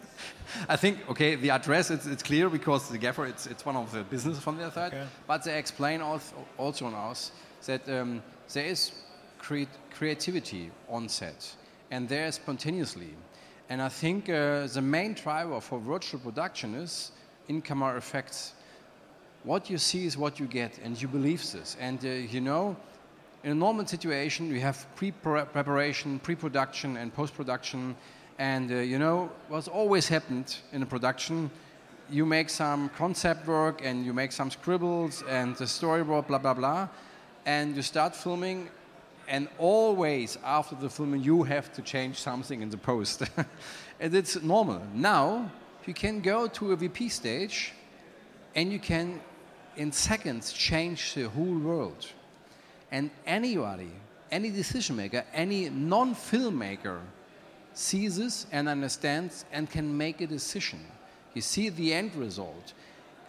I 0.67 0.76
think 0.76 1.09
okay, 1.09 1.36
the 1.36 1.51
address 1.51 1.91
it's, 1.91 2.05
it's 2.05 2.24
clear 2.24 2.49
because 2.49 2.89
the 2.89 2.97
gaffer 2.97 3.26
it's, 3.26 3.47
it's 3.47 3.65
one 3.65 3.76
of 3.76 3.91
the 3.91 4.03
business 4.03 4.39
from 4.39 4.57
their 4.57 4.72
side, 4.72 4.93
Okay. 4.93 5.07
but 5.28 5.43
they 5.43 5.57
explain 5.57 6.01
also, 6.01 6.36
also 6.57 6.86
on 6.86 6.93
us 6.93 7.32
that 7.65 7.88
um, 7.89 8.22
there 8.53 8.65
is 8.65 8.91
creat- 9.38 9.78
creativity 9.93 10.72
on 10.88 11.09
set, 11.09 11.55
and 11.91 12.09
there 12.09 12.32
spontaneously, 12.32 13.13
and 13.70 13.82
I 13.82 13.89
think 13.89 14.30
uh, 14.30 14.67
the 14.67 14.82
main 14.82 15.13
driver 15.13 15.61
for 15.61 15.80
virtual 15.80 16.20
production 16.20 16.76
is 16.76 17.11
in-camera 17.47 17.97
effects. 17.97 18.53
What 19.43 19.70
you 19.70 19.78
see 19.78 20.05
is 20.05 20.17
what 20.17 20.39
you 20.39 20.47
get, 20.47 20.80
and 20.84 21.01
you 21.01 21.07
believe 21.07 21.51
this, 21.51 21.78
and 21.80 22.03
uh, 22.03 22.09
you 22.09 22.41
know 22.41 22.76
in 23.43 23.51
a 23.51 23.55
normal 23.55 23.86
situation, 23.86 24.51
we 24.51 24.59
have 24.59 24.86
pre-preparation, 24.95 26.20
pre-production, 26.20 26.97
and 26.97 27.13
post-production. 27.13 27.95
And 28.39 28.71
uh, 28.71 28.75
you 28.75 28.97
know 28.99 29.29
what's 29.49 29.67
always 29.67 30.07
happened 30.07 30.55
in 30.71 30.81
a 30.81 30.85
production? 30.85 31.51
You 32.09 32.25
make 32.25 32.49
some 32.49 32.87
concept 32.97 33.45
work 33.45 33.81
and 33.83 34.05
you 34.05 34.13
make 34.13 34.31
some 34.31 34.49
scribbles 34.49 35.23
and 35.27 35.57
the 35.57 35.65
storyboard, 35.65 36.27
blah 36.27 36.37
blah 36.37 36.53
blah, 36.53 36.87
and 37.45 37.75
you 37.75 37.81
start 37.81 38.15
filming. 38.15 38.69
And 39.27 39.49
always 39.57 40.37
after 40.43 40.75
the 40.75 40.89
filming, 40.89 41.21
you 41.21 41.43
have 41.43 41.71
to 41.73 41.81
change 41.81 42.15
something 42.15 42.61
in 42.61 42.69
the 42.69 42.77
post, 42.77 43.23
and 43.99 44.15
it's 44.15 44.41
normal. 44.41 44.81
Now 44.93 45.51
you 45.85 45.93
can 45.93 46.21
go 46.21 46.47
to 46.47 46.71
a 46.71 46.77
VP 46.77 47.09
stage, 47.09 47.73
and 48.55 48.71
you 48.71 48.79
can, 48.79 49.19
in 49.75 49.91
seconds, 49.91 50.53
change 50.53 51.13
the 51.13 51.23
whole 51.23 51.59
world. 51.59 52.07
And 52.89 53.11
anybody, 53.27 53.91
any 54.31 54.49
decision 54.49 54.95
maker, 54.95 55.25
any 55.33 55.69
non 55.69 56.15
filmmaker 56.15 57.01
sees 57.80 58.17
this 58.17 58.45
and 58.51 58.67
understands 58.67 59.45
and 59.51 59.69
can 59.69 59.97
make 59.97 60.19
a 60.21 60.27
decision. 60.27 60.80
You 61.34 61.41
see 61.41 61.69
the 61.69 61.93
end 61.93 62.13
result. 62.15 62.73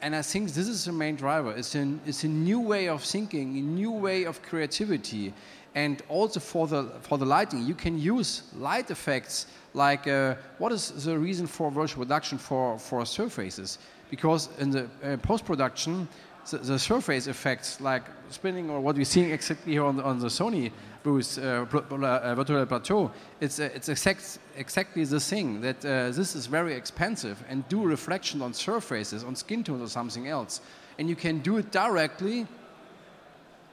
And 0.02 0.16
I 0.16 0.22
think 0.22 0.50
this 0.52 0.66
is 0.66 0.86
the 0.86 0.92
main 0.92 1.16
driver. 1.16 1.52
It's 1.52 1.74
a, 1.74 1.94
it's 2.06 2.24
a 2.24 2.28
new 2.28 2.60
way 2.60 2.88
of 2.88 3.02
thinking, 3.02 3.58
a 3.58 3.60
new 3.60 3.92
way 3.92 4.24
of 4.24 4.42
creativity. 4.42 5.32
And 5.74 6.02
also 6.08 6.40
for 6.40 6.66
the, 6.66 6.90
for 7.02 7.18
the 7.18 7.26
lighting, 7.26 7.64
you 7.64 7.74
can 7.74 7.98
use 7.98 8.42
light 8.56 8.90
effects 8.90 9.46
like 9.72 10.08
uh, 10.08 10.34
what 10.58 10.72
is 10.72 11.04
the 11.04 11.16
reason 11.16 11.46
for 11.46 11.70
virtual 11.70 12.04
production 12.04 12.38
for, 12.38 12.78
for 12.78 13.06
surfaces? 13.06 13.78
Because 14.10 14.48
in 14.58 14.70
the 14.70 14.88
uh, 15.04 15.16
post 15.18 15.44
production, 15.44 16.08
the, 16.50 16.58
the 16.58 16.78
surface 16.78 17.26
effects 17.26 17.80
like 17.80 18.04
spinning 18.30 18.70
or 18.70 18.80
what 18.80 18.96
we're 18.96 19.04
seeing 19.04 19.30
exactly 19.30 19.72
here 19.72 19.84
on 19.84 19.96
the, 19.96 20.04
on 20.04 20.18
the 20.18 20.28
Sony 20.28 20.70
booth, 21.02 21.38
uh, 21.38 21.64
uh, 21.70 22.34
virtual 22.34 22.66
plateau, 22.66 23.10
it's, 23.40 23.58
uh, 23.58 23.68
it's 23.74 23.88
exact, 23.88 24.38
exactly 24.56 25.04
the 25.04 25.20
thing 25.20 25.60
that 25.60 25.84
uh, 25.84 26.10
this 26.10 26.34
is 26.34 26.46
very 26.46 26.74
expensive 26.74 27.42
and 27.48 27.66
do 27.68 27.82
reflection 27.82 28.42
on 28.42 28.52
surfaces, 28.52 29.24
on 29.24 29.34
skin 29.34 29.64
tones 29.64 29.82
or 29.82 29.88
something 29.88 30.28
else. 30.28 30.60
And 30.98 31.08
you 31.08 31.16
can 31.16 31.38
do 31.38 31.56
it 31.58 31.70
directly 31.70 32.46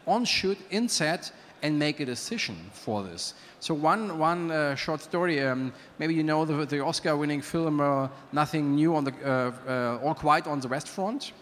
on 0.06 0.24
shoot, 0.26 0.58
in 0.70 0.88
set, 0.88 1.32
and 1.64 1.78
make 1.78 2.00
a 2.00 2.06
decision 2.06 2.56
for 2.72 3.04
this. 3.04 3.34
So 3.60 3.74
one, 3.74 4.20
one 4.20 4.52
uh, 4.52 4.76
short 4.76 5.02
story, 5.02 5.42
um, 5.42 5.74
maybe 5.98 6.14
you 6.14 6.24
know 6.24 6.46
the, 6.46 6.66
the 6.66 6.84
Oscar-winning 6.84 7.42
film 7.42 7.82
uh, 7.82 8.08
Nothing 8.32 8.76
New 8.76 8.96
on 8.96 9.04
the, 9.04 9.14
uh, 9.26 9.52
uh, 9.68 10.00
All 10.04 10.14
Quiet 10.14 10.48
on 10.48 10.60
the 10.60 10.68
West 10.68 10.88
Front. 10.88 11.34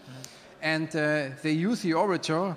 And 0.62 0.88
uh, 0.88 1.28
they 1.42 1.52
use 1.52 1.82
the 1.82 1.92
orbiter, 1.92 2.56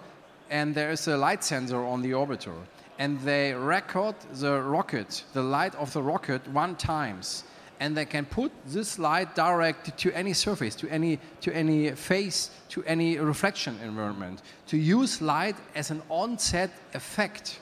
and 0.50 0.74
there 0.74 0.91
is 0.91 1.08
a 1.08 1.18
light 1.18 1.43
sensor 1.43 1.84
on 1.84 2.02
the 2.02 2.12
orbiter. 2.12 2.56
And 2.97 3.20
they 3.22 3.54
record 3.54 4.16
the 4.34 4.62
rocket, 4.62 5.24
the 5.34 5.43
light 5.43 5.76
of 5.76 5.93
the 5.93 6.02
rocket, 6.02 6.47
one 6.50 6.76
times. 6.76 7.43
And 7.80 7.95
they 7.95 8.06
can 8.06 8.26
put 8.26 8.52
this 8.66 9.00
light 9.00 9.36
direct 9.36 9.97
to 10.00 10.12
any 10.12 10.34
surface, 10.34 10.76
to 10.76 10.89
any, 10.89 11.18
to 11.41 11.56
any 11.56 11.91
face, 11.91 12.52
to 12.70 12.84
any 12.84 13.18
reflection 13.18 13.80
environment. 13.82 14.41
To 14.68 14.78
use 14.78 15.22
light 15.22 15.56
as 15.76 15.91
an 15.91 16.02
on-set 16.10 16.72
effect. 16.93 17.60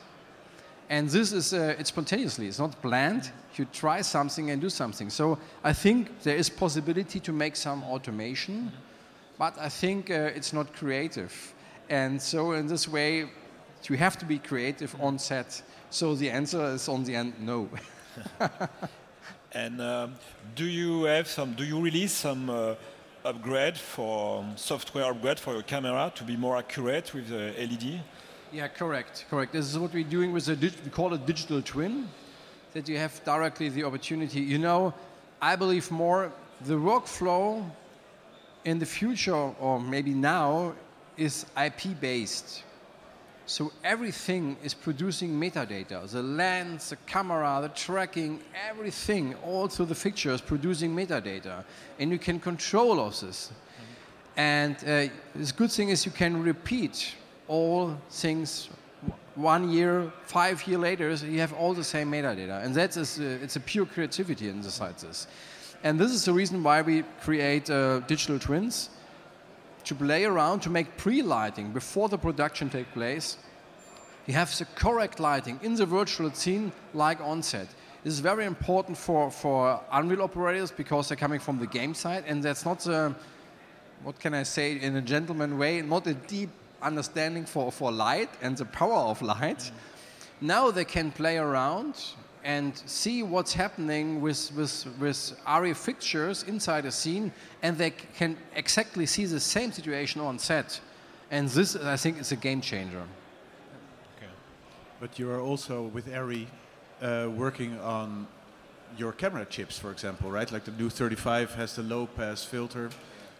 And 0.89 1.09
this 1.09 1.33
is 1.33 1.53
uh, 1.53 1.75
it's 1.77 1.89
spontaneously. 1.89 2.47
It's 2.47 2.59
not 2.59 2.81
planned. 2.81 3.31
You 3.55 3.65
try 3.65 4.01
something 4.01 4.49
and 4.51 4.61
do 4.61 4.69
something. 4.69 5.09
So 5.09 5.37
I 5.63 5.73
think 5.73 6.21
there 6.23 6.35
is 6.35 6.49
possibility 6.49 7.19
to 7.19 7.31
make 7.31 7.55
some 7.55 7.83
automation, 7.83 8.71
but 9.37 9.57
I 9.59 9.69
think 9.69 10.09
uh, 10.09 10.31
it's 10.35 10.53
not 10.53 10.73
creative. 10.73 11.53
And 11.89 12.21
so 12.21 12.51
in 12.53 12.67
this 12.67 12.87
way, 12.87 13.29
you 13.83 13.97
have 13.97 14.17
to 14.17 14.25
be 14.25 14.39
creative 14.39 14.95
on 14.99 15.17
set. 15.19 15.61
So 15.89 16.15
the 16.15 16.29
answer 16.29 16.65
is 16.73 16.89
on 16.89 17.03
the 17.03 17.15
end, 17.15 17.33
no. 17.39 17.69
And 19.53 19.81
um, 19.81 20.15
do 20.55 20.65
you 20.65 21.05
have 21.05 21.27
some? 21.27 21.53
Do 21.53 21.63
you 21.63 21.79
release 21.79 22.11
some 22.11 22.49
uh, 22.49 22.75
upgrade 23.23 23.77
for 23.77 24.39
um, 24.39 24.57
software 24.57 25.09
upgrade 25.11 25.39
for 25.39 25.53
your 25.53 25.63
camera 25.63 26.11
to 26.15 26.23
be 26.23 26.35
more 26.35 26.57
accurate 26.57 27.13
with 27.13 27.29
the 27.29 27.53
LED? 27.57 28.01
Yeah, 28.51 28.67
correct, 28.67 29.25
correct. 29.29 29.53
This 29.53 29.65
is 29.65 29.79
what 29.79 29.93
we're 29.93 30.03
doing 30.03 30.31
with 30.31 30.45
the 30.45 30.55
dig- 30.55 30.75
we 30.83 30.91
call 30.91 31.13
it 31.13 31.25
digital 31.25 31.61
twin, 31.61 32.07
that 32.73 32.87
you 32.87 32.97
have 32.97 33.23
directly 33.23 33.69
the 33.69 33.83
opportunity. 33.83 34.41
You 34.41 34.59
know, 34.59 34.93
I 35.41 35.55
believe 35.55 35.89
more 35.91 36.31
the 36.61 36.75
workflow 36.75 37.63
in 38.67 38.79
the 38.79 38.85
future 38.85 39.33
or 39.33 39.79
maybe 39.79 40.13
now 40.13 40.73
is 41.15 41.45
IP 41.55 41.99
based. 42.01 42.63
So 43.45 43.71
everything 43.81 44.57
is 44.61 44.73
producing 44.73 45.31
metadata. 45.31 46.05
The 46.11 46.21
lens, 46.21 46.89
the 46.89 46.97
camera, 47.13 47.59
the 47.61 47.69
tracking, 47.69 48.41
everything, 48.69 49.35
also 49.35 49.85
the 49.85 49.95
picture 49.95 50.31
is 50.31 50.41
producing 50.41 50.93
metadata. 50.93 51.63
And 51.97 52.11
you 52.11 52.19
can 52.19 52.41
control 52.41 52.99
all 52.99 53.09
this. 53.09 53.51
And 54.35 54.75
uh, 54.75 55.07
the 55.33 55.53
good 55.55 55.71
thing 55.71 55.87
is 55.87 56.05
you 56.05 56.11
can 56.11 56.43
repeat 56.43 57.15
all 57.47 57.97
things 58.09 58.69
one 59.35 59.69
year, 59.69 60.11
five 60.25 60.67
years 60.67 60.81
later, 60.81 61.15
so 61.15 61.25
you 61.25 61.39
have 61.39 61.53
all 61.53 61.73
the 61.73 61.85
same 61.85 62.11
metadata. 62.11 62.65
And 62.65 62.75
that's 62.75 62.97
uh, 62.97 63.39
it's 63.41 63.55
a 63.55 63.61
pure 63.61 63.85
creativity 63.85 64.49
in 64.49 64.61
the 64.61 64.93
this. 64.99 65.27
And 65.83 65.99
this 65.99 66.11
is 66.11 66.25
the 66.25 66.33
reason 66.33 66.63
why 66.63 66.81
we 66.81 67.03
create 67.21 67.69
uh, 67.69 67.99
digital 67.99 68.39
twins 68.39 68.89
to 69.85 69.95
play 69.95 70.25
around 70.25 70.59
to 70.61 70.69
make 70.69 70.97
pre-lighting 70.97 71.71
before 71.71 72.09
the 72.09 72.17
production 72.17 72.69
take 72.69 72.91
place. 72.93 73.37
You 74.25 74.33
have 74.33 74.55
the 74.57 74.65
correct 74.75 75.19
lighting 75.19 75.59
in 75.63 75.75
the 75.75 75.85
virtual 75.85 76.31
scene 76.33 76.71
like 76.93 77.21
on 77.21 77.41
set. 77.41 77.67
This 78.03 78.13
is 78.13 78.19
very 78.19 78.45
important 78.45 78.97
for, 78.97 79.31
for 79.31 79.79
Unreal 79.91 80.23
operators 80.23 80.71
because 80.71 81.07
they're 81.07 81.17
coming 81.17 81.39
from 81.39 81.59
the 81.59 81.67
game 81.67 81.93
side 81.93 82.25
and 82.27 82.43
that's 82.43 82.65
not 82.65 82.79
the, 82.79 83.15
what 84.03 84.19
can 84.19 84.33
I 84.33 84.43
say 84.43 84.79
in 84.79 84.95
a 84.97 85.01
gentleman 85.01 85.57
way, 85.57 85.81
not 85.81 86.05
a 86.07 86.13
deep 86.13 86.49
understanding 86.81 87.45
for, 87.45 87.71
for 87.71 87.91
light 87.91 88.29
and 88.41 88.57
the 88.57 88.65
power 88.65 88.93
of 88.93 89.21
light. 89.21 89.71
Now 90.41 90.71
they 90.71 90.85
can 90.85 91.11
play 91.11 91.37
around 91.37 91.95
and 92.47 92.77
see 92.85 93.23
what's 93.23 93.53
happening 93.53 94.21
with, 94.21 94.53
with, 94.55 94.87
with 95.01 95.37
ARI 95.45 95.73
fixtures 95.73 96.43
inside 96.43 96.85
a 96.85 96.91
scene, 96.91 97.29
and 97.61 97.77
they 97.77 97.91
can 97.91 98.37
exactly 98.55 99.05
see 99.05 99.25
the 99.25 99.39
same 99.39 99.69
situation 99.73 100.21
on 100.21 100.39
set. 100.39 100.79
And 101.29 101.49
this, 101.49 101.75
I 101.75 101.97
think, 101.97 102.21
is 102.21 102.31
a 102.31 102.37
game 102.37 102.61
changer. 102.61 103.03
Okay. 104.15 104.31
But 105.01 105.19
you 105.19 105.29
are 105.29 105.41
also 105.41 105.83
with 105.93 106.07
Ari 106.13 106.47
uh, 107.01 107.27
working 107.35 107.77
on 107.81 108.25
your 108.97 109.11
camera 109.11 109.43
chips, 109.43 109.77
for 109.77 109.91
example, 109.91 110.31
right? 110.31 110.49
Like 110.49 110.63
the 110.63 110.71
new 110.71 110.89
35 110.89 111.53
has 111.55 111.75
the 111.75 111.83
low 111.83 112.07
pass 112.07 112.45
filter, 112.45 112.89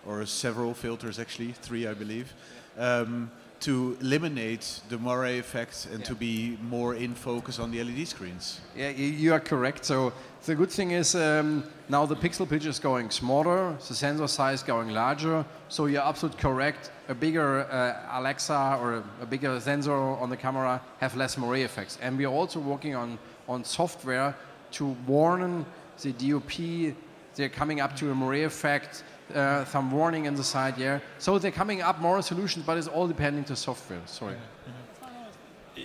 or 0.05 0.26
several 0.26 0.74
filters 0.74 1.18
actually, 1.18 1.53
three 1.53 1.88
I 1.88 1.93
believe, 1.93 2.34
um, 2.78 3.32
to 3.60 3.97
eliminate 4.01 4.82
the 4.89 4.97
moire 4.97 5.39
effect 5.39 5.88
and 5.91 6.05
to 6.05 6.14
be 6.14 6.58
more 6.62 6.95
in 6.95 7.16
focus 7.16 7.60
on 7.60 7.72
the 7.72 7.84
LED 7.84 8.08
screens. 8.08 8.62
Yeah, 8.76 8.89
you, 8.89 9.34
are 9.34 9.39
correct. 9.39 9.86
So 9.86 10.14
the 10.45 10.55
good 10.55 10.70
thing 10.70 10.91
is 10.91 11.16
um, 11.16 11.64
now 11.89 12.05
the 12.05 12.16
pixel 12.16 12.47
pitch 12.47 12.66
is 12.66 12.80
going 12.80 13.10
smaller, 13.10 13.76
the 13.88 13.95
sensor 13.95 14.28
size 14.28 14.62
going 14.62 14.89
larger. 14.89 15.43
So 15.70 15.88
you're 15.88 16.03
absolutely 16.03 16.39
correct. 16.39 16.91
A 17.10 17.16
bigger 17.16 17.62
uh, 17.62 18.20
Alexa 18.20 18.78
or 18.82 18.95
a, 18.95 19.03
a, 19.22 19.26
bigger 19.26 19.60
sensor 19.60 19.93
on 19.93 20.30
the 20.30 20.38
camera 20.38 20.82
have 20.99 21.16
less 21.16 21.38
moire 21.38 21.58
effects. 21.58 21.97
And 22.01 22.18
we 22.18 22.26
are 22.26 22.34
also 22.34 22.60
working 22.60 22.95
on, 22.95 23.18
on 23.47 23.64
software 23.64 24.36
to 24.74 24.86
warn 25.08 25.66
the 26.01 26.12
DOP 26.12 26.95
they're 27.38 27.49
coming 27.49 27.80
up 27.80 27.95
to 27.97 28.10
a 28.10 28.16
moire 28.16 28.45
effect, 28.45 29.03
uh, 29.34 29.65
some 29.65 29.91
warning 29.91 30.25
in 30.25 30.36
the 30.36 30.43
side, 30.43 30.78
yeah. 30.78 30.99
So 31.19 31.39
they're 31.39 31.51
coming 31.51 31.82
up 31.82 31.99
more 31.99 32.21
solutions, 32.21 32.65
but 32.65 32.78
it's 32.78 32.88
all 32.88 33.07
depending 33.07 33.43
to 33.45 33.55
software. 33.55 34.01
Sorry. 34.05 34.36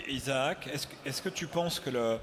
Isaac, 0.09 0.69
est-ce 0.73 0.87
que, 0.87 0.95
est 1.05 1.23
que, 1.23 1.29
tu 1.29 1.47
penses 1.47 1.79
que 1.79 1.91
le, 1.91 2.19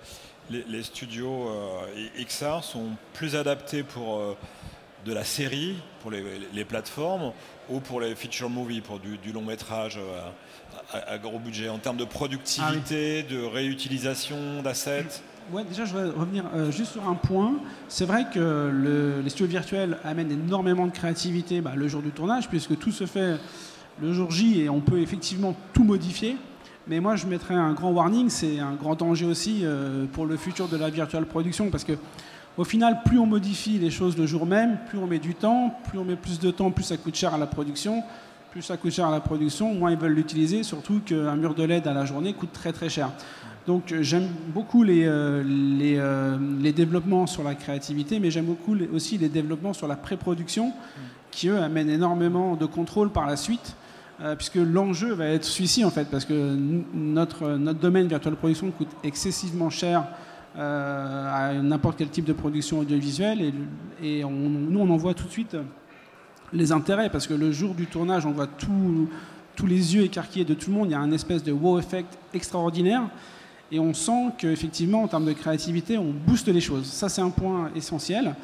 les, 0.49 0.63
les, 0.63 0.83
studios 0.83 1.49
euh, 1.49 2.25
XR 2.25 2.63
sont 2.63 2.95
plus 3.13 3.35
adaptés 3.35 3.83
pour 3.83 4.19
euh, 4.19 4.37
de 5.05 5.13
la 5.13 5.23
série, 5.23 5.75
pour 6.01 6.11
les, 6.11 6.23
les, 6.53 6.65
plateformes, 6.65 7.31
ou 7.69 7.79
pour 7.79 8.01
les 8.01 8.15
feature 8.15 8.49
movies, 8.49 8.81
pour 8.81 8.99
du, 8.99 9.17
du 9.17 9.31
long 9.31 9.43
métrage 9.43 9.97
euh, 9.97 10.29
à, 10.91 11.11
à, 11.11 11.17
gros 11.17 11.39
budget, 11.39 11.69
en 11.69 11.77
termes 11.77 11.97
de 11.97 12.05
productivité, 12.05 13.23
ah 13.23 13.27
oui. 13.29 13.37
de 13.37 13.43
réutilisation 13.43 14.61
d'assets? 14.61 15.21
Ouais, 15.51 15.63
déjà, 15.63 15.83
je 15.85 15.97
vais 15.97 16.09
revenir 16.09 16.45
euh, 16.53 16.69
juste 16.69 16.91
sur 16.91 17.09
un 17.09 17.15
point. 17.15 17.53
C'est 17.87 18.05
vrai 18.05 18.27
que 18.31 18.69
le, 18.71 19.21
les 19.23 19.29
studios 19.31 19.47
virtuels 19.47 19.97
amènent 20.03 20.31
énormément 20.31 20.85
de 20.85 20.91
créativité 20.91 21.59
bah, 21.59 21.71
le 21.75 21.87
jour 21.87 22.03
du 22.03 22.11
tournage, 22.11 22.47
puisque 22.49 22.77
tout 22.77 22.91
se 22.91 23.07
fait 23.07 23.37
le 23.99 24.13
jour 24.13 24.29
J 24.29 24.61
et 24.61 24.69
on 24.69 24.79
peut 24.79 24.99
effectivement 24.99 25.55
tout 25.73 25.83
modifier. 25.83 26.37
Mais 26.87 26.99
moi, 26.99 27.15
je 27.15 27.25
mettrais 27.25 27.55
un 27.55 27.73
grand 27.73 27.89
warning, 27.89 28.29
c'est 28.29 28.59
un 28.59 28.73
grand 28.73 28.93
danger 28.93 29.25
aussi 29.25 29.61
euh, 29.63 30.05
pour 30.13 30.27
le 30.27 30.37
futur 30.37 30.67
de 30.67 30.77
la 30.77 30.91
virtual 30.91 31.25
production, 31.25 31.71
parce 31.71 31.83
que 31.83 31.93
au 32.57 32.63
final, 32.63 33.01
plus 33.03 33.17
on 33.17 33.25
modifie 33.25 33.79
les 33.79 33.89
choses 33.89 34.17
le 34.17 34.27
jour 34.27 34.45
même, 34.45 34.77
plus 34.87 34.99
on 34.99 35.07
met 35.07 35.19
du 35.19 35.33
temps, 35.33 35.73
plus 35.89 35.97
on 35.97 36.03
met 36.03 36.15
plus 36.15 36.39
de 36.39 36.51
temps, 36.51 36.69
plus 36.69 36.83
ça 36.83 36.97
coûte 36.97 37.15
cher 37.15 37.33
à 37.33 37.39
la 37.39 37.47
production. 37.47 38.03
Plus 38.51 38.63
ça 38.63 38.77
coûte 38.77 38.91
cher 38.91 39.07
à 39.07 39.11
la 39.11 39.19
production, 39.19 39.73
moins 39.75 39.91
ils 39.91 39.97
veulent 39.97 40.13
l'utiliser, 40.13 40.63
surtout 40.63 41.01
qu'un 41.05 41.35
mur 41.35 41.53
de 41.53 41.63
LED 41.63 41.87
à 41.87 41.93
la 41.93 42.05
journée 42.05 42.33
coûte 42.33 42.51
très 42.51 42.73
très 42.73 42.89
cher. 42.89 43.11
Donc 43.69 43.93
j'aime 44.01 44.27
beaucoup 44.47 44.81
les, 44.81 45.05
euh, 45.05 45.43
euh, 45.45 46.37
les, 46.59 46.73
développements 46.73 47.27
sur 47.27 47.43
la 47.43 47.53
créativité, 47.53 48.19
mais 48.19 48.31
j'aime 48.31 48.45
beaucoup 48.45 48.73
les, 48.73 48.87
aussi 48.87 49.19
les 49.19 49.29
développements 49.29 49.73
sur 49.73 49.87
la 49.87 49.95
pré-production, 49.95 50.73
qui 51.29 51.49
eux 51.49 51.59
amènent 51.59 51.91
énormément 51.91 52.55
de 52.55 52.65
contrôle 52.65 53.11
par 53.11 53.27
la 53.27 53.37
suite, 53.37 53.75
euh, 54.21 54.35
puisque 54.35 54.55
l'enjeu 54.55 55.13
va 55.13 55.27
être 55.27 55.43
celui-ci 55.43 55.85
en 55.85 55.91
fait, 55.91 56.05
parce 56.05 56.25
que 56.25 56.57
notre, 56.95 57.57
notre 57.57 57.79
domaine 57.79 58.07
virtual 58.07 58.35
production 58.37 58.71
coûte 58.71 58.89
excessivement 59.03 59.69
cher 59.69 60.03
à 60.57 61.53
n'importe 61.53 61.99
quel 61.99 62.09
type 62.09 62.25
de 62.25 62.33
production 62.33 62.79
audiovisuelle, 62.79 63.53
et, 64.01 64.23
nous 64.23 64.79
on 64.79 64.89
en 64.89 64.97
voit 64.97 65.13
tout 65.13 65.25
de 65.25 65.31
suite 65.31 65.55
les 66.53 66.71
intérêts, 66.71 67.11
parce 67.11 67.27
que 67.27 67.35
le 67.35 67.51
jour 67.51 67.75
du 67.75 67.85
tournage, 67.85 68.25
on 68.25 68.31
voit 68.31 68.47
tous 68.47 69.67
les 69.67 69.93
yeux 69.93 70.05
écarquillés 70.05 70.43
de 70.43 70.55
tout 70.55 70.71
le 70.71 70.75
monde, 70.75 70.87
il 70.87 70.93
y 70.93 70.95
a 70.95 70.99
un 70.99 71.11
espèce 71.11 71.43
de 71.43 71.51
wow 71.51 71.77
effect 71.77 72.17
extraordinaire. 72.33 73.03
Et 73.71 73.79
on 73.79 73.93
sent 73.93 74.31
qu'effectivement, 74.37 75.03
en 75.03 75.07
termes 75.07 75.25
de 75.25 75.33
créativité, 75.33 75.97
on 75.97 76.11
booste 76.11 76.47
les 76.47 76.61
choses. 76.61 76.85
Ça, 76.85 77.07
c'est 77.07 77.21
un 77.21 77.29
point 77.29 77.69
essentiel. 77.75 78.35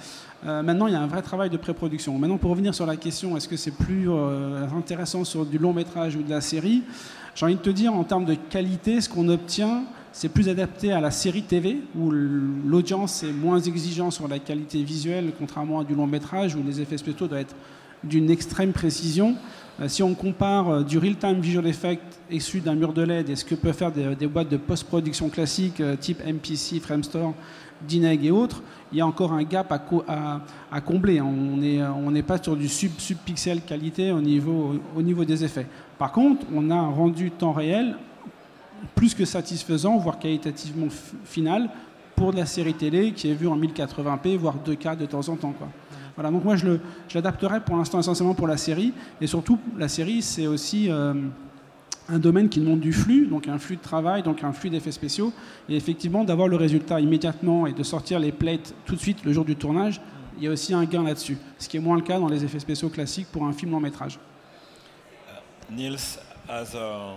Euh, 0.45 0.61
maintenant, 0.61 0.85
il 0.85 0.93
y 0.93 0.95
a 0.95 1.01
un 1.01 1.07
vrai 1.07 1.23
travail 1.23 1.49
de 1.49 1.57
pré-production. 1.57 2.17
Maintenant, 2.19 2.37
pour 2.37 2.51
revenir 2.51 2.75
sur 2.75 2.85
la 2.85 2.95
question, 2.95 3.35
est-ce 3.35 3.47
que 3.47 3.57
c'est 3.57 3.71
plus 3.71 4.07
euh, 4.09 4.67
intéressant 4.77 5.23
sur 5.23 5.45
du 5.45 5.57
long 5.57 5.73
métrage 5.73 6.15
ou 6.15 6.21
de 6.21 6.29
la 6.29 6.41
série 6.41 6.83
J'ai 7.33 7.45
envie 7.45 7.55
de 7.55 7.61
te 7.61 7.71
dire, 7.71 7.93
en 7.93 8.03
termes 8.03 8.25
de 8.25 8.35
qualité, 8.35 9.01
ce 9.01 9.09
qu'on 9.09 9.27
obtient, 9.29 9.83
c'est 10.11 10.29
plus 10.29 10.47
adapté 10.47 10.91
à 10.91 11.01
la 11.01 11.09
série 11.09 11.41
TV, 11.41 11.81
où 11.97 12.11
l'audience 12.11 13.23
est 13.23 13.33
moins 13.33 13.59
exigeante 13.59 14.13
sur 14.13 14.27
la 14.27 14.37
qualité 14.37 14.83
visuelle, 14.83 15.33
contrairement 15.37 15.79
à 15.79 15.83
du 15.83 15.95
long 15.95 16.07
métrage, 16.07 16.55
où 16.55 16.63
les 16.63 16.79
effets 16.79 16.97
spéciaux 16.97 17.27
doivent 17.27 17.41
être 17.41 17.55
d'une 18.03 18.29
extrême 18.29 18.71
précision. 18.71 19.35
Euh, 19.81 19.89
si 19.89 20.03
on 20.03 20.13
compare 20.13 20.69
euh, 20.69 20.83
du 20.83 20.97
real-time 20.97 21.41
visual 21.41 21.67
effect 21.67 22.01
issu 22.31 22.61
d'un 22.61 22.75
mur 22.75 22.93
de 22.93 23.01
LED 23.01 23.29
et 23.29 23.35
ce 23.35 23.43
que 23.43 23.55
peuvent 23.55 23.75
faire 23.75 23.91
des, 23.91 24.27
boîtes 24.27 24.47
de 24.49 24.55
post-production 24.55 25.27
classiques 25.27 25.81
euh, 25.81 25.97
type 25.97 26.25
MPC, 26.25 26.79
Framestore, 26.79 27.33
Dineg 27.81 28.25
et 28.25 28.31
autres, 28.31 28.63
il 28.93 28.99
y 28.99 29.01
a 29.01 29.07
encore 29.07 29.33
un 29.33 29.43
gap 29.43 29.71
à, 29.71 30.81
combler. 30.81 31.19
On 31.19 32.11
n'est 32.11 32.23
pas 32.23 32.41
sur 32.41 32.55
du 32.55 32.69
sub-pixel 32.69 33.61
qualité 33.61 34.13
au 34.13 34.21
niveau, 34.21 34.79
au 34.95 35.01
niveau 35.01 35.25
des 35.25 35.43
effets. 35.43 35.67
Par 35.97 36.13
contre, 36.13 36.45
on 36.53 36.71
a 36.71 36.75
un 36.75 36.89
rendu 36.89 37.31
temps 37.31 37.51
réel 37.51 37.97
plus 38.95 39.13
que 39.13 39.25
satisfaisant, 39.25 39.97
voire 39.97 40.19
qualitativement 40.19 40.87
final, 41.25 41.69
pour 42.15 42.31
de 42.31 42.37
la 42.37 42.45
série 42.45 42.73
télé 42.73 43.11
qui 43.11 43.29
est 43.29 43.33
vue 43.33 43.47
en 43.47 43.59
1080p, 43.59 44.37
voire 44.37 44.55
2K 44.65 44.95
de 44.95 45.05
temps 45.05 45.27
en 45.27 45.35
temps. 45.35 45.53
Voilà, 46.15 46.31
donc 46.31 46.43
moi 46.43 46.55
je 46.55 46.77
l'adapterai 47.13 47.59
pour 47.59 47.75
l'instant 47.75 47.99
essentiellement 47.99 48.35
pour 48.35 48.47
la 48.47 48.57
série. 48.57 48.93
Et 49.19 49.27
surtout, 49.27 49.59
la 49.77 49.89
série, 49.89 50.21
c'est 50.21 50.47
aussi 50.47 50.89
euh, 50.89 51.13
un 52.07 52.19
domaine 52.19 52.49
qui 52.49 52.59
demande 52.59 52.79
du 52.79 52.93
flux, 52.93 53.27
donc 53.27 53.47
un 53.47 53.57
flux 53.57 53.75
de 53.75 53.81
travail, 53.81 54.23
donc 54.23 54.43
un 54.43 54.53
flux 54.53 54.69
d'effets 54.69 54.91
spéciaux. 54.91 55.33
Et 55.67 55.75
effectivement, 55.75 56.23
d'avoir 56.23 56.47
le 56.47 56.55
résultat 56.55 57.01
immédiatement 57.01 57.67
et 57.67 57.73
de 57.73 57.83
sortir 57.83 58.19
les 58.19 58.31
plates 58.31 58.73
tout 58.85 58.95
de 58.95 58.99
suite 58.99 59.25
le 59.25 59.33
jour 59.33 59.43
du 59.43 59.55
tournage, 59.55 59.99
il 60.37 60.43
y 60.43 60.47
a 60.47 60.51
aussi 60.51 60.73
un 60.73 60.85
gain 60.85 61.03
là-dessus. 61.03 61.37
Ce 61.59 61.67
qui 61.67 61.77
est 61.77 61.81
moins 61.81 61.95
le 61.95 62.01
cas 62.01 62.19
dans 62.19 62.29
les 62.29 62.43
effets 62.43 62.59
spéciaux 62.59 62.89
classiques 62.89 63.27
pour 63.31 63.45
un 63.45 63.53
film 63.53 63.71
long 63.71 63.79
métrage. 63.79 64.19
Uh, 65.27 65.73
Niels, 65.73 66.19
as 66.47 66.75
a 66.75 67.15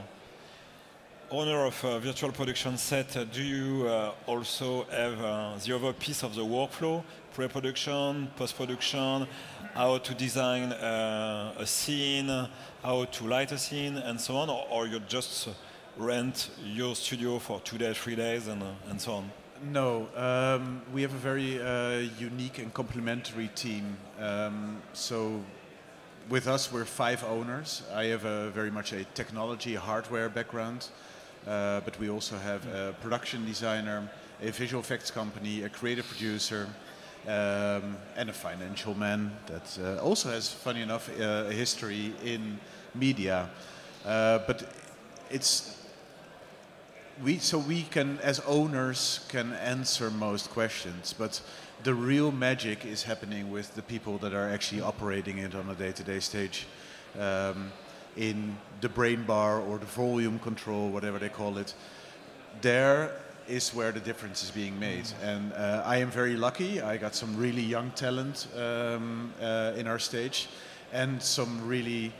owner 1.30 1.66
of 1.66 1.84
a 1.84 1.98
virtual 1.98 2.32
production 2.32 2.76
set, 2.76 3.18
do 3.32 3.42
you 3.42 3.86
uh, 3.86 4.12
also 4.26 4.86
have 4.90 5.20
uh, 5.20 5.58
the 5.64 5.72
other 5.72 5.92
piece 5.92 6.22
of 6.22 6.34
the 6.34 6.44
workflow? 6.44 7.02
Pre-production, 7.38 8.28
post-production, 8.34 9.24
how 9.72 9.96
to 9.96 10.12
design 10.12 10.72
uh, 10.72 11.54
a 11.56 11.64
scene, 11.64 12.26
how 12.82 13.04
to 13.04 13.28
light 13.28 13.52
a 13.52 13.58
scene, 13.58 13.96
and 13.96 14.20
so 14.20 14.34
on, 14.36 14.50
or, 14.50 14.66
or, 14.72 14.88
you 14.88 14.98
just 15.08 15.48
rent 15.96 16.50
your 16.64 16.96
studio 16.96 17.38
for 17.38 17.60
two 17.60 17.78
days, 17.78 17.96
three 17.96 18.16
days, 18.16 18.48
and, 18.48 18.60
uh, 18.60 18.90
and 18.90 19.00
so 19.00 19.12
on? 19.12 19.30
No, 19.70 20.08
um, 20.16 20.82
we 20.92 21.00
have 21.02 21.14
a 21.14 21.22
very 21.30 21.62
uh, 21.62 22.10
unique 22.18 22.58
and 22.58 22.74
complementary 22.74 23.50
team. 23.54 23.96
Um, 24.18 24.82
so 24.92 25.40
with 26.28 26.48
us, 26.48 26.72
we're 26.72 26.84
five 26.84 27.22
owners. 27.22 27.84
I 27.94 28.06
have 28.06 28.24
a 28.24 28.50
very 28.50 28.72
much 28.72 28.92
a 28.92 29.04
technology, 29.14 29.76
hardware 29.76 30.28
background, 30.28 30.88
uh, 31.46 31.82
but 31.84 31.96
we 32.00 32.10
also 32.10 32.36
have 32.36 32.66
a 32.66 32.96
production 33.00 33.46
designer, 33.46 34.10
a 34.42 34.50
visual 34.50 34.80
effects 34.80 35.12
company, 35.12 35.62
a 35.62 35.68
creative 35.68 36.08
producer, 36.08 36.66
um, 37.26 37.96
and 38.16 38.30
a 38.30 38.32
financial 38.32 38.94
man 38.94 39.36
that 39.46 39.78
uh, 39.82 40.02
also 40.02 40.30
has, 40.30 40.48
funny 40.48 40.82
enough, 40.82 41.10
uh, 41.20 41.44
a 41.48 41.52
history 41.52 42.14
in 42.24 42.58
media. 42.94 43.48
Uh, 44.04 44.38
but 44.46 44.72
it's 45.30 45.74
we 47.22 47.38
so 47.38 47.58
we 47.58 47.82
can, 47.82 48.18
as 48.22 48.40
owners, 48.40 49.26
can 49.28 49.52
answer 49.54 50.10
most 50.10 50.50
questions, 50.50 51.14
but 51.18 51.40
the 51.82 51.94
real 51.94 52.30
magic 52.30 52.84
is 52.84 53.02
happening 53.02 53.50
with 53.50 53.74
the 53.74 53.82
people 53.82 54.18
that 54.18 54.32
are 54.32 54.48
actually 54.48 54.80
operating 54.80 55.38
it 55.38 55.54
on 55.54 55.68
a 55.68 55.74
day-to-day 55.74 56.20
stage. 56.20 56.66
Um, 57.18 57.72
in 58.16 58.56
the 58.80 58.88
brain 58.88 59.22
bar 59.22 59.60
or 59.60 59.78
the 59.78 59.86
volume 59.86 60.38
control, 60.40 60.90
whatever 60.90 61.18
they 61.18 61.28
call 61.28 61.56
it, 61.56 61.72
there 62.60 63.12
is 63.48 63.74
where 63.74 63.92
the 63.92 64.00
difference 64.00 64.42
is 64.42 64.50
being 64.50 64.78
made. 64.78 65.06
And 65.22 65.52
uh, 65.52 65.82
I 65.84 65.96
am 65.98 66.10
very 66.10 66.36
lucky. 66.36 66.80
I 66.80 66.96
got 66.96 67.14
some 67.14 67.36
really 67.36 67.62
young 67.62 67.90
talent 67.92 68.46
um, 68.56 69.32
uh, 69.40 69.72
in 69.76 69.86
our 69.86 69.98
stage, 69.98 70.48
and 70.92 71.22
some 71.22 71.66
really, 71.66 72.12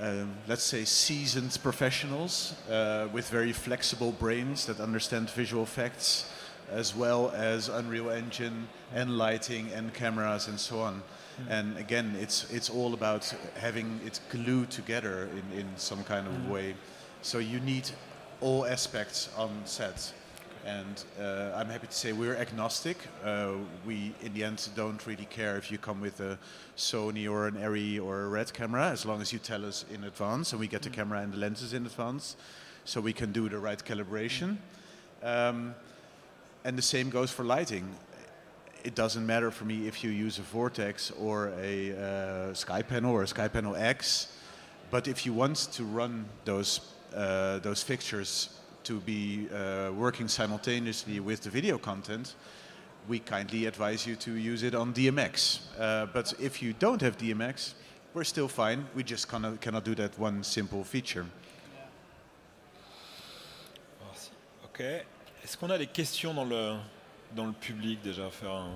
um, 0.00 0.34
let's 0.48 0.62
say, 0.64 0.84
seasoned 0.84 1.58
professionals 1.62 2.54
uh, 2.70 3.08
with 3.12 3.28
very 3.28 3.52
flexible 3.52 4.12
brains 4.12 4.66
that 4.66 4.80
understand 4.80 5.30
visual 5.30 5.62
effects, 5.62 6.30
as 6.70 6.96
well 6.96 7.30
as 7.34 7.68
Unreal 7.68 8.10
Engine 8.10 8.68
and 8.94 9.18
lighting 9.18 9.70
and 9.74 9.92
cameras 9.92 10.48
and 10.48 10.58
so 10.58 10.80
on. 10.80 10.94
Mm. 10.94 11.50
And 11.50 11.78
again, 11.78 12.16
it's 12.20 12.50
it's 12.50 12.70
all 12.70 12.94
about 12.94 13.34
having 13.56 14.00
it 14.06 14.20
glued 14.30 14.70
together 14.70 15.28
in, 15.32 15.58
in 15.58 15.66
some 15.76 16.04
kind 16.04 16.26
of 16.26 16.32
mm. 16.32 16.48
way. 16.48 16.74
So 17.22 17.38
you 17.38 17.60
need 17.60 17.90
all 18.40 18.66
aspects 18.66 19.28
on 19.36 19.50
set 19.64 20.12
and 20.64 21.04
uh, 21.20 21.52
I'm 21.54 21.68
happy 21.68 21.86
to 21.86 21.92
say 21.92 22.12
we're 22.12 22.36
agnostic. 22.36 22.96
Uh, 23.22 23.52
we, 23.86 24.14
in 24.22 24.32
the 24.32 24.44
end, 24.44 24.66
don't 24.74 25.04
really 25.06 25.26
care 25.26 25.56
if 25.56 25.70
you 25.70 25.78
come 25.78 26.00
with 26.00 26.20
a 26.20 26.38
Sony 26.76 27.30
or 27.30 27.46
an 27.46 27.56
Arri 27.56 28.02
or 28.02 28.22
a 28.22 28.28
Red 28.28 28.52
camera, 28.52 28.88
as 28.88 29.04
long 29.04 29.20
as 29.20 29.32
you 29.32 29.38
tell 29.38 29.64
us 29.64 29.84
in 29.92 30.04
advance, 30.04 30.52
and 30.52 30.60
we 30.60 30.66
get 30.66 30.82
the 30.82 30.90
mm. 30.90 30.94
camera 30.94 31.20
and 31.20 31.32
the 31.32 31.36
lenses 31.36 31.74
in 31.74 31.84
advance, 31.84 32.36
so 32.84 33.00
we 33.00 33.12
can 33.12 33.32
do 33.32 33.48
the 33.48 33.58
right 33.58 33.78
calibration. 33.84 34.56
Um, 35.22 35.74
and 36.64 36.78
the 36.78 36.82
same 36.82 37.10
goes 37.10 37.30
for 37.30 37.44
lighting. 37.44 37.88
it 38.84 38.94
doesn't 38.94 39.26
matter 39.26 39.50
for 39.50 39.64
me 39.64 39.86
if 39.86 40.04
you 40.04 40.10
use 40.10 40.38
a 40.38 40.42
Vortex 40.42 41.10
or 41.12 41.52
a 41.58 41.92
uh, 41.96 42.54
Sky 42.54 42.82
Panel 42.82 43.12
or 43.12 43.22
a 43.22 43.26
Sky 43.26 43.48
Panel 43.48 43.76
X. 43.76 44.28
But 44.90 45.08
if 45.08 45.26
you 45.26 45.32
want 45.32 45.56
to 45.72 45.84
run 45.84 46.26
those 46.44 46.80
uh, 47.14 47.58
those 47.60 47.82
fixtures 47.82 48.50
to 48.84 49.00
be 49.00 49.48
uh, 49.50 49.90
working 49.92 50.28
simultaneously 50.28 51.20
with 51.20 51.42
the 51.42 51.50
video 51.50 51.78
content, 51.78 52.34
we 53.08 53.18
kindly 53.18 53.66
advise 53.66 54.06
you 54.06 54.16
to 54.16 54.32
use 54.32 54.62
it 54.62 54.74
on 54.74 54.92
DMX. 54.92 55.60
Uh, 55.78 56.06
but 56.06 56.32
if 56.40 56.62
you 56.62 56.72
don't 56.72 57.00
have 57.00 57.16
DMX, 57.18 57.74
we're 58.14 58.24
still 58.24 58.48
fine. 58.48 58.86
We 58.94 59.02
just 59.02 59.28
cannot, 59.28 59.60
cannot 59.60 59.84
do 59.84 59.94
that 59.96 60.18
one 60.18 60.42
simple 60.42 60.84
feature. 60.84 61.26
Merci. 64.06 64.30
Ok. 64.64 64.80
Est-ce 65.42 65.56
qu'on 65.56 65.70
a 65.70 65.78
des 65.78 65.86
questions 65.86 66.32
dans 66.32 66.44
le, 66.44 66.76
dans 67.34 67.46
le 67.46 67.52
public 67.52 68.00
déjà 68.02 68.30
Faire 68.30 68.52
un, 68.52 68.70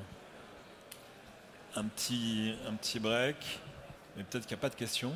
un 1.77 1.85
petit, 1.85 2.55
un 2.67 2.75
petit 2.75 2.99
break. 2.99 3.37
Mais 4.17 4.25
peut-être 4.25 4.47
qu'il 4.47 4.57
n'y 4.57 4.61
a 4.61 4.63
pas 4.63 4.71
de 4.71 4.75
questions. 4.75 5.13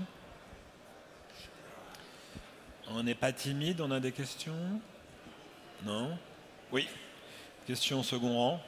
On 2.94 3.02
n'est 3.02 3.14
pas 3.14 3.32
timide, 3.32 3.80
on 3.80 3.90
a 3.90 4.00
des 4.00 4.12
questions? 4.12 4.80
Non? 5.84 6.18
Oui. 6.70 6.86
Question 7.66 8.00
au 8.00 8.02
second 8.02 8.36
rang. 8.36 8.62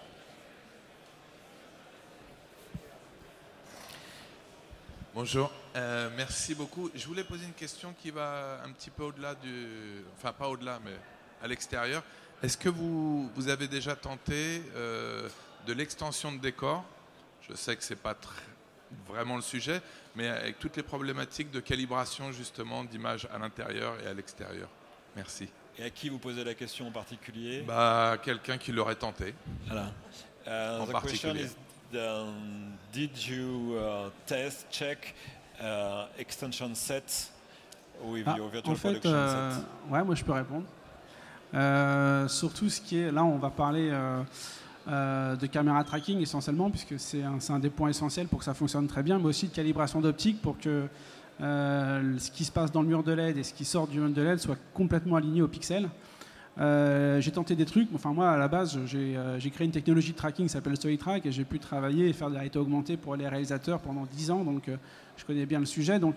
Bonjour, 5.14 5.52
euh, 5.76 6.10
merci 6.16 6.54
beaucoup. 6.54 6.90
Je 6.94 7.06
voulais 7.06 7.22
poser 7.22 7.44
une 7.44 7.52
question 7.52 7.94
qui 8.00 8.10
va 8.10 8.60
un 8.64 8.72
petit 8.72 8.90
peu 8.90 9.04
au-delà 9.04 9.34
du... 9.34 10.02
Enfin, 10.16 10.32
pas 10.32 10.48
au-delà, 10.48 10.80
mais 10.84 10.96
à 11.42 11.46
l'extérieur. 11.46 12.02
Est-ce 12.42 12.56
que 12.56 12.68
vous, 12.68 13.30
vous 13.34 13.48
avez 13.48 13.68
déjà 13.68 13.94
tenté 13.94 14.62
euh, 14.74 15.28
de 15.66 15.72
l'extension 15.72 16.32
de 16.32 16.38
décor? 16.38 16.82
Je 17.48 17.54
sais 17.54 17.76
que 17.76 17.84
ce 17.84 17.92
n'est 17.92 18.00
pas 18.00 18.14
très- 18.14 18.42
vraiment 19.08 19.36
le 19.36 19.42
sujet, 19.42 19.80
mais 20.16 20.28
avec 20.28 20.58
toutes 20.58 20.76
les 20.76 20.82
problématiques 20.82 21.50
de 21.50 21.60
calibration 21.60 22.32
justement 22.32 22.84
d'image 22.84 23.28
à 23.34 23.38
l'intérieur 23.38 23.94
et 24.04 24.08
à 24.08 24.14
l'extérieur. 24.14 24.68
Merci. 25.16 25.48
Et 25.78 25.84
à 25.84 25.90
qui 25.90 26.08
vous 26.08 26.18
posez 26.18 26.44
la 26.44 26.54
question 26.54 26.86
en 26.88 26.90
particulier? 26.92 27.62
Bah, 27.66 28.16
quelqu'un 28.22 28.58
qui 28.58 28.70
l'aurait 28.72 28.94
tenté. 28.94 29.34
Voilà. 29.66 29.92
Uh, 30.46 30.80
En 30.82 30.86
the 30.86 30.92
question 31.02 31.30
particulier. 31.32 31.44
is, 31.92 31.96
um, 31.96 32.76
did 32.92 33.10
you 33.26 33.76
uh, 33.76 34.10
test, 34.26 34.66
check 34.70 35.14
uh, 35.60 36.06
extension 36.18 36.74
set 36.74 37.30
with 38.02 38.24
Ah, 38.26 38.36
your 38.36 38.48
virtual 38.50 38.72
en 38.72 38.76
fait, 38.76 38.90
production 38.90 39.10
euh, 39.12 39.52
set 39.54 39.64
ouais, 39.90 40.04
moi 40.04 40.14
je 40.14 40.24
peux 40.24 40.32
répondre. 40.32 40.66
Euh, 41.54 42.26
surtout 42.28 42.68
ce 42.68 42.80
qui 42.80 42.98
est, 42.98 43.10
là 43.12 43.24
on 43.24 43.38
va 43.38 43.50
parler 43.50 43.88
euh, 43.90 44.22
euh, 44.86 45.34
de 45.36 45.46
caméra 45.46 45.82
tracking 45.82 46.20
essentiellement, 46.20 46.70
puisque 46.70 46.98
c'est 46.98 47.22
un, 47.22 47.58
des 47.58 47.70
points 47.70 47.88
essentiels 47.88 48.26
pour 48.26 48.40
que 48.40 48.44
ça 48.44 48.52
fonctionne 48.52 48.86
très 48.86 49.02
bien, 49.02 49.18
mais 49.18 49.24
aussi 49.24 49.48
de 49.48 49.54
calibration 49.54 50.02
d'optique 50.02 50.42
pour 50.42 50.58
que 50.58 50.84
euh, 51.40 52.18
ce 52.18 52.30
qui 52.30 52.44
se 52.44 52.52
passe 52.52 52.70
dans 52.70 52.82
le 52.82 52.88
mur 52.88 53.02
de 53.02 53.12
LED 53.12 53.38
et 53.38 53.42
ce 53.44 53.54
qui 53.54 53.64
sort 53.64 53.88
du 53.88 53.98
mur 53.98 54.10
de 54.10 54.20
LED 54.20 54.38
soit 54.40 54.58
complètement 54.74 55.16
aligné 55.16 55.40
au 55.40 55.48
pixel. 55.48 55.88
Euh, 56.60 57.18
j'ai 57.20 57.30
tenté 57.30 57.56
des 57.56 57.64
trucs, 57.64 57.88
enfin 57.94 58.12
moi 58.12 58.30
à 58.30 58.36
la 58.36 58.46
base 58.46 58.78
j'ai 58.86 59.50
créé 59.50 59.64
une 59.64 59.72
technologie 59.72 60.12
de 60.12 60.16
tracking 60.16 60.46
qui 60.46 60.52
s'appelle 60.52 60.76
StoryTrack 60.76 61.24
et 61.26 61.32
j'ai 61.32 61.44
pu 61.44 61.58
travailler 61.58 62.10
et 62.10 62.12
faire 62.12 62.28
des 62.28 62.36
réalités 62.36 62.58
augmentées 62.58 62.96
pour 62.96 63.16
les 63.16 63.26
réalisateurs 63.26 63.80
pendant 63.80 64.04
10 64.04 64.30
ans, 64.30 64.44
donc 64.44 64.70
je 65.16 65.24
connais 65.24 65.46
bien 65.46 65.60
le 65.60 65.66
sujet. 65.66 65.98
Donc 65.98 66.14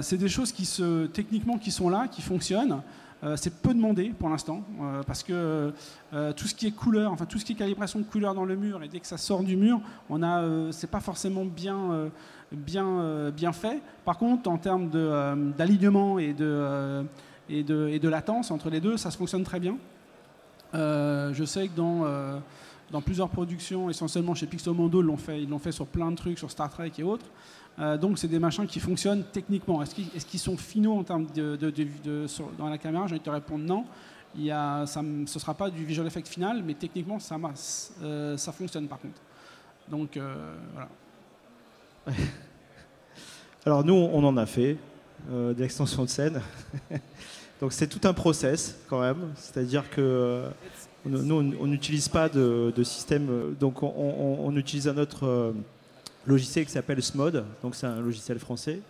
c'est 0.00 0.16
des 0.16 0.28
choses 0.28 0.52
qui 0.52 0.64
se, 0.64 1.06
techniquement 1.06 1.58
qui 1.58 1.72
sont 1.72 1.88
là, 1.88 2.06
qui 2.06 2.22
fonctionnent. 2.22 2.80
Euh, 3.24 3.36
c'est 3.36 3.62
peu 3.62 3.72
demandé 3.72 4.12
pour 4.18 4.28
l'instant 4.28 4.62
euh, 4.82 5.02
parce 5.02 5.22
que 5.22 5.72
euh, 6.12 6.32
tout 6.34 6.46
ce 6.46 6.54
qui 6.54 6.66
est 6.66 6.72
couleur, 6.72 7.10
enfin 7.10 7.24
tout 7.24 7.38
ce 7.38 7.44
qui 7.44 7.52
est 7.52 7.56
calibration 7.56 7.98
de 7.98 8.04
couleur 8.04 8.34
dans 8.34 8.44
le 8.44 8.54
mur 8.54 8.82
et 8.82 8.88
dès 8.88 9.00
que 9.00 9.06
ça 9.06 9.16
sort 9.16 9.42
du 9.42 9.56
mur, 9.56 9.80
on 10.10 10.22
a, 10.22 10.70
c'est 10.72 10.90
pas 10.90 11.00
forcément 11.00 11.44
bien, 11.44 12.10
bien, 12.52 13.30
bien 13.30 13.52
fait. 13.52 13.80
Par 14.04 14.18
contre, 14.18 14.50
en 14.50 14.58
termes 14.58 14.90
d'alignement 15.56 16.18
et 16.18 16.34
de, 16.34 17.04
et, 17.48 17.62
de, 17.62 17.88
et 17.88 17.98
de 17.98 18.08
latence 18.08 18.50
entre 18.50 18.68
les 18.68 18.80
deux, 18.80 18.96
ça 18.96 19.10
se 19.10 19.16
fonctionne 19.16 19.44
très 19.44 19.60
bien. 19.60 19.76
Je 20.72 21.44
sais 21.46 21.68
que 21.68 21.76
dans, 21.76 22.04
dans 22.90 23.00
plusieurs 23.00 23.28
productions, 23.28 23.88
essentiellement 23.88 24.34
chez 24.34 24.46
Pixomondo, 24.46 25.00
ils 25.00 25.06
l'ont 25.06 25.16
fait, 25.16 25.42
ils 25.42 25.48
l'ont 25.48 25.58
fait 25.58 25.72
sur 25.72 25.86
plein 25.86 26.10
de 26.10 26.16
trucs, 26.16 26.38
sur 26.38 26.50
Star 26.50 26.68
Trek 26.70 26.92
et 26.98 27.02
autres. 27.02 27.26
Euh, 27.78 27.98
donc 27.98 28.18
c'est 28.18 28.28
des 28.28 28.38
machins 28.38 28.66
qui 28.66 28.78
fonctionnent 28.80 29.24
techniquement. 29.32 29.82
Est-ce 29.82 29.94
qu'ils, 30.26 30.40
sont 30.40 30.56
finaux 30.56 30.98
en 30.98 31.04
termes 31.04 31.26
de, 31.34 31.56
dans 32.56 32.68
la 32.68 32.78
caméra? 32.78 33.06
J'ai 33.06 33.14
envie 33.14 33.20
de 33.20 33.24
te 33.24 33.30
répondre 33.30 33.64
non. 33.64 33.84
Il 34.36 34.44
y 34.44 34.50
a, 34.50 34.84
ça, 34.86 35.00
ce 35.00 35.06
ne 35.06 35.26
sera 35.26 35.54
pas 35.54 35.70
du 35.70 35.84
visual 35.84 36.06
effect 36.06 36.28
final, 36.28 36.62
mais 36.64 36.74
techniquement 36.74 37.18
ça, 37.18 37.36
euh, 38.02 38.36
ça 38.36 38.52
fonctionne 38.52 38.86
par 38.88 39.00
contre. 39.00 39.20
Donc 39.88 40.16
euh, 40.16 40.54
voilà. 40.72 40.88
Alors 43.66 43.84
nous, 43.84 43.94
on 43.94 44.22
en 44.24 44.36
a 44.36 44.46
fait 44.46 44.76
de 45.30 45.54
l'extension 45.58 46.04
de 46.04 46.08
scène. 46.08 46.40
Donc 47.60 47.72
c'est 47.72 47.86
tout 47.86 48.06
un 48.06 48.12
process 48.12 48.76
quand 48.88 49.00
même. 49.00 49.32
C'est-à-dire 49.36 49.88
que 49.88 50.44
nous, 51.06 51.34
on- 51.60 51.66
n'utilise 51.66 52.08
pas 52.08 52.28
de, 52.28 52.72
système. 52.82 53.54
Donc 53.58 53.82
on, 53.82 53.88
on- 54.44 54.56
utilise 54.56 54.88
un 54.88 54.98
autre 54.98 55.54
logiciel 56.26 56.64
qui 56.66 56.72
s'appelle 56.72 57.02
SMOD. 57.02 57.44
Donc 57.62 57.74
c'est 57.74 57.86
un 57.86 58.00
logiciel 58.00 58.38
français. 58.38 58.80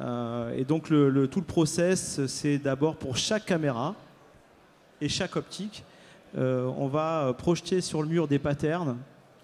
Euh, 0.00 0.56
et 0.56 0.64
donc 0.64 0.90
le, 0.90 1.26
tout 1.28 1.40
le 1.40 1.46
process, 1.46 2.24
c'est 2.26 2.58
d'abord 2.58 2.96
pour 2.96 3.16
chaque 3.16 3.44
caméra 3.44 3.94
et 5.00 5.08
chaque 5.08 5.36
optique, 5.36 5.84
euh, 6.36 6.70
on 6.76 6.88
va 6.88 7.28
euh, 7.28 7.32
projeter 7.32 7.80
sur 7.80 8.02
le 8.02 8.08
mur 8.08 8.28
des 8.28 8.38
patterns. 8.38 8.96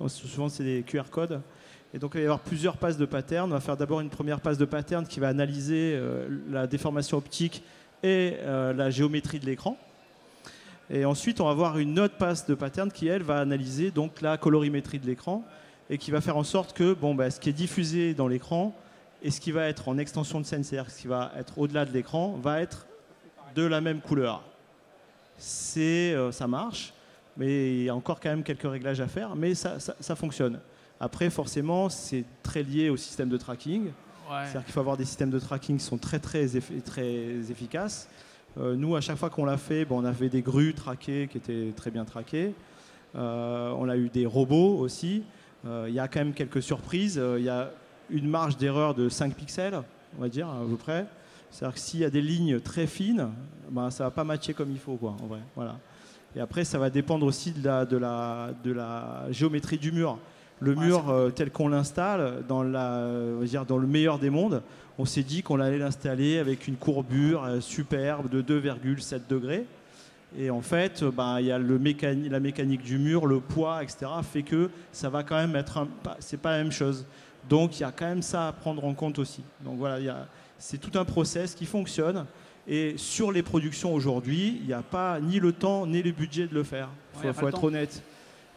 Souvent 0.08 0.48
c'est 0.48 0.64
des 0.64 0.82
QR 0.82 1.04
codes. 1.10 1.40
Et 1.92 1.98
donc 1.98 2.12
il 2.14 2.18
va 2.18 2.22
y 2.22 2.24
avoir 2.24 2.40
plusieurs 2.40 2.76
passes 2.76 2.98
de 2.98 3.06
pattern. 3.06 3.50
On 3.50 3.54
va 3.54 3.60
faire 3.60 3.76
d'abord 3.76 4.00
une 4.00 4.10
première 4.10 4.40
passe 4.40 4.58
de 4.58 4.64
pattern 4.64 5.06
qui 5.06 5.20
va 5.20 5.28
analyser 5.28 5.98
la 6.50 6.66
déformation 6.66 7.18
optique 7.18 7.62
et 8.02 8.36
la 8.44 8.90
géométrie 8.90 9.38
de 9.38 9.46
l'écran. 9.46 9.78
Et 10.90 11.04
ensuite 11.04 11.40
on 11.40 11.44
va 11.44 11.52
avoir 11.52 11.78
une 11.78 12.00
autre 12.00 12.16
passe 12.16 12.46
de 12.46 12.54
pattern 12.56 12.90
qui 12.90 13.06
elle 13.06 13.22
va 13.22 13.38
analyser 13.38 13.92
donc 13.92 14.20
la 14.20 14.36
colorimétrie 14.36 14.98
de 14.98 15.06
l'écran 15.06 15.44
et 15.90 15.98
qui 15.98 16.10
va 16.10 16.20
faire 16.20 16.36
en 16.36 16.44
sorte 16.44 16.72
que 16.72 16.94
bon, 16.94 17.14
bah, 17.14 17.30
ce 17.30 17.38
qui 17.40 17.48
est 17.50 17.52
diffusé 17.54 18.14
dans 18.14 18.28
l'écran 18.28 18.74
et 19.22 19.30
ce 19.30 19.40
qui 19.40 19.52
va 19.52 19.66
être 19.68 19.88
en 19.88 19.98
extension 19.98 20.40
de 20.40 20.46
scène, 20.46 20.64
c'est-à-dire 20.64 20.90
ce 20.90 21.00
qui 21.02 21.06
va 21.08 21.32
être 21.38 21.58
au-delà 21.58 21.84
de 21.84 21.92
l'écran, 21.92 22.38
va 22.42 22.60
être 22.60 22.86
de 23.54 23.62
la 23.62 23.80
même 23.80 24.00
couleur. 24.00 24.42
C'est, 25.38 26.12
euh, 26.14 26.32
ça 26.32 26.46
marche, 26.46 26.92
mais 27.36 27.74
il 27.78 27.82
y 27.84 27.88
a 27.88 27.94
encore 27.94 28.20
quand 28.20 28.28
même 28.30 28.42
quelques 28.42 28.70
réglages 28.70 29.00
à 29.00 29.08
faire, 29.08 29.34
mais 29.36 29.54
ça- 29.54 29.80
ça- 29.80 29.96
ça 30.00 30.14
fonctionne. 30.14 30.60
Après, 31.00 31.28
forcément, 31.30 31.88
c'est 31.88 32.24
très 32.42 32.62
lié 32.62 32.88
au 32.88 32.96
système 32.96 33.28
de 33.28 33.36
tracking. 33.36 33.90
C'est-à-dire 34.46 34.64
qu'il 34.64 34.72
faut 34.72 34.80
avoir 34.80 34.96
des 34.96 35.04
systèmes 35.04 35.30
de 35.30 35.38
tracking 35.38 35.76
qui 35.78 35.84
sont 35.84 35.98
très 35.98 36.18
très, 36.18 36.46
très 36.84 37.50
efficaces. 37.50 38.08
Euh, 38.58 38.74
nous, 38.76 38.94
à 38.96 39.00
chaque 39.00 39.16
fois 39.18 39.28
qu'on 39.30 39.44
l'a 39.44 39.58
fait, 39.58 39.84
bon, 39.84 40.00
on 40.00 40.04
avait 40.04 40.28
des 40.28 40.40
grues 40.40 40.72
traquées 40.72 41.28
qui 41.30 41.38
étaient 41.38 41.72
très 41.76 41.90
bien 41.90 42.04
traquées. 42.04 42.54
Euh, 43.16 43.74
on 43.76 43.88
a 43.88 43.96
eu 43.96 44.08
des 44.08 44.24
robots 44.26 44.78
aussi. 44.78 45.24
Euh, 45.66 45.86
Il 45.88 45.94
y 45.94 45.98
a 45.98 46.08
quand 46.08 46.20
même 46.20 46.32
quelques 46.34 46.62
surprises. 46.62 47.18
Euh, 47.18 47.36
Il 47.38 47.44
y 47.44 47.48
a 47.48 47.70
une 48.10 48.28
marge 48.28 48.56
d'erreur 48.56 48.94
de 48.94 49.08
5 49.08 49.34
pixels, 49.34 49.80
on 50.18 50.22
va 50.22 50.28
dire, 50.28 50.48
à 50.48 50.64
peu 50.68 50.76
près. 50.76 51.06
C'est-à-dire 51.50 51.74
que 51.74 51.80
s'il 51.80 52.00
y 52.00 52.04
a 52.04 52.10
des 52.10 52.20
lignes 52.20 52.60
très 52.60 52.86
fines, 52.86 53.28
ben, 53.70 53.90
ça 53.90 54.04
ne 54.04 54.08
va 54.08 54.10
pas 54.10 54.24
matcher 54.24 54.52
comme 54.54 54.70
il 54.70 54.78
faut, 54.78 54.96
quoi, 54.96 55.16
en 55.22 55.26
vrai. 55.26 55.40
Voilà. 55.54 55.76
Et 56.36 56.40
après, 56.40 56.64
ça 56.64 56.78
va 56.78 56.90
dépendre 56.90 57.24
aussi 57.24 57.52
de 57.52 57.64
la, 57.64 57.84
de 57.86 57.96
la, 57.96 58.50
de 58.64 58.72
la 58.72 59.26
géométrie 59.30 59.78
du 59.78 59.92
mur. 59.92 60.18
Le 60.60 60.72
Ouais, 60.74 60.86
mur 60.86 61.08
euh, 61.10 61.30
tel 61.30 61.50
qu'on 61.50 61.68
l'installe, 61.68 62.42
dans, 62.48 62.62
la, 62.62 63.00
on 63.36 63.40
va 63.40 63.46
dire, 63.46 63.64
dans 63.64 63.78
le 63.78 63.86
meilleur 63.86 64.18
des 64.18 64.30
mondes, 64.30 64.62
on 64.98 65.04
s'est 65.04 65.22
dit 65.22 65.42
qu'on 65.42 65.60
allait 65.60 65.78
l'installer 65.78 66.38
avec 66.38 66.68
une 66.68 66.76
courbure 66.76 67.44
euh, 67.44 67.60
superbe 67.60 68.28
de 68.28 68.42
2,7 68.42 69.20
degrés. 69.28 69.66
Et 70.36 70.50
en 70.50 70.60
fait, 70.60 71.02
euh, 71.02 71.10
ben, 71.10 71.38
il 71.40 71.46
y 71.46 71.52
a 71.52 71.58
le 71.58 71.78
mécani- 71.78 72.28
la 72.28 72.40
mécanique 72.40 72.82
du 72.82 72.98
mur, 72.98 73.26
le 73.26 73.40
poids, 73.40 73.82
etc., 73.82 74.06
fait 74.22 74.42
que 74.42 74.70
ça 74.92 75.08
va 75.08 75.22
quand 75.22 75.36
même 75.36 75.54
être 75.56 75.78
un, 75.78 75.88
c'est 76.18 76.40
pas 76.40 76.52
la 76.52 76.58
même 76.58 76.72
chose. 76.72 77.06
Donc 77.48 77.78
il 77.78 77.82
y 77.82 77.84
a 77.84 77.92
quand 77.92 78.06
même 78.06 78.22
ça 78.22 78.48
à 78.48 78.52
prendre 78.52 78.84
en 78.84 78.94
compte 78.94 79.18
aussi. 79.18 79.42
Donc 79.60 79.78
voilà, 79.78 80.26
c'est 80.58 80.78
tout 80.78 80.98
un 80.98 81.04
process 81.04 81.54
qui 81.54 81.66
fonctionne. 81.66 82.24
Et 82.66 82.94
sur 82.96 83.30
les 83.30 83.42
productions 83.42 83.92
aujourd'hui, 83.94 84.58
il 84.60 84.66
n'y 84.66 84.72
a 84.72 84.82
pas 84.82 85.20
ni 85.20 85.38
le 85.38 85.52
temps 85.52 85.86
ni 85.86 86.02
le 86.02 86.12
budget 86.12 86.46
de 86.46 86.54
le 86.54 86.62
faire. 86.62 86.88
Il 87.22 87.32
faut, 87.32 87.48
être 87.48 87.60
temps. 87.60 87.66
honnête. 87.66 88.02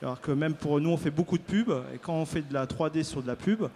Alors 0.01 0.21
que 0.21 0.32
même 0.32 0.53
pour 0.53 0.80
nous, 0.80 0.89
on 0.89 0.97
fait 0.97 1.11
beaucoup 1.11 1.38
de 1.38 1.43
pubs. 1.43 1.84
Et 1.93 1.97
quand 1.97 2.13
on 2.13 2.25
fait 2.25 2.47
de 2.47 2.53
la 2.53 2.65
3D 2.65 3.03
sur 3.03 3.21
de 3.21 3.28
la 3.28 3.36
pub, 3.36 3.67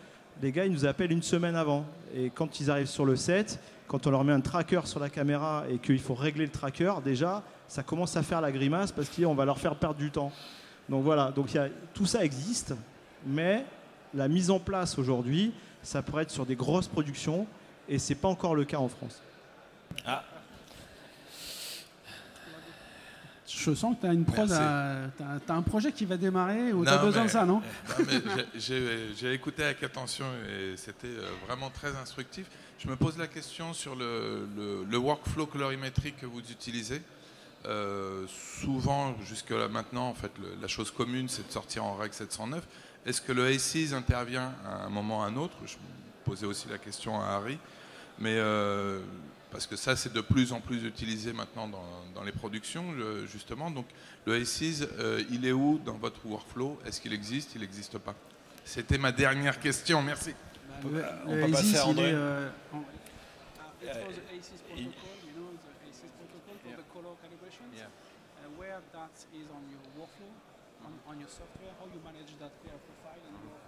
les 0.41 0.51
gars, 0.51 0.65
ils 0.65 0.71
nous 0.71 0.85
appellent 0.85 1.11
une 1.11 1.21
semaine 1.21 1.55
avant. 1.55 1.85
Et 2.15 2.29
quand 2.29 2.59
ils 2.59 2.71
arrivent 2.71 2.87
sur 2.87 3.05
le 3.05 3.15
set, 3.15 3.59
quand 3.87 4.07
on 4.07 4.11
leur 4.11 4.23
met 4.23 4.33
un 4.33 4.41
tracker 4.41 4.81
sur 4.85 4.99
la 4.99 5.09
caméra 5.09 5.65
et 5.69 5.77
qu'il 5.77 5.99
faut 5.99 6.13
régler 6.13 6.45
le 6.45 6.51
tracker, 6.51 6.93
déjà, 7.03 7.43
ça 7.71 7.83
commence 7.83 8.17
à 8.17 8.21
faire 8.23 8.41
la 8.41 8.51
grimace 8.51 8.91
parce 8.91 9.07
qu'on 9.07 9.33
va 9.33 9.45
leur 9.45 9.57
faire 9.57 9.75
perdre 9.75 9.95
du 9.95 10.11
temps. 10.11 10.33
Donc 10.89 11.05
voilà, 11.05 11.31
donc 11.31 11.53
il 11.53 11.55
y 11.55 11.59
a- 11.59 11.69
tout 11.93 12.05
ça 12.05 12.25
existe, 12.25 12.73
mais 13.25 13.63
la 14.13 14.27
mise 14.27 14.51
en 14.51 14.59
place 14.59 14.97
aujourd'hui, 14.99 15.53
ça 15.81 16.01
pourrait 16.01 16.23
être 16.23 16.31
sur 16.31 16.45
des 16.45 16.57
grosses 16.57 16.89
productions 16.89 17.47
et 17.87 17.97
c'est 17.97 18.15
pas 18.15 18.27
encore 18.27 18.55
le 18.55 18.65
cas 18.65 18.75
en 18.77 18.89
France. 18.89 19.21
Ah, 20.05 20.21
Je 23.47 23.73
sens 23.73 23.95
que 23.95 24.01
tu 24.01 24.07
as 24.07 24.13
une 24.13 24.25
prod, 24.25 24.51
à- 24.51 25.07
un 25.49 25.61
projet 25.61 25.91
qui 25.93 26.03
va 26.05 26.17
démarrer 26.17 26.73
ou 26.73 26.83
tu 26.83 26.89
as 26.89 26.97
besoin 26.97 27.21
mais- 27.21 27.27
de 27.27 27.31
ça, 27.31 27.45
non 27.45 27.61
Non, 27.99 28.05
mais 28.05 28.21
j'ai- 28.55 29.33
écouté 29.33 29.63
avec 29.63 29.81
attention 29.83 30.25
et 30.49 30.75
c'était 30.77 31.07
euh, 31.07 31.29
vraiment 31.47 31.69
très 31.69 31.95
instructif. 31.95 32.47
Je 32.79 32.87
me 32.89 32.95
pose 32.97 33.17
la 33.17 33.27
question 33.27 33.73
sur 33.73 33.95
le, 33.95 34.47
le- 34.57 34.83
le 34.89 34.97
workflow 34.97 35.45
colorimétrique 35.45 36.17
que 36.17 36.25
vous 36.25 36.39
utilisez. 36.39 37.01
Euh, 37.65 38.25
souvent, 38.27 39.15
jusque 39.23 39.51
là 39.51 39.67
maintenant, 39.67 40.07
en 40.09 40.13
fait, 40.13 40.31
le- 40.39 40.55
la 40.61 40.67
chose 40.67 40.91
commune, 40.91 41.29
c'est 41.29 41.45
de 41.47 41.51
sortir 41.51 41.83
en 41.85 41.95
règle 41.95 42.13
709. 42.13 42.63
Est-ce 43.05 43.21
que 43.21 43.31
le 43.31 43.45
ACES 43.47 43.93
intervient 43.93 44.53
à 44.65 44.85
un 44.85 44.89
moment 44.89 45.19
ou 45.19 45.21
à 45.21 45.25
un 45.25 45.35
autre? 45.35 45.55
Je 45.65 45.75
posais 46.25 46.45
aussi 46.45 46.67
la 46.69 46.77
question 46.77 47.19
à 47.21 47.25
Harry. 47.27 47.57
Mais 48.19 48.35
euh, 48.37 48.99
parce 49.51 49.65
que 49.67 49.75
ça, 49.75 49.95
c'est 49.95 50.13
de 50.13 50.21
plus 50.21 50.53
en 50.53 50.61
plus 50.61 50.83
utilisé 50.85 51.33
maintenant 51.33 51.67
dans, 51.67 51.83
dans 52.15 52.23
les 52.23 52.31
productions, 52.31 52.85
justement. 53.31 53.69
Donc, 53.71 53.85
le 54.25 54.35
ACES, 54.35 54.87
euh, 54.99 55.23
il 55.31 55.45
est 55.45 55.51
où 55.51 55.79
dans 55.83 55.97
votre 55.97 56.25
workflow? 56.25 56.79
Est-ce 56.85 57.01
qu'il 57.01 57.13
existe? 57.13 57.55
Il 57.55 57.61
n'existe 57.61 57.97
pas 57.97 58.13
C'était 58.65 58.97
ma 58.99 59.11
dernière 59.11 59.59
question. 59.59 60.01
Merci. 60.01 60.33
Le- 60.83 61.03
on 61.27 61.35
le 61.35 61.41
peut 61.45 61.51
passer 61.51 61.77
à 61.77 61.83
il 61.85 61.89
André. 61.89 62.09
il- 62.09 62.15
you 64.83 64.89
know, 65.35 65.49
the 65.57 65.89
ASIS 65.89 66.11
protocol 66.17 66.55
for 66.61 66.69
Yeah. 66.69 66.77
the 66.77 66.93
color 66.93 67.15
calibrations. 67.21 67.65
Yeah. 67.75 67.89
Where 68.71 68.79
that 68.93 69.11
is 69.35 69.47
on 69.51 69.67
your 69.67 69.83
workflow, 69.99 70.31
on, 70.85 70.93
on 71.05 71.19
your 71.19 71.27
software, 71.27 71.73
how 71.77 71.87
you 71.93 71.99
manage 72.05 72.31
that 72.39 72.51
clear 72.63 72.79
profile 72.87 73.19
and 73.27 73.35
your 73.43 73.59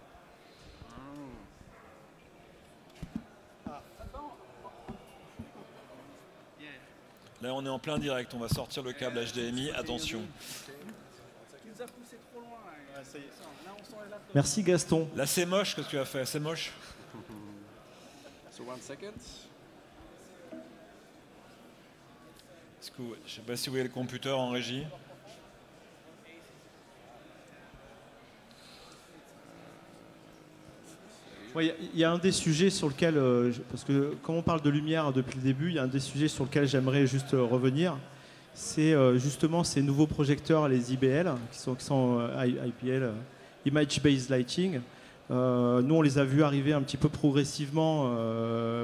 Là, 7.42 7.54
on 7.54 7.66
est 7.66 7.70
en 7.70 7.80
plein 7.80 8.00
direct. 8.00 8.34
On 8.34 8.38
va 8.38 8.48
sortir 8.48 8.82
le 8.82 8.94
câble 8.94 9.20
HDMI. 9.20 9.72
Attention. 9.72 10.22
Merci 14.34 14.64
Gaston. 14.64 15.10
Là, 15.18 15.26
c'est 15.26 15.46
moche. 15.46 15.76
Qu'est-ce 15.76 15.88
que 15.88 15.92
tu 15.92 16.00
as 16.00 16.06
fait 16.06 16.26
C'est 16.26 16.40
moche. 16.40 16.72
So 18.52 18.64
one 18.64 18.80
second. 18.80 19.12
Est-ce 19.12 19.48
je 22.86 23.02
ne 23.02 23.14
sais 23.28 23.42
pas 23.48 23.56
si 23.56 23.68
vous 23.68 23.74
voyez 23.74 23.88
le 23.88 23.94
computer 23.94 24.30
en 24.32 24.50
régie. 24.50 24.84
Il 31.56 31.72
y 32.00 32.04
a- 32.04 32.12
un 32.12 32.18
des 32.18 32.32
sujets 32.32 32.72
sur 32.72 32.88
lequel, 32.90 33.16
euh, 33.16 33.52
parce 33.70 33.84
que 33.84 34.16
quand 34.24 34.34
on 34.34 34.42
parle 34.42 34.62
de 34.62 34.70
lumière 34.72 35.14
depuis 35.14 35.38
le 35.38 35.44
début, 35.44 35.70
il 35.70 35.76
y 35.76 35.80
a 35.80 35.84
un 35.84 35.88
des 35.88 36.00
sujets 36.00 36.28
sur 36.28 36.46
lequel 36.46 36.68
j'aimerais 36.68 37.06
juste 37.06 37.36
euh, 37.36 37.44
revenir. 37.44 37.96
C'est 38.56 38.94
euh, 38.94 39.18
justement 39.18 39.64
ces 39.64 39.84
nouveaux 39.84 40.08
projecteurs, 40.08 40.68
les 40.68 40.94
IBL, 40.94 41.32
qui 41.52 41.60
sont, 41.60 41.76
qui 41.76 41.86
IPL, 42.68 43.12
Image 43.66 44.02
Based 44.02 44.30
Lighting. 44.30 44.82
Nous, 45.30 45.96
on 45.96 46.02
les 46.02 46.18
a 46.18 46.24
vus 46.26 46.44
arriver 46.44 46.74
un 46.74 46.82
petit 46.82 46.98
peu 46.98 47.10
progressivement. 47.10 48.14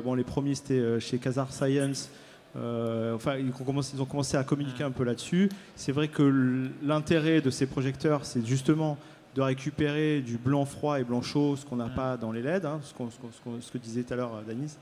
Bon, 0.04 0.14
les 0.16 0.24
premiers, 0.24 0.56
c'était 0.56 1.00
chez 1.00 1.20
Kazar 1.20 1.52
Science. 1.52 2.10
Euh, 2.56 3.16
enfin, 3.16 3.36
ils 3.38 3.50
ont, 3.50 3.66
commencé, 3.66 3.96
ils 3.96 4.02
ont 4.02 4.06
commencé 4.06 4.38
à 4.38 4.44
communiquer 4.44 4.84
un 4.84 4.92
peu 4.92 5.04
là-dessus. 5.04 5.50
C'est 5.76 5.92
vrai 5.92 6.08
que 6.08 6.70
l'intérêt 6.84 7.42
de 7.42 7.50
ces 7.50 7.68
projecteurs, 7.68 8.26
c'est 8.26 8.46
justement 8.46 8.98
de 9.36 9.42
récupérer 9.42 10.22
du 10.22 10.38
blanc 10.38 10.66
froid 10.66 11.00
et 11.00 11.04
blanc 11.04 11.22
chaud, 11.22 11.56
ce 11.56 11.66
qu'on 11.66 11.76
n'a 11.76 11.90
pas 11.90 12.18
dans 12.18 12.32
les 12.32 12.42
LED, 12.42 12.66
hein, 12.66 12.80
ce, 12.82 13.72
que 13.72 13.78
disait 13.78 14.04
tout 14.04 14.14
à 14.14 14.18
l'heure 14.18 14.36
euh, 14.36 14.42
Danis. 14.48 14.78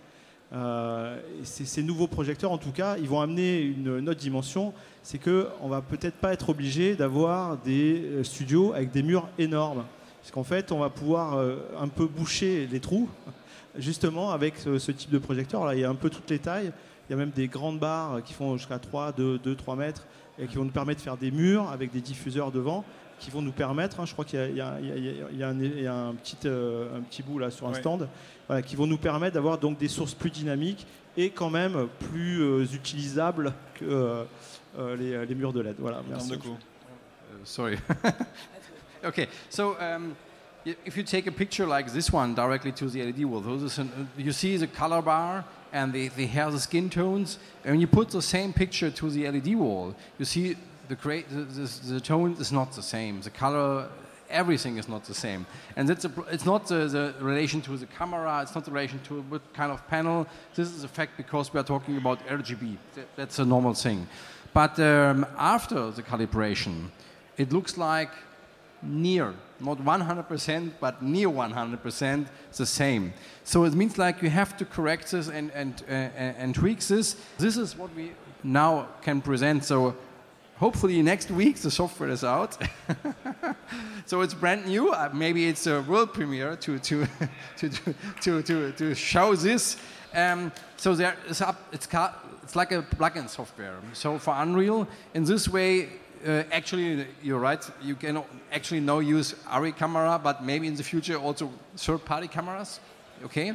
Euh, 0.53 1.19
ces, 1.43 1.65
ces 1.65 1.83
nouveaux 1.83 2.07
projecteurs, 2.07 2.53
en 2.53 2.57
tout 2.57 2.71
cas, 2.71 2.95
ils 2.97 3.09
vont 3.09 3.19
amener 3.19 3.59
une, 3.59 3.97
une 3.99 4.09
autre 4.09 4.19
dimension. 4.19 4.73
C'est 5.03 5.19
qu'on 5.19 5.67
va 5.67 5.81
peut-être 5.81 6.15
pas 6.15 6.31
être 6.31 6.49
obligé 6.49 6.95
d'avoir 6.95 7.57
des 7.57 8.23
studios 8.23 8.73
avec 8.73 8.91
des 8.91 9.03
murs 9.03 9.27
énormes. 9.37 9.83
Parce 10.27 10.33
qu'en 10.33 10.43
fait, 10.43 10.73
on 10.73 10.79
va 10.79 10.89
pouvoir 10.89 11.35
euh, 11.35 11.55
un 11.79 11.87
peu 11.87 12.05
boucher 12.05 12.67
les 12.69 12.81
trous, 12.81 13.09
justement, 13.77 14.31
avec 14.31 14.57
ce, 14.57 14.77
ce 14.77 14.91
type 14.91 15.09
de 15.09 15.19
projecteur. 15.19 15.65
Là, 15.65 15.73
il 15.73 15.79
y 15.79 15.85
a 15.85 15.89
un 15.89 15.95
peu 15.95 16.09
toutes 16.09 16.29
les 16.29 16.39
tailles. 16.39 16.73
Il 17.09 17.11
y 17.11 17.13
a 17.13 17.17
même 17.17 17.29
des 17.31 17.47
grandes 17.47 17.79
barres 17.79 18.21
qui 18.23 18.33
font 18.33 18.57
jusqu'à 18.57 18.79
3, 18.79 19.11
2, 19.13 19.37
2, 19.39 19.55
3 19.55 19.75
mètres 19.75 20.05
et 20.39 20.45
qui 20.47 20.55
vont 20.57 20.65
nous 20.65 20.71
permettre 20.71 20.99
de 20.99 21.03
faire 21.03 21.17
des 21.17 21.31
murs 21.31 21.69
avec 21.69 21.91
des 21.91 22.01
diffuseurs 22.01 22.51
devant 22.51 22.83
qui 23.19 23.31
vont 23.31 23.41
nous 23.41 23.51
permettre, 23.51 23.99
hein, 23.99 24.05
je 24.05 24.13
crois 24.13 24.25
qu'il 24.25 24.37
y 24.37 24.61
a- 24.61 24.79
y, 24.79 24.85
y 25.33 25.37
y 25.39 25.43
un, 25.43 26.13
petit, 26.13 26.37
euh, 26.45 26.97
un 26.97 27.01
petit 27.01 27.23
bout 27.23 27.39
là 27.39 27.49
sur 27.49 27.65
un 27.67 27.71
Ouais. 27.71 27.79
stand, 27.79 28.07
voilà, 28.45 28.61
qui 28.61 28.75
vont 28.75 28.85
nous 28.85 28.99
permettre 28.99 29.33
d'avoir 29.33 29.57
donc 29.57 29.79
des 29.79 29.87
sources 29.87 30.13
plus 30.13 30.29
dynamiques 30.29 30.85
et 31.15 31.31
quand 31.31 31.49
même 31.49 31.87
plus 32.11 32.41
euh, 32.43 32.63
utilisables 32.65 33.53
que 33.73 33.85
euh, 33.85 34.23
euh, 34.77 34.95
les, 34.95 35.25
les 35.25 35.33
murs 35.35 35.51
de 35.51 35.61
LED. 35.61 35.77
Voilà, 35.79 36.03
merci. 36.07 36.33
Uh, 36.33 36.37
sorry. 37.43 37.77
okay, 39.03 39.27
so 39.49 39.75
um, 39.79 40.13
if 40.85 40.95
you 40.95 41.03
take 41.03 41.27
a 41.27 41.31
picture 41.31 41.65
like 41.65 41.91
this 41.91 42.11
one 42.13 42.35
directly 42.35 42.71
to 42.71 42.87
the 42.87 42.97
LED 43.03 43.25
wall, 43.25 43.41
those 43.41 43.81
you 44.17 44.31
see 44.31 44.57
the 44.57 44.67
color 44.67 45.01
bar? 45.01 45.43
And 45.77 45.93
the, 45.93 46.07
the 46.09 46.25
hair, 46.25 46.49
the 46.51 46.59
skin 46.59 46.89
tones. 46.89 47.29
And 47.63 47.71
when 47.73 47.81
you 47.81 47.87
put 47.87 48.09
the 48.09 48.21
same 48.21 48.51
picture 48.53 48.89
to 48.99 49.05
the 49.15 49.21
LED 49.33 49.55
wall, 49.55 49.95
you 50.19 50.25
see 50.25 50.55
the, 50.87 50.95
great, 50.95 51.29
the, 51.29 51.41
the, 51.59 51.93
the 51.93 52.01
tone 52.01 52.31
is 52.39 52.51
not 52.51 52.71
the 52.73 52.81
same. 52.81 53.21
The 53.21 53.29
color, 53.29 53.87
everything 54.29 54.77
is 54.77 54.87
not 54.87 55.03
the 55.05 55.13
same. 55.13 55.45
And 55.75 55.89
a, 55.89 56.11
it's 56.35 56.45
not 56.45 56.67
the, 56.67 56.87
the 56.87 57.03
relation 57.31 57.61
to 57.61 57.77
the 57.77 57.85
camera, 57.99 58.41
it's 58.41 58.55
not 58.55 58.65
the 58.65 58.71
relation 58.71 58.99
to 59.07 59.21
what 59.31 59.41
kind 59.53 59.71
of 59.71 59.79
panel. 59.87 60.25
This 60.55 60.69
is 60.77 60.83
a 60.83 60.87
fact 60.87 61.11
because 61.17 61.53
we 61.53 61.59
are 61.59 61.67
talking 61.75 61.97
about 61.97 62.17
RGB. 62.27 62.77
That- 62.95 63.15
That's 63.15 63.39
a 63.39 63.45
normal 63.45 63.73
thing. 63.73 64.07
But 64.53 64.79
um, 64.79 65.25
after 65.37 65.91
the 65.91 66.01
calibration, 66.01 66.75
it 67.37 67.51
looks 67.53 67.77
like 67.77 68.11
near, 68.81 69.33
not 69.59 69.79
100%, 69.79 70.71
but 70.79 71.01
near 71.01 71.29
100% 71.29 72.27
the 72.55 72.65
same. 72.65 73.13
So 73.43 73.63
it 73.63 73.73
means 73.73 73.97
like 73.97 74.21
you 74.21 74.29
have 74.29 74.57
to 74.57 74.65
correct 74.65 75.11
this 75.11 75.27
and, 75.27 75.51
and, 75.51 75.83
uh, 75.87 75.91
and 75.91 76.53
tweak 76.53 76.79
this. 76.79 77.15
This 77.37 77.57
is 77.57 77.75
what 77.75 77.93
we 77.95 78.11
now 78.43 78.87
can 79.01 79.21
present. 79.21 79.63
So 79.63 79.95
hopefully 80.57 81.01
next 81.01 81.31
week 81.31 81.57
the 81.57 81.71
software 81.71 82.09
is 82.09 82.23
out. 82.23 82.57
so 84.05 84.21
it's 84.21 84.33
brand 84.33 84.65
new. 84.65 84.91
Uh, 84.91 85.09
maybe 85.13 85.47
it's 85.47 85.67
a 85.67 85.81
world 85.81 86.13
premiere 86.13 86.55
to, 86.57 86.79
to, 86.79 87.07
to, 87.57 87.69
to, 88.21 88.41
to, 88.41 88.71
to, 88.71 88.95
show 88.95 89.35
this. 89.35 89.77
Um, 90.13 90.51
so 90.77 90.95
there 90.95 91.15
is 91.29 91.41
up, 91.41 91.61
it's, 91.71 91.87
it's 92.43 92.55
like 92.55 92.71
a 92.71 92.81
plugin 92.81 93.29
software. 93.29 93.77
So 93.93 94.17
for 94.17 94.33
Unreal, 94.37 94.87
in 95.13 95.23
this 95.23 95.47
way, 95.47 95.89
uh, 96.27 96.43
actually, 96.51 97.07
you're 97.23 97.39
right. 97.39 97.63
You 97.81 97.95
can 97.95 98.21
actually 98.51 98.81
now 98.81 98.99
use 98.99 99.35
ARRI 99.47 99.71
camera, 99.71 100.19
but 100.21 100.43
maybe 100.43 100.67
in 100.67 100.75
the 100.75 100.83
future 100.83 101.15
also 101.15 101.49
third-party 101.75 102.27
cameras. 102.27 102.79
Okay, 103.23 103.53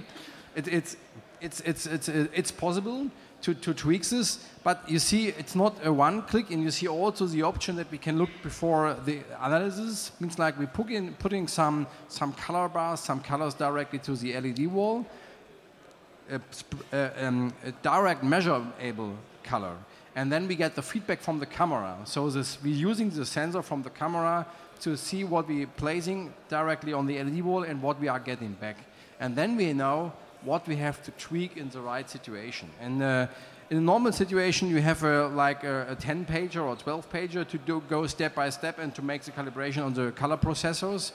it, 0.56 0.68
it's 0.68 0.96
it's 1.40 1.60
it's 1.60 1.86
it's 1.86 2.08
uh, 2.08 2.26
it's 2.34 2.50
possible 2.50 3.10
to, 3.42 3.54
to 3.54 3.74
tweak 3.74 4.08
this, 4.08 4.38
but 4.64 4.88
you 4.88 4.98
see, 4.98 5.28
it's 5.28 5.54
not 5.54 5.74
a 5.84 5.92
one-click, 5.92 6.50
and 6.50 6.62
you 6.62 6.70
see 6.70 6.88
also 6.88 7.26
the 7.26 7.42
option 7.42 7.76
that 7.76 7.90
we 7.90 7.98
can 7.98 8.18
look 8.18 8.30
before 8.42 8.96
the 9.04 9.20
analysis. 9.40 10.12
Means 10.20 10.38
like 10.38 10.58
we 10.58 10.66
put 10.66 10.90
in 10.90 11.14
putting 11.14 11.48
some 11.48 11.86
some 12.08 12.32
color 12.32 12.68
bars, 12.68 13.00
some 13.00 13.20
colors 13.20 13.54
directly 13.54 13.98
to 14.00 14.16
the 14.16 14.40
LED 14.40 14.66
wall 14.66 15.06
a, 16.30 16.40
uh, 16.92 17.26
um, 17.26 17.52
a 17.64 17.72
direct 17.82 18.22
measurable 18.22 19.16
color. 19.42 19.76
And 20.14 20.30
then 20.30 20.46
we 20.46 20.56
get 20.56 20.74
the 20.74 20.82
feedback 20.82 21.20
from 21.20 21.38
the 21.38 21.46
camera. 21.46 21.96
So 22.04 22.28
this, 22.28 22.58
we're 22.62 22.74
using 22.74 23.10
the 23.10 23.24
sensor 23.24 23.62
from 23.62 23.82
the 23.82 23.90
camera 23.90 24.46
to 24.80 24.96
see 24.96 25.24
what 25.24 25.48
we're 25.48 25.66
placing 25.66 26.32
directly 26.48 26.92
on 26.92 27.06
the 27.06 27.22
LED 27.22 27.42
wall 27.42 27.62
and 27.62 27.80
what 27.80 28.00
we 28.00 28.08
are 28.08 28.20
getting 28.20 28.52
back. 28.52 28.76
And 29.20 29.36
then 29.36 29.56
we 29.56 29.72
know 29.72 30.12
what 30.44 30.66
we 30.66 30.76
have 30.76 31.02
to 31.04 31.10
tweak 31.12 31.56
in 31.56 31.70
the 31.70 31.80
right 31.80 32.08
situation. 32.10 32.68
And 32.80 33.02
uh, 33.02 33.26
in 33.70 33.78
a 33.78 33.80
normal 33.80 34.12
situation, 34.12 34.68
you 34.68 34.82
have 34.82 35.02
a, 35.02 35.28
like 35.28 35.64
a, 35.64 35.86
a 35.90 35.94
10 35.94 36.26
pager 36.26 36.62
or 36.62 36.76
12 36.76 37.10
pager 37.10 37.48
to 37.48 37.58
do, 37.58 37.82
go 37.88 38.06
step 38.06 38.34
by 38.34 38.50
step 38.50 38.78
and 38.78 38.94
to 38.94 39.02
make 39.02 39.22
the 39.22 39.30
calibration 39.30 39.84
on 39.84 39.94
the 39.94 40.10
color 40.12 40.36
processors. 40.36 41.12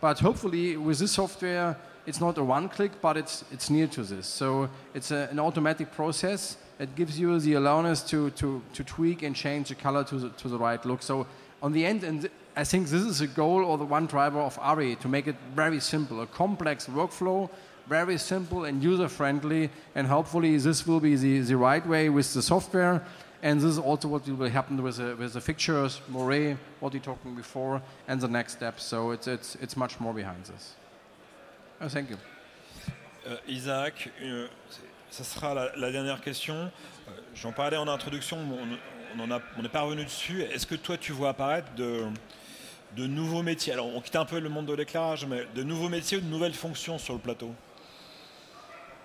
But 0.00 0.18
hopefully, 0.18 0.76
with 0.76 0.98
this 0.98 1.12
software, 1.12 1.76
it's 2.06 2.20
not 2.20 2.38
a 2.38 2.42
one 2.42 2.68
click, 2.68 2.92
but 3.00 3.16
it's, 3.16 3.44
it's 3.52 3.68
near 3.68 3.86
to 3.88 4.02
this. 4.02 4.26
So 4.26 4.70
it's 4.94 5.10
a, 5.10 5.28
an 5.30 5.38
automatic 5.38 5.92
process 5.92 6.56
that 6.80 6.96
gives 6.96 7.20
you 7.20 7.38
the 7.38 7.52
allowance 7.52 8.02
to, 8.02 8.30
to, 8.30 8.62
to 8.72 8.82
tweak 8.82 9.22
and 9.22 9.36
change 9.36 9.68
the 9.68 9.74
color 9.74 10.02
to 10.02 10.18
the, 10.18 10.30
to 10.30 10.48
the 10.48 10.58
right 10.58 10.82
look. 10.86 11.02
So, 11.02 11.26
on 11.62 11.72
the 11.72 11.84
end, 11.84 12.04
and 12.04 12.30
I 12.56 12.64
think 12.64 12.88
this 12.88 13.02
is 13.02 13.20
a 13.20 13.26
goal 13.26 13.66
or 13.66 13.76
the 13.76 13.84
one 13.84 14.06
driver 14.06 14.40
of 14.40 14.58
ARI 14.58 14.96
to 14.96 15.06
make 15.08 15.26
it 15.26 15.36
very 15.54 15.78
simple, 15.78 16.22
a 16.22 16.26
complex 16.26 16.86
workflow, 16.86 17.50
very 17.86 18.16
simple 18.16 18.64
and 18.64 18.82
user 18.82 19.08
friendly. 19.08 19.68
And 19.94 20.06
hopefully, 20.06 20.56
this 20.56 20.86
will 20.86 21.00
be 21.00 21.16
the, 21.16 21.40
the 21.40 21.58
right 21.58 21.86
way 21.86 22.08
with 22.08 22.32
the 22.32 22.40
software. 22.40 23.04
And 23.42 23.60
this 23.60 23.72
is 23.72 23.78
also 23.78 24.08
what 24.08 24.26
will 24.26 24.48
happen 24.48 24.82
with 24.82 24.96
the, 24.96 25.14
with 25.16 25.34
the 25.34 25.40
fixtures, 25.42 26.00
Moray, 26.08 26.56
what 26.80 26.94
we 26.94 27.00
talking 27.00 27.34
before, 27.34 27.82
and 28.08 28.18
the 28.22 28.28
next 28.28 28.54
steps. 28.54 28.84
So 28.84 29.10
it's, 29.10 29.26
it's, 29.26 29.54
it's 29.56 29.76
much 29.76 30.00
more 30.00 30.14
behind 30.14 30.46
this. 30.46 30.76
Oh, 31.78 31.88
thank 31.88 32.08
you. 32.08 32.16
Euh, 33.26 33.36
Isaac, 33.46 34.10
euh, 34.22 34.48
ça 35.10 35.24
sera 35.24 35.54
la, 35.76 35.92
dernière 35.92 36.20
question. 36.20 36.54
Euh, 36.54 37.10
J'en 37.34 37.52
parlais 37.52 37.76
en 37.76 37.88
introduction, 37.88 38.38
on, 39.18 39.62
n'est 39.62 39.68
pas 39.68 39.82
revenu 39.82 40.04
dessus. 40.04 40.42
Est-ce 40.42 40.66
que 40.66 40.76
toi, 40.76 40.96
tu 40.96 41.12
vois 41.12 41.30
apparaître 41.30 41.68
de, 41.76 43.06
nouveaux 43.06 43.42
métiers? 43.42 43.72
Alors, 43.72 43.94
on 43.94 44.00
quitte 44.00 44.16
un 44.16 44.24
peu 44.24 44.38
le 44.38 44.48
monde 44.48 44.66
de 44.66 44.74
l'éclairage, 44.74 45.26
mais 45.26 45.46
de 45.54 45.62
nouveaux 45.62 45.88
métiers 45.88 46.18
ou 46.18 46.20
de 46.20 46.26
nouvelles 46.26 46.54
fonctions 46.54 46.98
sur 46.98 47.14
le 47.14 47.20
plateau? 47.20 47.52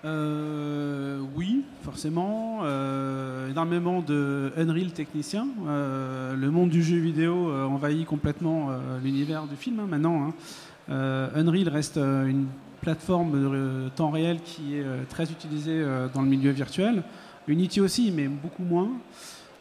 Euh, 0.04 1.20
oui, 1.34 1.64
forcément. 1.82 2.60
Euh, 2.62 3.50
énormément 3.50 4.00
de 4.00 4.52
Unreal 4.56 4.92
techniciens. 4.92 5.48
Le 5.66 6.48
monde 6.50 6.70
du 6.70 6.84
jeu 6.84 6.98
vidéo 6.98 7.52
envahit 7.66 8.06
complètement 8.06 8.70
l'univers 9.02 9.46
du 9.46 9.56
film 9.56 9.80
hein, 9.80 9.86
maintenant. 9.88 10.28
Hein. 10.28 11.30
Unreal 11.34 11.68
reste 11.68 11.96
une 11.96 12.46
plateforme 12.80 13.32
de 13.32 13.88
temps 13.90 14.10
réel 14.10 14.40
qui 14.44 14.76
est 14.76 14.84
très 15.08 15.24
utilisée 15.24 15.84
dans 16.14 16.22
le 16.22 16.28
milieu 16.28 16.50
virtuel. 16.50 17.02
Unity 17.48 17.80
aussi, 17.80 18.10
mais 18.10 18.28
beaucoup 18.28 18.62
moins. 18.62 18.90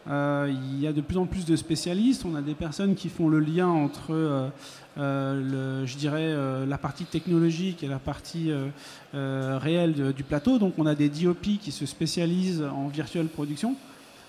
il 0.08 0.80
y 0.80 0.88
a 0.88 0.94
de 0.94 1.02
plus 1.02 1.18
en 1.18 1.26
plus 1.26 1.46
de 1.46 1.56
spécialistes. 1.56 2.26
On 2.26 2.36
a 2.36 2.42
des 2.42 2.56
personnes 2.56 2.96
qui 2.96 3.10
font 3.10 3.30
le 3.30 3.40
lien 3.40 3.68
entre 3.68 4.52
euh, 4.98 5.86
je 5.86 5.98
dirais, 5.98 6.22
euh, 6.22 6.66
la 6.66 6.78
partie 6.78 7.04
technologique 7.04 7.84
et 7.84 7.88
la 7.88 8.00
partie 8.00 8.50
euh, 8.52 9.60
réelle 9.62 10.14
du 10.14 10.24
plateau. 10.24 10.58
Donc 10.58 10.74
on 10.78 10.86
a 10.86 10.96
des 10.96 11.10
DOP 11.10 11.42
qui 11.62 11.72
se 11.72 11.86
spécialisent 11.86 12.64
en 12.64 12.88
virtual 12.88 13.28
production, 13.28 13.76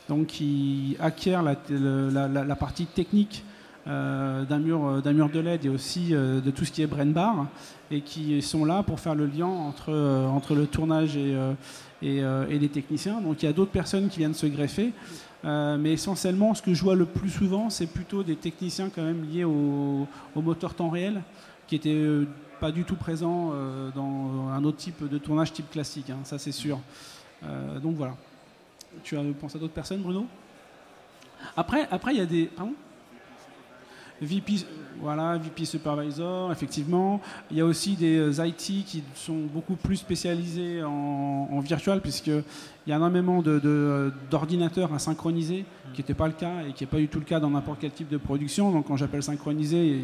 donc 0.08 0.26
qui 0.26 0.96
acquièrent 1.00 1.42
la, 1.42 2.56
partie 2.56 2.86
technique 2.86 3.44
d'un 3.86 4.58
mur, 4.58 5.00
mur 5.04 5.28
de 5.28 5.40
LED 5.40 5.66
et 5.66 5.68
aussi 5.68 6.10
de 6.10 6.50
tout 6.50 6.64
ce 6.64 6.72
qui 6.72 6.82
est 6.82 6.86
brain 6.86 7.06
bar 7.06 7.46
et 7.90 8.00
qui 8.00 8.42
sont 8.42 8.64
là 8.64 8.82
pour 8.82 8.98
faire 8.98 9.14
le 9.14 9.26
lien 9.26 9.46
entre, 9.46 9.92
entre 10.28 10.54
le 10.56 10.66
tournage 10.66 11.16
et, 11.16 11.36
et, 12.02 12.16
et 12.16 12.58
les 12.58 12.68
techniciens. 12.68 13.20
Donc 13.20 13.42
il 13.42 13.46
y 13.46 13.48
a 13.48 13.52
d'autres 13.52 13.70
personnes 13.70 14.08
qui 14.08 14.18
viennent 14.18 14.34
se 14.34 14.46
greffer. 14.46 14.92
Euh, 15.46 15.76
mais 15.78 15.92
essentiellement, 15.92 16.54
ce 16.54 16.62
que 16.62 16.74
je 16.74 16.82
vois 16.82 16.96
le 16.96 17.06
plus 17.06 17.30
souvent, 17.30 17.70
c'est 17.70 17.86
plutôt 17.86 18.22
des 18.22 18.36
techniciens 18.36 18.90
quand 18.90 19.02
même 19.02 19.24
liés 19.30 19.44
au, 19.44 20.08
moteur 20.34 20.74
temps 20.74 20.88
réel, 20.88 21.22
qui 21.68 21.76
n'étaient 21.76 21.90
euh, 21.90 22.26
pas 22.60 22.72
du 22.72 22.84
tout 22.84 22.96
présents 22.96 23.50
euh, 23.52 23.90
dans 23.94 24.48
un 24.48 24.64
autre 24.64 24.78
type 24.78 25.08
de 25.08 25.18
tournage 25.18 25.52
type 25.52 25.70
classique, 25.70 26.10
hein, 26.10 26.18
ça 26.24 26.38
c'est 26.38 26.52
sûr. 26.52 26.80
donc 27.82 27.96
voilà. 27.96 28.16
Tu 29.04 29.16
pensé 29.38 29.56
à 29.56 29.60
d'autres 29.60 29.74
personnes, 29.74 30.00
Bruno? 30.00 30.26
Après, 31.56 31.86
après 31.90 32.14
il 32.14 32.18
y 32.18 32.22
a 32.22 32.26
des. 32.26 32.46
Pardon? 32.46 32.72
VP, 34.22 34.64
voilà, 35.00 35.36
VP 35.36 35.64
Supervisor, 35.64 36.50
effectivement. 36.50 37.20
Il 37.50 37.58
y 37.58 37.60
a 37.60 37.64
aussi 37.64 37.96
des 37.96 38.16
euh, 38.16 38.46
IT 38.46 38.84
qui 38.86 39.02
sont 39.14 39.40
beaucoup 39.52 39.76
plus 39.76 39.96
spécialisés 39.96 40.82
en, 40.82 41.48
en 41.52 41.60
virtual, 41.60 42.00
puisqu'il 42.00 42.42
y 42.86 42.92
a 42.92 42.96
énormément 42.96 43.42
d'ordinateurs 44.30 44.94
à 44.94 44.98
synchroniser, 44.98 45.64
qui 45.92 46.00
n'était 46.00 46.14
pas 46.14 46.26
le 46.26 46.32
cas 46.32 46.62
et 46.66 46.72
qui 46.72 46.84
n'est 46.84 46.90
pas 46.90 46.98
du 46.98 47.08
tout 47.08 47.18
le 47.18 47.24
cas 47.24 47.40
dans 47.40 47.50
n'importe 47.50 47.78
quel 47.80 47.90
type 47.90 48.08
de 48.08 48.16
production. 48.16 48.72
Donc, 48.72 48.86
quand 48.86 48.96
j'appelle 48.96 49.22
synchroniser, 49.22 50.00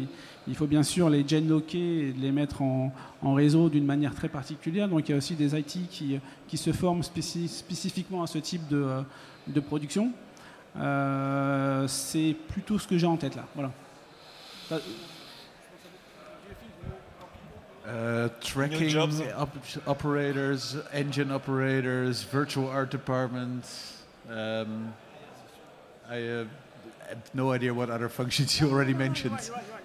il 0.47 0.55
faut 0.55 0.67
bien 0.67 0.83
sûr 0.83 1.09
les 1.09 1.27
genlocker 1.27 2.09
et 2.09 2.13
les 2.13 2.31
mettre 2.31 2.61
en, 2.61 2.91
réseau 3.23 3.69
d'une 3.69 3.85
manière 3.85 4.13
très 4.13 4.29
particulière. 4.29 4.87
Donc, 4.87 5.07
il 5.09 5.11
y 5.11 5.15
a 5.15 5.17
aussi 5.17 5.35
des 5.35 5.57
IT 5.57 5.89
qui, 5.89 6.57
se 6.57 6.71
forment 6.71 7.03
spécifiquement 7.03 8.21
à 8.21 8.27
ce 8.27 8.37
type 8.37 8.67
de, 8.67 8.85
de 9.47 9.59
production. 9.59 10.11
Euh, 10.77 11.87
c'est 11.87 12.35
plutôt 12.47 12.79
ce 12.79 12.87
que 12.87 12.97
j'ai 12.97 13.07
en 13.07 13.17
tête 13.17 13.35
là. 13.35 13.45
Voilà. 13.55 13.71
Uh, 17.85 18.29
tracking 18.41 18.95
op 18.95 19.51
operators, 19.85 20.75
engine 20.93 21.31
operators, 21.31 22.23
virtual 22.23 22.69
art 22.69 22.89
departments. 22.89 24.01
Um, 24.29 24.93
I 26.09 26.21
uh, 26.21 26.45
have 27.09 27.33
no 27.33 27.51
idea 27.51 27.73
what 27.73 27.89
other 27.89 28.09
functions 28.09 28.59
you 28.59 28.69
already 28.69 28.93
mentioned. 28.93 29.33
Right, 29.33 29.49
right, 29.49 29.63
right, 29.73 29.82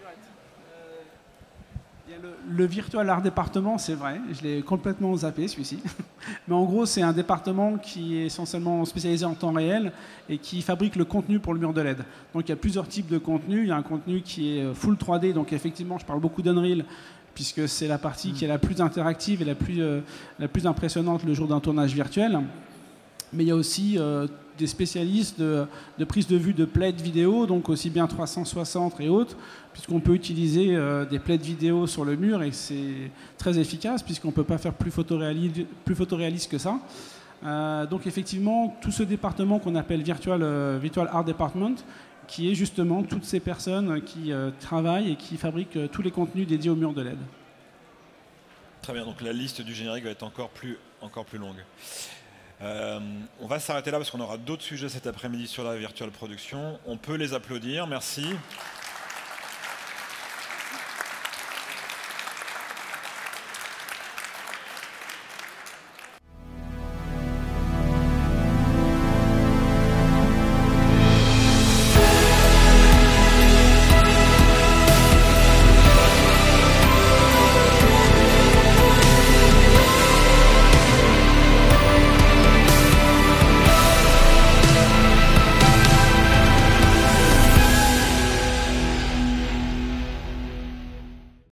le 2.49 2.65
Virtual 2.65 3.09
Art 3.09 3.23
Département, 3.23 3.79
c'est 3.79 3.95
vrai, 3.95 4.21
je 4.33 4.43
l'ai 4.43 4.63
complètement 4.63 5.15
zappé 5.17 5.49
celui-ci. 5.49 5.79
Mais 6.49 6.55
en 6.55 6.65
gros, 6.65 6.87
c'est 6.87 7.03
un 7.03 7.13
département 7.13 7.77
qui 7.79 8.17
est 8.17 8.27
essentiellement 8.27 8.85
spécialisé 8.85 9.25
en 9.25 9.35
temps 9.35 9.53
réel 9.53 9.93
et 10.29 10.39
qui 10.39 10.63
fabrique 10.63 10.97
le 10.97 11.05
contenu 11.05 11.39
pour 11.39 11.55
le 11.55 11.61
mur 11.61 11.73
de 11.73 11.81
LED. 11.81 11.99
Donc 12.35 12.47
il 12.47 12.49
y 12.49 12.53
a 12.53 12.57
plusieurs 12.57 12.89
types 12.89 13.09
de 13.09 13.19
contenus. 13.19 13.61
Il 13.65 13.69
y 13.69 13.73
a 13.73 13.77
un 13.77 13.83
contenu 13.83 14.23
qui 14.23 14.59
est 14.59 14.75
full 14.75 14.95
3D, 14.95 15.33
donc 15.33 15.53
effectivement, 15.53 15.99
je 15.99 16.05
parle 16.05 16.21
beaucoup 16.21 16.43
d'Unreal 16.43 16.85
puisque 17.35 17.69
c'est 17.69 17.87
la 17.87 17.99
partie 17.99 18.33
qui 18.33 18.45
est 18.45 18.49
la 18.49 18.59
plus 18.59 18.81
interactive 18.81 19.43
et 19.43 19.45
la 19.45 19.55
plus, 19.55 19.81
euh, 19.81 20.01
la 20.41 20.49
plus 20.49 20.67
impressionnante 20.67 21.23
le 21.25 21.35
jour 21.35 21.47
d'un 21.47 21.61
tournage 21.61 21.95
virtuel. 21.95 22.41
Mais 23.33 23.45
il 23.45 23.49
y 23.49 23.51
a 23.51 23.55
aussi 23.55 23.97
euh, 23.99 24.27
des 24.59 24.67
spécialistes 24.67 25.41
de, 25.41 25.67
prise 26.07 26.27
de 26.27 26.37
vue 26.37 26.55
de 26.55 26.65
plaids 26.65 26.93
vidéo, 26.93 27.47
donc 27.47 27.69
aussi 27.69 27.91
bien 27.91 28.07
360 28.07 29.01
et 29.01 29.09
autres, 29.09 29.37
puisqu'on 29.73 30.01
peut 30.01 30.15
utiliser 30.15 30.75
euh, 30.75 31.05
des 31.05 31.19
plaids 31.19 31.37
vidéo 31.37 31.87
sur 31.87 32.05
le 32.05 32.17
mur 32.17 32.43
et 32.43 32.53
c'est 32.53 33.11
très 33.37 33.59
efficace 33.59 34.03
puisqu'on 34.03 34.29
ne 34.29 34.33
peut 34.33 34.45
pas 34.45 34.59
faire 34.59 34.75
plus 34.75 34.91
photoréaliste, 34.91 36.51
que 36.51 36.59
ça. 36.59 36.81
Euh, 37.45 37.87
donc 37.87 38.07
effectivement, 38.07 38.77
tout 38.81 38.91
ce 38.91 39.03
département 39.03 39.59
qu'on 39.59 39.75
appelle 39.75 40.03
Virtual, 40.03 40.79
Virtual 40.79 41.09
Art 41.13 41.25
Department, 41.25 41.77
qui 42.27 42.51
est 42.51 42.55
justement 42.55 43.03
toutes 43.03 43.25
ces 43.25 43.41
personnes 43.41 44.03
qui 44.03 44.33
travaillent 44.61 45.13
et 45.13 45.17
qui 45.17 45.37
fabriquent 45.37 45.91
tous 45.91 46.03
les 46.03 46.11
contenus 46.11 46.47
dédiés 46.47 46.71
au 46.71 46.77
mur 46.77 46.93
de 46.93 47.03
LED. 47.03 47.19
Très 48.83 48.93
bien, 48.93 49.05
donc 49.05 49.21
la 49.21 49.33
liste 49.33 49.61
du 49.61 49.75
générique 49.75 50.05
va 50.05 50.11
être 50.11 50.23
encore 50.23 50.51
plus, 50.51 50.79
encore 51.01 51.25
plus 51.25 51.39
longue. 51.39 51.63
Euh, 52.61 52.99
on 53.41 53.47
va 53.47 53.61
s'arrêter 53.61 53.91
là 53.91 53.99
parce 53.99 54.11
qu'on 54.11 54.21
aura 54.21 54.37
d'autres 54.37 54.63
sujets 54.63 54.89
cet 54.89 55.07
après-midi 55.07 55.47
sur 55.47 55.65
la 55.65 55.77
virtual 55.77 56.11
production. 56.11 56.79
On 56.87 56.97
peut 56.97 57.15
les 57.15 57.35
applaudir. 57.35 57.87
Merci. 57.87 58.27